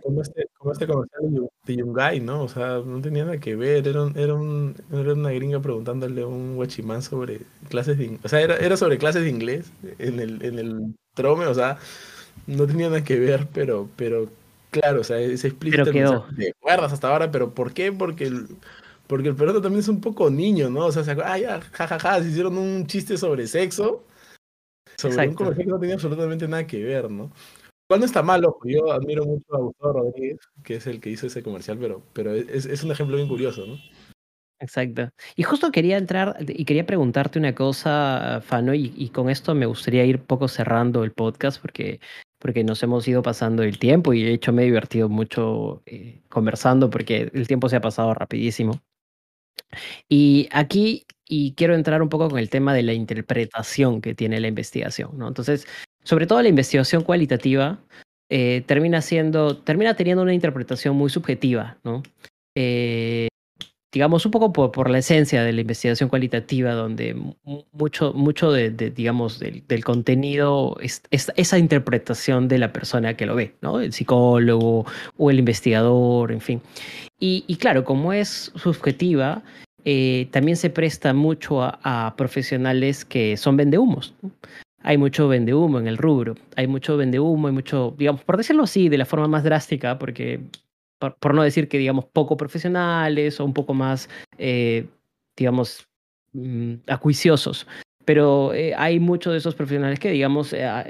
Como 0.03 0.21
este, 0.21 0.47
como 0.59 0.73
este 0.73 0.87
comercial 0.87 1.49
de 1.65 1.77
Yungay, 1.77 2.21
¿no? 2.21 2.43
O 2.43 2.49
sea, 2.49 2.81
no 2.85 3.01
tenía 3.01 3.25
nada 3.25 3.39
que 3.39 3.55
ver. 3.55 3.87
Era, 3.87 4.11
era, 4.17 4.35
un, 4.35 4.75
era 4.93 5.13
una 5.13 5.31
gringa 5.31 5.61
preguntándole 5.61 6.23
a 6.23 6.27
un 6.27 6.57
guachimán 6.57 7.03
sobre 7.03 7.43
clases 7.69 7.99
de 7.99 8.05
inglés. 8.05 8.25
O 8.25 8.29
sea, 8.29 8.41
era, 8.41 8.57
era 8.57 8.77
sobre 8.77 8.99
clases 8.99 9.23
de 9.23 9.31
inglés 9.31 9.71
en 9.99 10.19
el, 10.19 10.45
en 10.45 10.59
el 10.59 10.95
trome, 11.15 11.47
o 11.47 11.55
sea, 11.55 11.79
no 12.47 12.67
tenía 12.67 12.89
nada 12.89 13.05
que 13.05 13.19
ver, 13.19 13.47
pero, 13.53 13.89
pero 13.95 14.29
claro, 14.71 15.03
o 15.03 15.05
sea, 15.05 15.19
es 15.21 15.45
explícito. 15.45 15.85
Pero 15.85 15.93
quedó. 15.93 16.27
¿Te 16.37 16.51
acuerdas 16.51 16.93
hasta 16.93 17.09
ahora? 17.09 17.31
¿Pero 17.31 17.55
por 17.55 17.73
qué? 17.73 17.93
Porque 17.93 18.27
el, 18.27 18.49
porque 19.13 19.29
el 19.29 19.37
perro 19.37 19.61
también 19.61 19.81
es 19.81 19.89
un 19.89 20.01
poco 20.01 20.31
niño, 20.31 20.71
¿no? 20.71 20.87
O 20.87 20.91
sea, 20.91 21.05
se 21.05 21.11
ah, 21.11 21.39
ya, 21.39 21.61
jajaja, 21.61 22.23
se 22.23 22.31
hicieron 22.31 22.57
un 22.57 22.87
chiste 22.87 23.19
sobre 23.19 23.47
sexo. 23.47 24.07
Sobre 24.97 25.29
un 25.29 25.35
comercial 25.35 25.67
que 25.67 25.71
no 25.71 25.79
tenía 25.79 25.97
absolutamente 25.97 26.49
nada 26.49 26.67
que 26.67 26.83
ver, 26.83 27.11
¿no? 27.11 27.31
Cuando 27.87 28.07
está 28.07 28.23
malo, 28.23 28.59
yo 28.65 28.91
admiro 28.91 29.27
mucho 29.27 29.55
a 29.55 29.59
Gustavo 29.59 29.93
Rodríguez, 29.93 30.39
que 30.65 30.77
es 30.77 30.87
el 30.87 30.99
que 30.99 31.11
hizo 31.11 31.27
ese 31.27 31.43
comercial, 31.43 31.77
pero, 31.79 32.03
pero 32.15 32.35
es, 32.35 32.65
es 32.65 32.83
un 32.85 32.91
ejemplo 32.91 33.17
bien 33.17 33.29
curioso, 33.29 33.67
¿no? 33.67 33.77
Exacto. 34.61 35.11
Y 35.37 35.43
justo 35.43 35.71
quería 35.71 35.99
entrar 35.99 36.39
y 36.49 36.65
quería 36.65 36.87
preguntarte 36.87 37.39
una 37.39 37.55
cosa, 37.55 38.41
Fano, 38.43 38.73
y, 38.73 38.95
y, 38.97 39.11
con 39.11 39.29
esto 39.29 39.55
me 39.55 39.67
gustaría 39.67 40.07
ir 40.07 40.23
poco 40.23 40.49
cerrando 40.49 41.05
el 41.05 41.13
podcast 41.13 41.61
porque, 41.61 42.01
porque 42.39 42.65
nos 42.65 42.83
hemos 42.83 43.07
ido 43.07 43.21
pasando 43.21 43.63
el 43.63 43.79
tiempo 43.79 44.15
y 44.15 44.23
de 44.23 44.33
hecho 44.33 44.55
me 44.55 44.63
he 44.63 44.65
divertido 44.65 45.11
mucho 45.11 45.83
eh, 45.85 46.23
conversando 46.31 46.89
porque 46.89 47.31
el 47.35 47.47
tiempo 47.47 47.69
se 47.69 47.77
ha 47.77 47.83
pasado 47.83 48.15
rapidísimo. 48.15 48.81
Y 50.09 50.49
aquí 50.53 51.05
y 51.27 51.55
quiero 51.55 51.75
entrar 51.75 52.03
un 52.03 52.09
poco 52.09 52.29
con 52.29 52.39
el 52.39 52.51
tema 52.51 52.75
de 52.75 52.83
la 52.83 52.93
interpretación 52.93 54.03
que 54.03 54.15
tiene 54.15 54.39
la 54.41 54.49
investigación, 54.49 55.17
¿no? 55.17 55.29
Entonces, 55.29 55.67
sobre 56.05 56.27
todo 56.27 56.43
la 56.43 56.49
investigación 56.49 57.05
cualitativa 57.05 57.81
eh, 58.29 58.63
termina 58.67 59.01
siendo, 59.01 59.57
termina 59.57 59.95
teniendo 59.95 60.23
una 60.23 60.35
interpretación 60.35 60.97
muy 60.97 61.11
subjetiva, 61.11 61.79
¿no? 61.85 62.03
Eh, 62.55 63.29
digamos, 63.93 64.25
un 64.25 64.33
poco 64.33 64.73
por, 64.73 64.89
la 64.89 64.99
esencia 64.99 65.45
de 65.45 65.53
la 65.53 65.61
investigación 65.61 66.09
cualitativa, 66.09 66.73
donde 66.73 67.15
mucho, 67.73 68.15
mucho 68.15 68.51
de, 68.51 68.71
digamos, 68.71 69.39
del, 69.39 69.85
contenido 69.85 70.77
es, 70.81 71.03
esa 71.11 71.59
interpretación 71.59 72.49
de 72.49 72.59
la 72.59 72.73
persona 72.73 73.15
que 73.15 73.27
lo 73.27 73.35
ve, 73.35 73.55
¿no? 73.61 73.81
El 73.81 73.93
psicólogo 73.93 74.87
o 75.19 75.31
el 75.31 75.39
investigador, 75.39 76.33
en 76.33 76.41
fin. 76.41 76.63
Y, 77.21 77.57
claro, 77.57 77.85
como 77.85 78.13
es 78.13 78.51
subjetiva, 78.57 79.43
eh, 79.85 80.27
también 80.33 80.57
se 80.57 80.71
presta 80.71 81.13
mucho 81.13 81.63
a, 81.63 82.15
profesionales 82.17 83.05
que 83.05 83.37
son 83.37 83.57
vendehumos. 83.57 84.15
¿no? 84.23 84.33
Hay 84.81 84.99
mucho 84.99 85.29
vendehumo 85.29 85.79
en 85.79 85.87
el 85.87 85.99
rubro, 85.99 86.35
hay 86.57 86.67
mucho 86.67 86.97
vendehumo, 86.97 87.47
hay 87.47 87.53
mucho, 87.53 87.95
digamos, 87.97 88.25
por 88.25 88.37
decirlo 88.37 88.65
así, 88.65 88.89
de 88.89 88.99
la 88.99 89.05
forma 89.05 89.29
más 89.29 89.45
drástica, 89.45 89.99
porque 90.01 90.41
por, 91.11 91.35
no 91.35 91.43
decir 91.43 91.69
que, 91.69 91.79
digamos, 91.79 92.05
poco 92.07 92.37
profesionales 92.37 93.41
o 93.41 93.45
un 93.45 93.53
poco 93.53 93.75
más, 93.75 94.09
eh, 94.39 94.87
digamos, 95.37 95.89
mm, 96.33 96.75
acuiciosos. 96.87 97.67
Pero 98.05 98.53
eh, 98.55 98.75
hay 98.77 99.01
muchos 99.01 99.33
de 99.33 99.39
esos 99.39 99.55
profesionales 99.55 99.99
que, 99.99 100.11
digamos, 100.11 100.53
eh, 100.53 100.65
ah, 100.65 100.87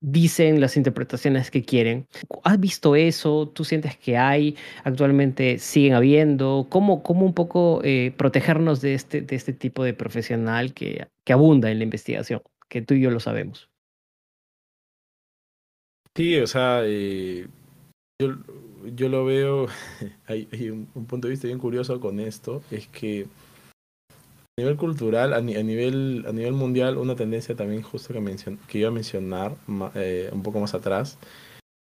dicen 0.00 0.60
las 0.60 0.76
interpretaciones 0.76 1.50
que 1.50 1.62
quieren. 1.62 2.06
¿Has 2.44 2.60
visto 2.60 2.96
eso? 2.96 3.48
¿Tú 3.48 3.64
sientes 3.64 3.96
que 3.96 4.16
hay? 4.18 4.56
¿Actualmente 4.84 5.58
siguen 5.58 5.94
habiendo? 5.94 6.66
¿Cómo, 6.68 7.02
cómo 7.02 7.24
un 7.24 7.32
poco 7.32 7.82
protegernos 8.18 8.82
de 8.82 8.92
este, 8.92 9.22
de 9.22 9.36
este 9.36 9.54
tipo 9.54 9.82
de 9.82 9.94
profesional 9.94 10.74
que, 10.74 11.08
que 11.24 11.32
abunda 11.32 11.70
en 11.70 11.78
la 11.78 11.84
investigación? 11.84 12.42
Que 12.68 12.82
tú 12.82 12.92
y 12.92 13.00
yo 13.00 13.10
lo 13.10 13.20
sabemos. 13.20 13.70
Sí, 16.14 16.36
o 16.38 16.46
sea, 16.46 16.84
yo, 18.20 18.36
yo 18.94 19.08
lo 19.08 19.24
veo, 19.24 19.66
hay, 20.26 20.70
un, 20.70 20.86
punto 20.86 21.28
de 21.28 21.32
vista 21.32 21.46
bien 21.46 21.58
curioso 21.58 22.00
con 22.00 22.20
esto, 22.20 22.62
es 22.70 22.86
que 22.88 23.26
a 24.10 24.60
nivel 24.60 24.76
cultural, 24.76 25.32
a, 25.32 25.40
nivel, 25.40 26.24
a 26.28 26.32
nivel 26.32 26.52
mundial, 26.52 26.98
una 26.98 27.16
tendencia 27.16 27.54
también 27.54 27.82
justo 27.82 28.12
que, 28.12 28.20
mencion, 28.20 28.58
que 28.68 28.78
iba 28.78 28.88
a 28.88 28.92
mencionar 28.92 29.56
eh, 29.94 30.28
un 30.32 30.42
poco 30.42 30.60
más 30.60 30.74
atrás, 30.74 31.18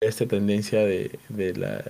esta 0.01 0.26
tendencia 0.26 0.80
de, 0.80 1.18
de 1.28 1.55
la 1.55 1.82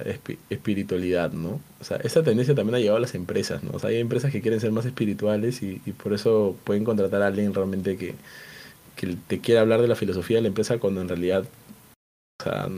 espiritualidad, 0.48 1.32
¿no? 1.32 1.60
O 1.80 1.84
sea, 1.84 1.96
esta 1.98 2.22
tendencia 2.22 2.54
también 2.54 2.76
ha 2.76 2.78
llegado 2.78 2.98
a 2.98 3.00
las 3.00 3.14
empresas, 3.14 3.62
¿no? 3.64 3.72
Hay 3.82 3.96
empresas 3.96 4.30
que 4.30 4.40
quieren 4.40 4.60
ser 4.60 4.70
más 4.70 4.86
espirituales 4.86 5.62
y, 5.62 5.80
y 5.84 5.92
por 5.92 6.12
eso 6.12 6.56
pueden 6.64 6.84
contratar 6.84 7.22
a 7.22 7.26
alguien 7.26 7.52
realmente 7.52 7.96
que, 7.96 8.14
que 8.96 9.16
te 9.26 9.40
quiera 9.40 9.62
hablar 9.62 9.80
de 9.80 9.88
la 9.88 9.96
filosofía 9.96 10.36
de 10.36 10.42
la 10.42 10.48
empresa 10.48 10.78
cuando 10.78 11.00
en 11.00 11.08
realidad 11.08 11.44
o 12.40 12.44
sea, 12.44 12.68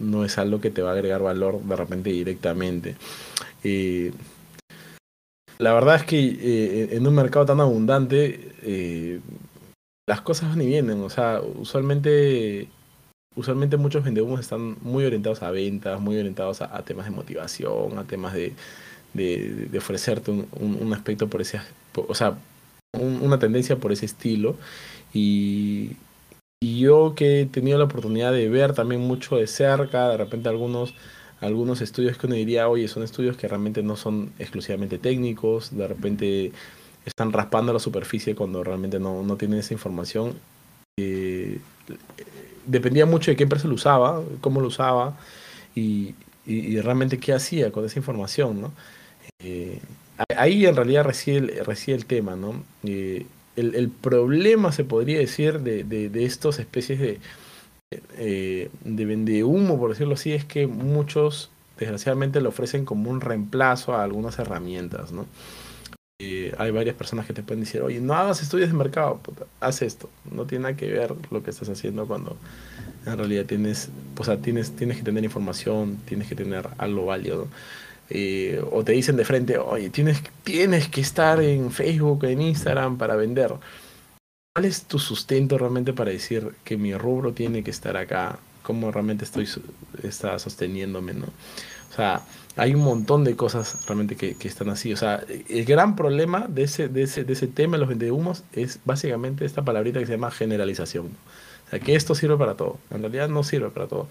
no 0.00 0.24
es 0.24 0.38
algo 0.38 0.60
que 0.60 0.70
te 0.70 0.82
va 0.82 0.90
a 0.90 0.94
agregar 0.94 1.22
valor 1.22 1.62
de 1.62 1.76
repente 1.76 2.10
directamente. 2.10 2.96
Eh, 3.64 4.12
la 5.58 5.72
verdad 5.72 5.96
es 5.96 6.04
que 6.04 6.18
eh, 6.18 6.88
en 6.92 7.06
un 7.06 7.14
mercado 7.14 7.46
tan 7.46 7.60
abundante, 7.60 8.52
eh, 8.62 9.20
las 10.06 10.20
cosas 10.20 10.50
van 10.50 10.62
y 10.62 10.66
vienen. 10.66 11.02
O 11.02 11.10
sea, 11.10 11.40
usualmente, 11.40 12.68
usualmente 13.34 13.76
muchos 13.76 14.04
vendehumos 14.04 14.40
están 14.40 14.76
muy 14.82 15.04
orientados 15.04 15.42
a 15.42 15.50
ventas, 15.50 16.00
muy 16.00 16.16
orientados 16.16 16.62
a, 16.62 16.82
temas 16.84 17.06
de 17.06 17.10
motivación, 17.10 17.98
a 17.98 18.04
temas 18.04 18.34
de, 18.34 18.54
de, 19.14 19.78
ofrecerte 19.78 20.30
un, 20.30 20.48
un, 20.52 20.92
aspecto 20.92 21.28
por 21.28 21.40
ese, 21.40 21.60
o 21.94 22.14
sea, 22.14 22.38
una 22.94 23.38
tendencia 23.38 23.76
por 23.76 23.92
ese 23.92 24.06
estilo. 24.06 24.56
Y, 25.12 25.96
y 26.60 26.80
yo 26.80 27.14
que 27.14 27.42
he 27.42 27.46
tenido 27.46 27.78
la 27.78 27.84
oportunidad 27.84 28.32
de 28.32 28.48
ver 28.48 28.72
también 28.72 29.00
mucho 29.00 29.36
de 29.36 29.46
cerca, 29.46 30.08
de 30.08 30.16
repente 30.16 30.48
algunos, 30.48 30.94
algunos 31.40 31.80
estudios 31.80 32.18
que 32.18 32.26
uno 32.26 32.34
diría, 32.34 32.68
oye, 32.68 32.88
son 32.88 33.02
estudios 33.02 33.36
que 33.36 33.48
realmente 33.48 33.82
no 33.82 33.96
son 33.96 34.32
exclusivamente 34.38 34.98
técnicos, 34.98 35.76
de 35.76 35.86
repente 35.86 36.52
están 37.04 37.32
raspando 37.32 37.72
la 37.72 37.78
superficie 37.78 38.34
cuando 38.34 38.64
realmente 38.64 38.98
no, 38.98 39.22
no 39.22 39.36
tienen 39.36 39.60
esa 39.60 39.74
información. 39.74 40.34
Eh, 40.98 41.60
dependía 42.66 43.06
mucho 43.06 43.30
de 43.30 43.36
qué 43.36 43.44
empresa 43.44 43.68
lo 43.68 43.74
usaba, 43.74 44.22
cómo 44.40 44.60
lo 44.60 44.66
usaba 44.68 45.16
y, 45.74 46.14
y, 46.44 46.80
realmente 46.80 47.18
qué 47.18 47.32
hacía 47.32 47.70
con 47.72 47.84
esa 47.84 47.98
información, 47.98 48.60
¿no? 48.60 48.72
Eh, 49.40 49.80
ahí 50.36 50.66
en 50.66 50.76
realidad 50.76 51.04
reside, 51.04 51.62
reside 51.62 51.96
el 51.96 52.06
tema, 52.06 52.36
¿no? 52.36 52.64
Eh, 52.84 53.26
el, 53.60 53.88
problema, 53.88 54.72
se 54.72 54.84
podría 54.84 55.18
decir, 55.18 55.60
de, 55.60 55.84
de, 55.84 56.24
estas 56.24 56.58
especies 56.58 56.98
de, 56.98 57.20
eh, 58.16 58.70
de 58.84 59.04
vende 59.04 59.44
humo, 59.44 59.78
por 59.78 59.90
decirlo 59.90 60.14
así, 60.14 60.32
es 60.32 60.44
que 60.44 60.66
muchos, 60.66 61.50
desgraciadamente, 61.78 62.40
lo 62.40 62.50
ofrecen 62.50 62.84
como 62.84 63.10
un 63.10 63.20
reemplazo 63.20 63.94
a 63.94 64.04
algunas 64.04 64.38
herramientas, 64.38 65.12
¿no? 65.12 65.26
Eh, 66.20 66.52
hay 66.58 66.72
varias 66.72 66.96
personas 66.96 67.26
que 67.26 67.32
te 67.32 67.44
pueden 67.44 67.62
decir, 67.62 67.80
oye, 67.80 68.00
no 68.00 68.12
hagas 68.12 68.42
estudios 68.42 68.70
de 68.70 68.74
mercado, 68.74 69.20
haz 69.60 69.82
esto. 69.82 70.10
No 70.28 70.46
tiene 70.46 70.64
nada 70.64 70.76
que 70.76 70.90
ver 70.90 71.14
lo 71.30 71.44
que 71.44 71.50
estás 71.50 71.68
haciendo 71.68 72.08
cuando 72.08 72.36
en 73.06 73.16
realidad 73.16 73.46
tienes, 73.46 73.88
o 74.16 74.24
sea, 74.24 74.38
tienes, 74.38 74.72
tienes 74.74 74.96
que 74.96 75.04
tener 75.04 75.22
información, 75.22 75.96
tienes 76.06 76.28
que 76.28 76.34
tener 76.34 76.68
algo 76.78 77.06
válido. 77.06 77.46
Eh, 78.10 78.62
o 78.70 78.84
te 78.84 78.92
dicen 78.92 79.16
de 79.16 79.24
frente, 79.24 79.58
oye, 79.58 79.90
tienes, 79.90 80.22
tienes 80.42 80.88
que 80.88 81.00
estar 81.00 81.40
en 81.42 81.70
Facebook, 81.70 82.24
en 82.24 82.40
Instagram 82.40 82.96
para 82.96 83.16
vender. 83.16 83.52
¿Cuál 84.54 84.64
es 84.64 84.84
tu 84.84 84.98
sustento 84.98 85.58
realmente 85.58 85.92
para 85.92 86.10
decir 86.10 86.52
que 86.64 86.76
mi 86.76 86.94
rubro 86.94 87.32
tiene 87.32 87.62
que 87.62 87.70
estar 87.70 87.96
acá? 87.96 88.38
¿Cómo 88.62 88.90
realmente 88.90 89.24
estoy 89.24 89.46
está 90.02 90.38
sosteniéndome? 90.38 91.14
¿no? 91.14 91.26
O 91.26 91.94
sea, 91.94 92.22
hay 92.56 92.74
un 92.74 92.82
montón 92.82 93.24
de 93.24 93.36
cosas 93.36 93.86
realmente 93.86 94.16
que, 94.16 94.34
que, 94.34 94.48
están 94.48 94.68
así. 94.68 94.92
O 94.92 94.96
sea, 94.96 95.24
el 95.48 95.64
gran 95.64 95.94
problema 95.96 96.46
de 96.48 96.64
ese, 96.64 96.88
de 96.88 97.02
ese, 97.02 97.24
de 97.24 97.32
ese 97.32 97.46
tema 97.46 97.76
de 97.76 97.80
los 97.80 97.88
vendehumos 97.88 98.42
es 98.52 98.80
básicamente 98.84 99.44
esta 99.44 99.64
palabrita 99.64 100.00
que 100.00 100.06
se 100.06 100.12
llama 100.12 100.30
generalización. 100.30 101.06
O 101.66 101.70
sea, 101.70 101.80
que 101.80 101.94
esto 101.94 102.14
sirve 102.14 102.36
para 102.36 102.56
todo. 102.56 102.78
En 102.90 103.00
realidad 103.00 103.28
no 103.28 103.44
sirve 103.44 103.70
para 103.70 103.86
todo. 103.86 104.08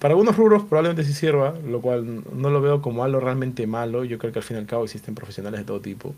Para 0.00 0.12
algunos 0.12 0.36
rubros 0.36 0.62
probablemente 0.64 1.04
sí 1.04 1.12
sirva, 1.12 1.54
lo 1.66 1.80
cual 1.80 2.22
no 2.32 2.50
lo 2.50 2.60
veo 2.60 2.80
como 2.82 3.04
algo 3.04 3.20
realmente 3.20 3.66
malo. 3.66 4.04
Yo 4.04 4.18
creo 4.18 4.32
que 4.32 4.38
al 4.38 4.44
fin 4.44 4.56
y 4.56 4.60
al 4.60 4.66
cabo 4.66 4.84
existen 4.84 5.14
profesionales 5.14 5.60
de 5.60 5.66
todo 5.66 5.80
tipo. 5.80 6.14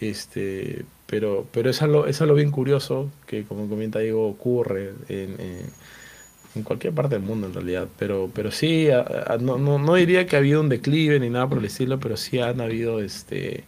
Este, 0.00 0.84
pero, 1.06 1.46
pero 1.52 1.70
es 1.70 1.82
algo, 1.82 2.06
es 2.06 2.20
algo 2.20 2.34
bien 2.34 2.50
curioso 2.50 3.10
que, 3.26 3.44
como 3.44 3.68
comenta 3.68 3.98
Diego, 3.98 4.28
ocurre 4.28 4.92
en, 5.08 5.36
en, 5.40 6.62
cualquier 6.64 6.92
parte 6.92 7.14
del 7.14 7.24
mundo 7.24 7.46
en 7.46 7.54
realidad. 7.54 7.88
Pero, 7.98 8.30
pero 8.34 8.50
sí, 8.50 8.88
no, 9.40 9.58
no, 9.58 9.78
no, 9.78 9.94
diría 9.94 10.26
que 10.26 10.36
ha 10.36 10.40
habido 10.40 10.60
un 10.60 10.68
declive 10.68 11.20
ni 11.20 11.30
nada 11.30 11.48
por 11.48 11.58
el 11.58 11.64
estilo, 11.64 12.00
pero 12.00 12.16
sí 12.16 12.40
han 12.40 12.60
habido 12.60 13.00
este, 13.00 13.64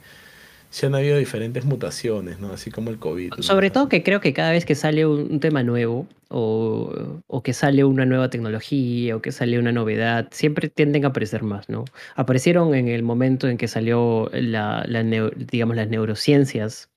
sí 0.71 0.87
han 0.87 0.95
habido 0.95 1.19
diferentes 1.19 1.65
mutaciones, 1.65 2.39
¿no? 2.39 2.53
Así 2.53 2.71
como 2.71 2.91
el 2.91 2.99
COVID. 2.99 3.33
Sobre 3.41 3.71
todo 3.71 3.89
que 3.89 4.03
creo 4.03 4.21
que 4.21 4.33
cada 4.33 4.53
vez 4.53 4.65
que 4.65 4.75
sale 4.75 5.05
un, 5.05 5.41
tema 5.41 5.63
nuevo 5.63 6.07
o, 6.29 7.43
que 7.43 7.53
sale 7.53 7.85
una 7.85 8.07
nueva 8.07 8.31
tecnología 8.31 9.17
o 9.17 9.23
que 9.23 9.33
sale 9.33 9.59
una 9.59 9.73
novedad, 9.73 10.29
siempre 10.31 10.69
tienden 10.69 11.05
a 11.05 11.09
aparecer 11.09 11.43
más, 11.43 11.69
¿no? 11.69 11.85
Aparecieron 12.15 12.75
en 12.75 12.89
el 12.89 13.03
momento 13.03 13.49
en 13.49 13.59
que 13.59 13.69
salió 13.69 14.31
digamos, 14.33 15.77
las 15.77 15.89
neurociencias, 15.89 16.89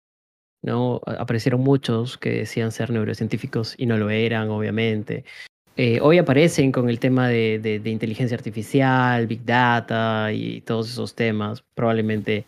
¿no? 0.62 1.02
Aparecieron 1.06 1.62
muchos 1.62 2.18
que 2.18 2.30
decían 2.30 2.72
ser 2.72 2.92
neurocientíficos 2.92 3.74
y 3.78 3.88
no 3.88 3.98
lo 3.98 4.10
eran, 4.12 4.50
obviamente. 4.50 5.26
Eh, 5.76 6.00
hoy 6.04 6.20
aparecen 6.20 6.72
con 6.72 6.88
el 6.88 7.00
tema 7.00 7.28
de, 7.28 7.58
de, 7.58 7.90
inteligencia 7.90 8.38
artificial, 8.38 9.26
big 9.26 9.44
data 9.44 10.32
y 10.32 10.62
todos 10.62 10.92
esos 10.92 11.16
temas. 11.16 11.64
Probablemente 11.74 12.46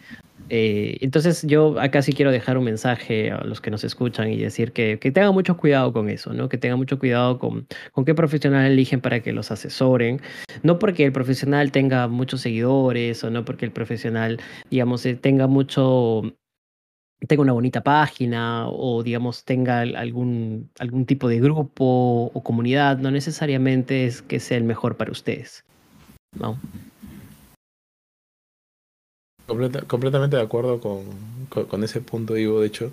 eh, 0.50 0.98
entonces 1.02 1.44
yo 1.44 1.80
acá 1.80 2.02
sí 2.02 2.14
quiero 2.14 2.32
dejar 2.32 2.58
un 2.58 2.66
mensaje 2.66 3.32
a 3.32 3.44
los 3.44 3.62
que 3.62 3.72
nos 3.72 3.84
escuchan 3.84 4.32
y 4.32 4.38
decir 4.38 4.72
que, 4.72 5.00
que 5.00 5.12
tengan 5.12 5.34
mucho 5.34 5.58
cuidado 5.58 5.92
con 5.94 6.10
eso, 6.10 6.34
¿no? 6.34 6.50
Que 6.50 6.58
tengan 6.58 6.78
mucho 6.78 7.00
cuidado 7.00 7.40
con, 7.40 7.68
con 7.92 8.06
qué 8.06 8.14
profesional 8.14 8.66
eligen 8.66 9.02
para 9.02 9.22
que 9.22 9.32
los 9.32 9.52
asesoren. 9.52 10.22
No 10.64 10.80
porque 10.80 11.06
el 11.06 11.12
profesional 11.12 11.72
tenga 11.72 12.08
muchos 12.08 12.42
seguidores 12.42 13.24
o 13.24 13.30
no 13.32 13.46
porque 13.46 13.66
el 13.66 13.72
profesional, 13.72 14.40
digamos, 14.70 15.06
eh, 15.06 15.16
tenga 15.16 15.48
mucho 15.48 16.24
tenga 17.28 17.42
una 17.42 17.54
bonita 17.54 17.82
página 17.82 18.68
o 18.68 19.02
digamos 19.02 19.46
tenga 19.46 19.80
algún, 19.82 20.70
algún 20.80 21.06
tipo 21.06 21.28
de 21.28 21.40
grupo 21.40 22.32
o 22.34 22.44
comunidad, 22.44 23.00
no 23.00 23.10
necesariamente 23.10 24.06
es 24.06 24.22
que 24.22 24.40
sea 24.40 24.58
el 24.58 24.64
mejor 24.64 24.98
para 24.98 25.12
ustedes. 25.12 25.64
¿no? 26.40 26.60
Completamente 29.46 30.38
de 30.38 30.42
acuerdo 30.42 30.80
con, 30.80 31.04
con, 31.50 31.84
ese 31.84 32.02
punto, 32.02 32.34
digo, 32.34 32.62
de 32.62 32.68
hecho, 32.68 32.92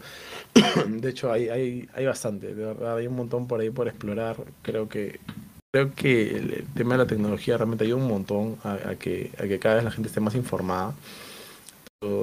de 0.89 1.11
hecho 1.11 1.33
hay, 1.33 1.49
hay, 1.49 1.89
hay 1.95 2.07
bastante, 2.07 2.55
hay 2.87 3.07
un 3.07 3.17
montón 3.17 3.47
por 3.47 3.61
ahí 3.61 3.71
por 3.71 3.89
explorar, 3.89 4.37
creo 4.63 4.89
que 4.89 5.21
creo 5.73 5.95
que 5.95 6.37
el, 6.37 6.67
tema 6.75 6.95
de 6.95 6.99
la 6.99 7.07
tecnología 7.07 7.57
realmente 7.57 7.85
ayuda 7.85 8.03
un 8.03 8.09
montón 8.09 8.59
a, 8.63 8.95
que, 8.97 9.31
a 9.39 9.45
que 9.45 9.59
cada 9.59 9.77
vez 9.77 9.85
la 9.85 9.91
gente 9.91 10.09
esté 10.09 10.21
más 10.21 10.35
informada. 10.35 10.95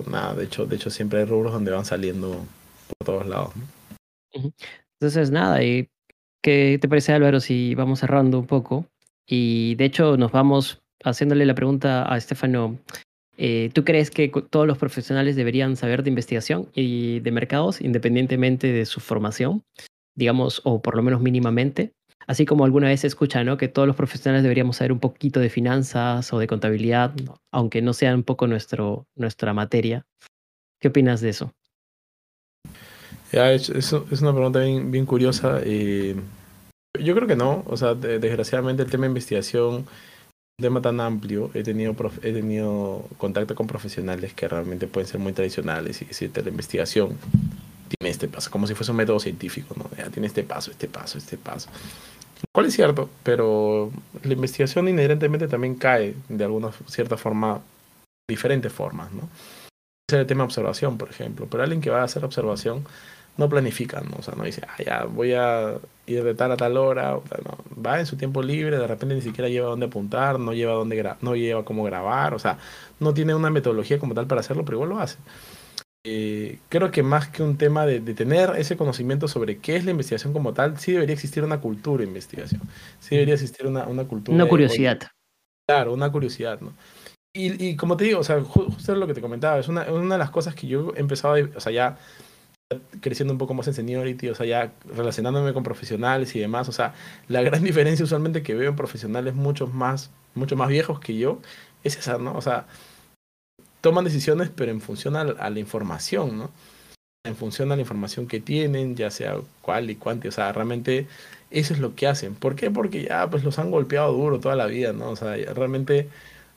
nada, 0.07 0.35
de 0.35 0.45
hecho, 0.45 0.65
de 0.65 0.75
hecho 0.75 0.89
siempre 0.89 1.19
hay 1.19 1.25
rubros 1.25 1.53
donde 1.53 1.71
van 1.71 1.85
saliendo 1.85 2.45
por 2.87 3.05
todos 3.05 3.27
lados. 3.27 3.53
Entonces, 5.01 5.31
nada, 5.31 5.63
¿y 5.63 5.89
¿qué 6.43 6.77
te 6.79 6.87
parece 6.87 7.13
Álvaro 7.13 7.39
si 7.39 7.73
vamos 7.73 7.99
cerrando 7.99 8.39
un 8.39 8.45
poco? 8.45 8.85
Y 9.25 9.75
de 9.75 9.85
hecho 9.85 10.17
nos 10.17 10.31
vamos 10.31 10.81
haciéndole 11.03 11.45
la 11.45 11.55
pregunta 11.55 12.11
a 12.11 12.17
Estefano. 12.17 12.77
Eh, 13.41 13.69
¿Tú 13.73 13.85
crees 13.85 14.11
que 14.11 14.27
todos 14.27 14.67
los 14.67 14.77
profesionales 14.77 15.37
deberían 15.37 15.77
saber 15.77 16.03
de 16.03 16.09
investigación 16.09 16.67
y 16.73 17.21
de 17.21 17.31
mercados 17.31 17.79
independientemente 17.79 18.67
de 18.67 18.85
su 18.85 18.99
formación? 18.99 19.63
Digamos, 20.13 20.61
o 20.65 20.81
por 20.81 20.97
lo 20.97 21.03
menos 21.03 21.21
mínimamente. 21.21 21.93
Así 22.27 22.45
como 22.45 22.65
alguna 22.65 22.89
vez 22.89 22.99
se 22.99 23.07
escucha, 23.07 23.45
¿no? 23.45 23.55
Que 23.55 23.69
todos 23.69 23.87
los 23.87 23.95
profesionales 23.95 24.43
deberíamos 24.43 24.75
saber 24.75 24.91
un 24.91 24.99
poquito 24.99 25.39
de 25.39 25.49
finanzas 25.49 26.33
o 26.33 26.37
de 26.37 26.47
contabilidad, 26.47 27.13
aunque 27.53 27.81
no 27.81 27.93
sea 27.93 28.13
un 28.13 28.23
poco 28.23 28.45
nuestro, 28.45 29.07
nuestra 29.15 29.53
materia. 29.53 30.05
¿Qué 30.81 30.89
opinas 30.89 31.21
de 31.21 31.29
eso? 31.29 31.53
Es 33.31 34.21
una 34.21 34.33
pregunta 34.33 34.59
bien, 34.59 35.05
curiosa. 35.05 35.61
Eh, 35.63 36.17
yo 36.99 37.15
creo 37.15 37.27
que 37.27 37.37
no. 37.37 37.63
O 37.67 37.77
sea, 37.77 37.95
desgraciadamente 37.95 38.83
el 38.83 38.91
tema 38.91 39.03
de 39.05 39.11
investigación 39.11 39.87
tema 40.59 40.81
tan 40.81 40.99
amplio. 40.99 41.51
He 41.53 41.63
tenido, 41.63 41.95
he 42.21 42.33
tenido 42.33 43.05
contacto 43.17 43.55
con 43.55 43.67
profesionales 43.67 44.33
que 44.33 44.47
realmente 44.47 44.87
pueden 44.87 45.07
ser 45.07 45.19
muy 45.19 45.33
tradicionales 45.33 46.01
y 46.01 46.05
decirte 46.05 46.41
la 46.41 46.49
investigación 46.49 47.17
tiene 47.89 48.11
este 48.11 48.27
paso, 48.27 48.51
como 48.51 48.67
si 48.67 48.75
fuese 48.75 48.91
un 48.91 48.97
método 48.97 49.19
científico, 49.19 49.75
¿no? 49.77 49.89
Ya 49.97 50.09
tiene 50.09 50.27
este 50.27 50.43
paso, 50.43 50.71
este 50.71 50.87
paso, 50.87 51.17
este 51.17 51.37
paso. 51.37 51.69
Cuál 52.53 52.67
es 52.67 52.73
cierto, 52.73 53.09
pero 53.23 53.91
la 54.23 54.33
investigación 54.33 54.87
inherentemente 54.87 55.47
también 55.47 55.75
cae 55.75 56.15
de 56.29 56.43
alguna 56.43 56.71
cierta 56.87 57.17
forma, 57.17 57.61
diferentes 58.29 58.71
formas, 58.71 59.11
¿no? 59.11 59.27
Es 60.07 60.13
el 60.13 60.25
tema 60.25 60.43
de 60.43 60.45
observación, 60.45 60.97
por 60.97 61.09
ejemplo, 61.09 61.47
pero 61.49 61.63
alguien 61.63 61.81
que 61.81 61.89
va 61.89 62.01
a 62.01 62.05
hacer 62.05 62.23
observación 62.23 62.85
no 63.39 63.47
planifica, 63.47 64.01
¿no? 64.01 64.17
O 64.19 64.21
sea, 64.21 64.35
no 64.35 64.43
dice, 64.43 64.61
ah, 64.67 64.83
ya 64.85 65.05
voy 65.05 65.31
a 65.31 65.77
ir 66.05 66.23
de 66.25 66.35
tal 66.35 66.51
a 66.51 66.57
tal 66.57 66.75
hora, 66.75 67.11
no. 67.13 67.81
va 67.81 67.97
en 67.97 68.05
su 68.05 68.17
tiempo 68.17 68.43
libre, 68.43 68.77
de 68.77 68.85
repente 68.85 69.15
ni 69.15 69.21
siquiera 69.21 69.47
lleva 69.47 69.69
dónde 69.69 69.85
apuntar, 69.85 70.37
no 70.41 70.51
lleva 70.53 70.73
dónde 70.73 71.15
no 71.21 71.37
lleva 71.37 71.63
cómo 71.63 71.85
grabar, 71.85 72.33
o 72.33 72.39
sea, 72.39 72.57
no 72.99 73.13
tiene 73.13 73.33
una 73.33 73.49
metodología 73.49 73.97
como 73.97 74.13
tal 74.13 74.27
para 74.27 74.41
hacerlo, 74.41 74.65
pero 74.65 74.75
igual 74.75 74.89
lo 74.89 74.99
hace. 74.99 75.17
Eh, 76.05 76.59
creo 76.67 76.91
que 76.91 77.01
más 77.01 77.29
que 77.29 77.41
un 77.41 77.57
tema 77.57 77.85
de, 77.85 78.01
tener 78.01 78.51
ese 78.57 78.75
conocimiento 78.75 79.29
sobre 79.29 79.59
qué 79.59 79.77
es 79.77 79.85
la 79.85 79.91
investigación 79.91 80.33
como 80.33 80.53
tal, 80.53 80.77
sí 80.77 80.91
debería 80.91 81.13
existir 81.13 81.45
una 81.45 81.61
cultura 81.61 82.01
de 82.01 82.09
investigación. 82.09 82.61
Sí 82.99 83.15
debería 83.15 83.35
existir 83.35 83.67
una, 83.67 83.87
una 83.87 84.03
cultura. 84.03 84.35
Una 84.35 84.47
curiosidad. 84.47 84.99
claro, 85.65 85.93
una 85.93 86.11
curiosidad, 86.11 86.59
¿no? 86.59 86.73
Y, 87.33 87.69
y, 87.69 87.75
como 87.77 87.95
te 87.95 88.03
digo, 88.03 88.19
o 88.19 88.23
sea, 88.23 88.41
justo 88.41 88.95
lo 88.95 89.07
que 89.07 89.13
te 89.13 89.21
comentaba, 89.21 89.59
es 89.59 89.69
una, 89.69 89.83
una 89.83 90.15
de 90.15 90.19
las 90.19 90.31
cosas 90.31 90.55
que 90.55 90.67
yo 90.67 90.93
he 90.95 90.99
empezado, 90.99 91.35
a, 91.35 91.39
o 91.55 91.59
sea, 91.61 91.71
ya 91.71 91.97
creciendo 93.01 93.33
un 93.33 93.39
poco 93.39 93.55
más 93.55 93.67
en 93.67 93.73
seniority, 93.73 94.29
o 94.29 94.35
sea, 94.35 94.45
ya 94.45 94.71
relacionándome 94.95 95.53
con 95.53 95.63
profesionales 95.63 96.35
y 96.35 96.39
demás, 96.39 96.69
o 96.69 96.71
sea, 96.71 96.93
la 97.27 97.41
gran 97.41 97.63
diferencia 97.63 98.05
usualmente 98.05 98.43
que 98.43 98.53
veo 98.53 98.69
en 98.69 98.75
profesionales 98.75 99.33
muchos 99.33 99.73
más, 99.73 100.11
mucho 100.35 100.55
más 100.55 100.69
viejos 100.69 100.99
que 100.99 101.17
yo, 101.17 101.39
es 101.83 101.97
esa, 101.97 102.19
¿no? 102.19 102.35
O 102.35 102.41
sea, 102.41 102.67
toman 103.81 104.05
decisiones, 104.05 104.51
pero 104.55 104.71
en 104.71 104.81
función 104.81 105.15
a, 105.15 105.23
la 105.23 105.59
información, 105.59 106.37
¿no? 106.37 106.51
En 107.25 107.35
función 107.35 107.71
a 107.71 107.75
la 107.75 107.81
información 107.81 108.27
que 108.27 108.39
tienen, 108.39 108.95
ya 108.95 109.09
sea 109.09 109.37
cuál 109.61 109.89
y 109.89 109.95
cuánto, 109.95 110.27
o 110.29 110.31
sea, 110.31 110.51
realmente 110.51 111.07
eso 111.49 111.73
es 111.73 111.79
lo 111.79 111.95
que 111.95 112.05
hacen. 112.05 112.35
¿Por 112.35 112.55
qué? 112.55 112.69
Porque 112.69 113.05
ya 113.05 113.27
pues 113.31 113.43
los 113.43 113.57
han 113.57 113.71
golpeado 113.71 114.13
duro 114.13 114.39
toda 114.39 114.55
la 114.55 114.67
vida, 114.67 114.93
¿no? 114.93 115.09
O 115.09 115.15
sea, 115.15 115.35
realmente 115.53 116.07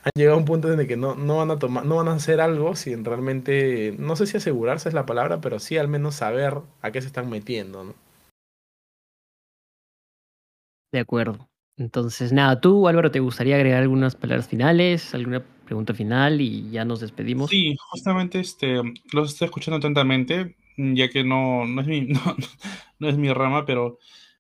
han 0.03 0.11
llegado 0.16 0.36
a 0.36 0.40
un 0.40 0.44
punto 0.44 0.72
en 0.72 0.80
el 0.80 0.88
que 0.88 0.96
no, 0.96 1.14
no 1.14 1.38
van 1.38 1.50
a 1.53 1.59
tomar, 1.59 1.84
no 1.86 1.96
van 1.96 2.09
a 2.09 2.14
hacer 2.14 2.40
algo 2.40 2.74
sin 2.74 3.05
realmente, 3.05 3.94
no 3.98 4.16
sé 4.16 4.26
si 4.26 4.36
asegurarse 4.36 4.88
es 4.88 4.94
la 4.94 5.07
palabra, 5.07 5.40
pero 5.40 5.61
sí 5.61 5.76
al 5.78 5.88
menos 5.88 6.16
saber 6.16 6.59
a 6.80 6.90
qué 6.90 7.00
se 7.00 7.07
están 7.07 7.30
metiendo, 7.30 7.84
¿no? 7.84 7.94
De 10.92 10.98
acuerdo. 10.98 11.48
Entonces, 11.78 12.32
nada, 12.32 12.61
tú, 12.61 12.86
Álvaro, 12.86 13.11
¿te 13.11 13.20
gustaría 13.20 13.57
agregar 13.57 13.80
algunas 13.80 14.14
palabras 14.14 14.48
finales, 14.48 15.14
alguna 15.14 15.42
pregunta 15.64 15.94
final 15.94 16.40
y 16.40 16.70
ya 16.70 16.84
nos 16.84 17.00
despedimos? 17.00 17.50
Sí, 17.50 17.74
justamente 17.90 18.40
este, 18.40 18.82
los 19.12 19.32
estoy 19.32 19.46
escuchando 19.46 19.78
atentamente, 19.78 20.57
ya 20.76 21.09
que 21.09 21.24
no, 21.24 21.64
no, 21.66 21.80
es, 21.80 21.86
mi, 21.86 22.00
no, 22.98 23.09
es 23.09 23.16
mi 23.16 23.32
rama, 23.32 23.64
pero 23.64 23.98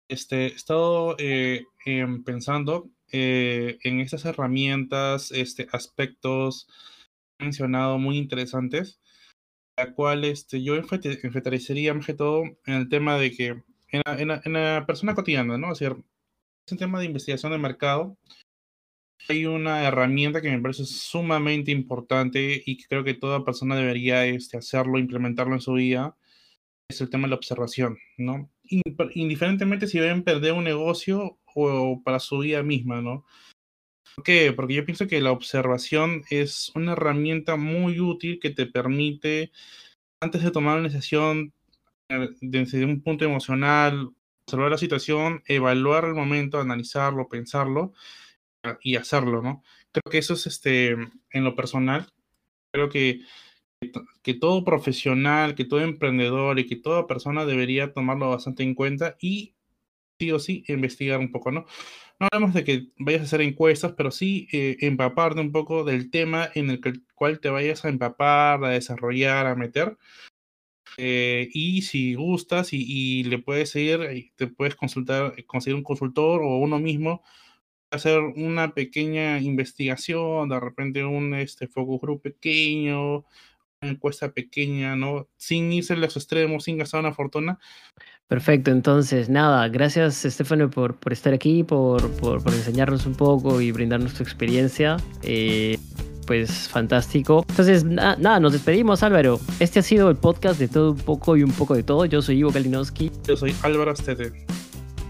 este, 0.09 0.47
he 0.47 0.49
estado 0.49 1.17
eh, 1.19 1.65
em, 1.87 2.25
pensando 2.25 2.91
eh, 3.17 3.79
en 3.85 4.01
estas 4.01 4.25
herramientas, 4.25 5.31
este, 5.31 5.69
aspectos 5.71 6.67
mencionado 7.41 7.97
muy 7.97 8.19
interesantes, 8.19 9.01
la 9.79 9.95
cual 9.95 10.25
este, 10.25 10.65
yo 10.65 10.75
enfatizaría 10.75 11.95
más 11.95 12.07
que 12.07 12.15
todo 12.15 12.43
en 12.67 12.75
el 12.75 12.89
tema 12.89 13.17
de 13.17 13.31
que 13.31 13.47
en 13.93 14.03
la, 14.05 14.21
en 14.21 14.29
la, 14.29 14.43
en 14.45 14.53
la 14.55 14.85
persona 14.85 15.15
cotidiana, 15.15 15.57
¿no? 15.57 15.71
O 15.71 15.75
sea, 15.77 15.91
es 15.91 16.73
un 16.73 16.79
tema 16.79 16.99
de 16.99 17.07
investigación 17.07 17.53
de 17.53 17.59
mercado. 17.59 18.19
Hay 19.29 19.47
una 19.47 19.85
herramienta 19.85 20.43
que 20.43 20.51
me 20.51 20.61
parece 20.61 20.85
sumamente 20.85 21.71
importante 21.71 22.65
y 22.67 22.79
que 22.79 22.87
creo 22.89 23.05
que 23.05 23.15
toda 23.15 23.45
persona 23.45 23.77
debería 23.77 24.27
este, 24.27 24.57
hacerlo, 24.57 24.99
implementarlo 24.99 25.55
en 25.55 25.61
su 25.61 25.75
vida. 25.75 26.17
Es 26.91 27.01
el 27.01 27.11
tema 27.11 27.29
de 27.29 27.31
la 27.31 27.37
observación, 27.37 27.97
¿no? 28.19 28.51
Indiferentemente 28.65 29.87
si 29.87 30.01
deben 30.01 30.25
perder 30.25 30.55
un 30.55 30.65
negocio 30.65 31.39
o 31.55 32.03
para 32.03 32.21
su 32.21 32.39
vida 32.39 32.63
misma, 32.63 33.01
¿no? 33.01 33.25
¿Por 34.17 34.25
qué? 34.25 34.53
Porque 34.53 34.75
yo 34.75 34.85
pienso 34.85 35.07
que 35.09 35.21
la 35.21 35.33
observación 35.33 36.23
es 36.31 36.71
una 36.75 36.93
herramienta 36.93 37.57
muy 37.57 38.01
útil 38.01 38.39
que 38.41 38.51
te 38.51 38.67
permite, 38.67 39.51
antes 40.21 40.43
de 40.43 40.51
tomar 40.51 40.79
una 40.79 40.89
decisión 40.89 41.53
eh, 42.09 42.29
desde 42.41 42.85
un 42.85 43.03
punto 43.03 43.25
emocional 43.25 44.11
observar 44.47 44.71
la 44.71 44.79
situación, 44.79 45.43
evaluar 45.47 46.05
el 46.05 46.15
momento, 46.15 46.61
analizarlo, 46.61 47.29
pensarlo 47.29 47.93
y 48.83 48.97
hacerlo, 48.97 49.43
¿no? 49.43 49.63
Creo 49.93 50.11
que 50.11 50.19
eso 50.19 50.35
es 50.35 50.47
este, 50.47 50.91
en 50.93 51.45
lo 51.45 51.55
personal, 51.55 52.07
creo 52.73 52.89
que, 52.89 53.21
que 54.23 54.35
todo 54.35 54.65
profesional, 54.65 55.55
que 55.55 55.65
todo 55.65 55.81
emprendedor 55.81 56.59
y 56.59 56.67
que 56.67 56.77
toda 56.77 57.07
persona 57.07 57.47
debería 57.47 57.93
tomarlo 57.93 58.31
bastante 58.31 58.63
en 58.63 58.75
cuenta 58.75 59.17
y 59.21 59.55
sí 60.19 60.31
o 60.33 60.39
sí 60.39 60.65
investigar 60.69 61.19
un 61.19 61.33
poco, 61.33 61.51
¿no? 61.51 61.67
No 62.21 62.29
hablamos 62.31 62.55
de 62.55 62.65
que 62.65 62.89
vayas 62.99 63.23
a 63.23 63.25
hacer 63.25 63.41
encuestas, 63.41 63.93
pero 63.97 64.11
sí 64.11 64.49
eh, 64.53 64.77
empaparte 64.81 65.41
un 65.41 65.53
poco 65.53 65.85
del 65.85 66.11
tema 66.11 66.49
en 66.55 66.71
el 66.71 66.81
cual 67.15 67.41
te 67.41 67.51
vayas 67.51 67.85
a 67.85 67.89
empapar, 67.89 68.65
a 68.65 68.71
desarrollar, 68.71 69.47
a 69.47 69.57
meter, 69.57 69.99
eh, 70.97 71.49
y 71.53 71.83
si 71.83 72.15
gustas 72.15 72.73
y, 72.73 73.25
le 73.25 73.39
puedes 73.39 73.75
ir, 73.77 74.33
te 74.37 74.47
puedes 74.47 74.77
consultar, 74.77 75.35
conseguir 75.47 75.77
un 75.77 75.83
consultor 75.83 76.43
o 76.43 76.59
uno 76.59 76.79
mismo, 76.79 77.23
hacer 77.91 78.21
una 78.21 78.75
pequeña 78.75 79.41
investigación, 79.41 80.49
de 80.49 80.61
repente 80.61 81.05
un 81.05 81.35
este, 81.35 81.69
focus 81.69 82.01
group 82.01 82.23
pequeño, 82.23 83.25
una 83.83 83.93
encuesta 83.93 84.33
pequeña, 84.33 84.97
¿no? 84.97 85.29
Sin 85.37 85.73
irse 85.73 85.95
a 85.95 85.97
los 85.97 86.17
extremos, 86.17 86.65
sin 86.65 86.79
gastar 86.79 87.01
una 87.01 87.15
fortuna. 87.15 87.59
Perfecto, 88.29 88.71
entonces 88.71 89.29
nada, 89.29 89.69
gracias 89.69 90.25
Estefano 90.25 90.71
por, 90.71 90.97
por 90.97 91.13
estar 91.13 91.35
aquí, 91.35 91.63
por, 91.63 92.11
por, 92.13 92.43
por 92.43 92.55
enseñarnos 92.55 93.05
un 93.07 93.15
poco 93.15 93.61
y 93.61 93.71
brindarnos 93.71 94.15
tu 94.15 94.23
experiencia. 94.23 94.97
Eh, 95.23 95.79
pues 96.27 96.69
fantástico. 96.69 97.45
Entonces, 97.49 97.85
nada, 97.85 98.41
nos 98.41 98.53
despedimos, 98.53 99.03
Álvaro. 99.03 99.41
Este 99.61 99.81
ha 99.81 99.83
sido 99.83 100.09
el 100.11 100.17
podcast 100.17 100.59
de 100.59 100.69
todo 100.69 100.93
un 100.93 100.99
poco 100.99 101.37
y 101.37 101.43
un 101.43 101.53
poco 101.53 101.75
de 101.75 101.83
todo. 101.83 102.07
Yo 102.07 102.23
soy 102.23 102.39
Ivo 102.39 102.51
Kalinowski. 102.51 103.11
Yo 103.27 103.37
soy 103.37 103.55
Álvaro 103.63 103.91
Astete. 103.91 104.33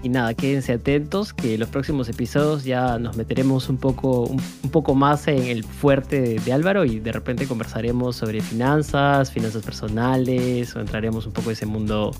Y 0.03 0.11
nada, 0.11 0.35
quédense 0.35 0.75
atentos 0.75 1.33
que 1.33 1.55
en 1.55 1.61
los 1.61 1.71
próximos 1.71 2.11
episodios 2.11 2.65
ya 2.65 2.99
nos 2.99 3.17
meteremos 3.17 3.71
un 3.71 3.79
poco, 3.79 4.25
un, 4.25 4.71
poco 4.71 4.95
más 4.95 5.27
en 5.29 5.45
el 5.45 5.65
fuerte 5.65 6.39
de, 6.41 6.53
Álvaro 6.53 6.85
y 6.85 7.01
de 7.01 7.11
repente 7.11 7.47
conversaremos 7.47 8.17
sobre 8.17 8.43
finanzas, 8.43 9.33
finanzas 9.33 9.63
personales 9.63 10.77
o 10.77 10.81
entraremos 10.81 11.27
un 11.27 11.33
poco 11.33 11.49
en 11.49 11.53
ese 11.55 11.65
mundo 11.65 12.11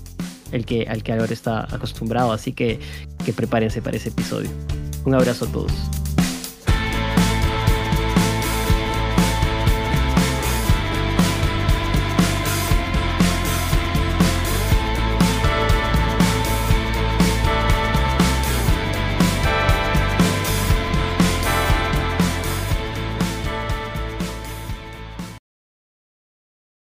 el 0.55 0.65
que, 0.65 0.87
al 0.87 1.03
que 1.03 1.11
Álvaro 1.11 1.33
está 1.33 1.63
acostumbrado. 1.73 2.31
Así 2.31 2.53
que, 2.53 2.79
que 3.23 3.33
prepárense 3.33 3.81
para 3.81 3.97
ese 3.97 4.09
episodio. 4.09 4.49
Un 5.05 5.13
abrazo 5.13 5.45
a 5.45 5.51
todos. 5.51 5.71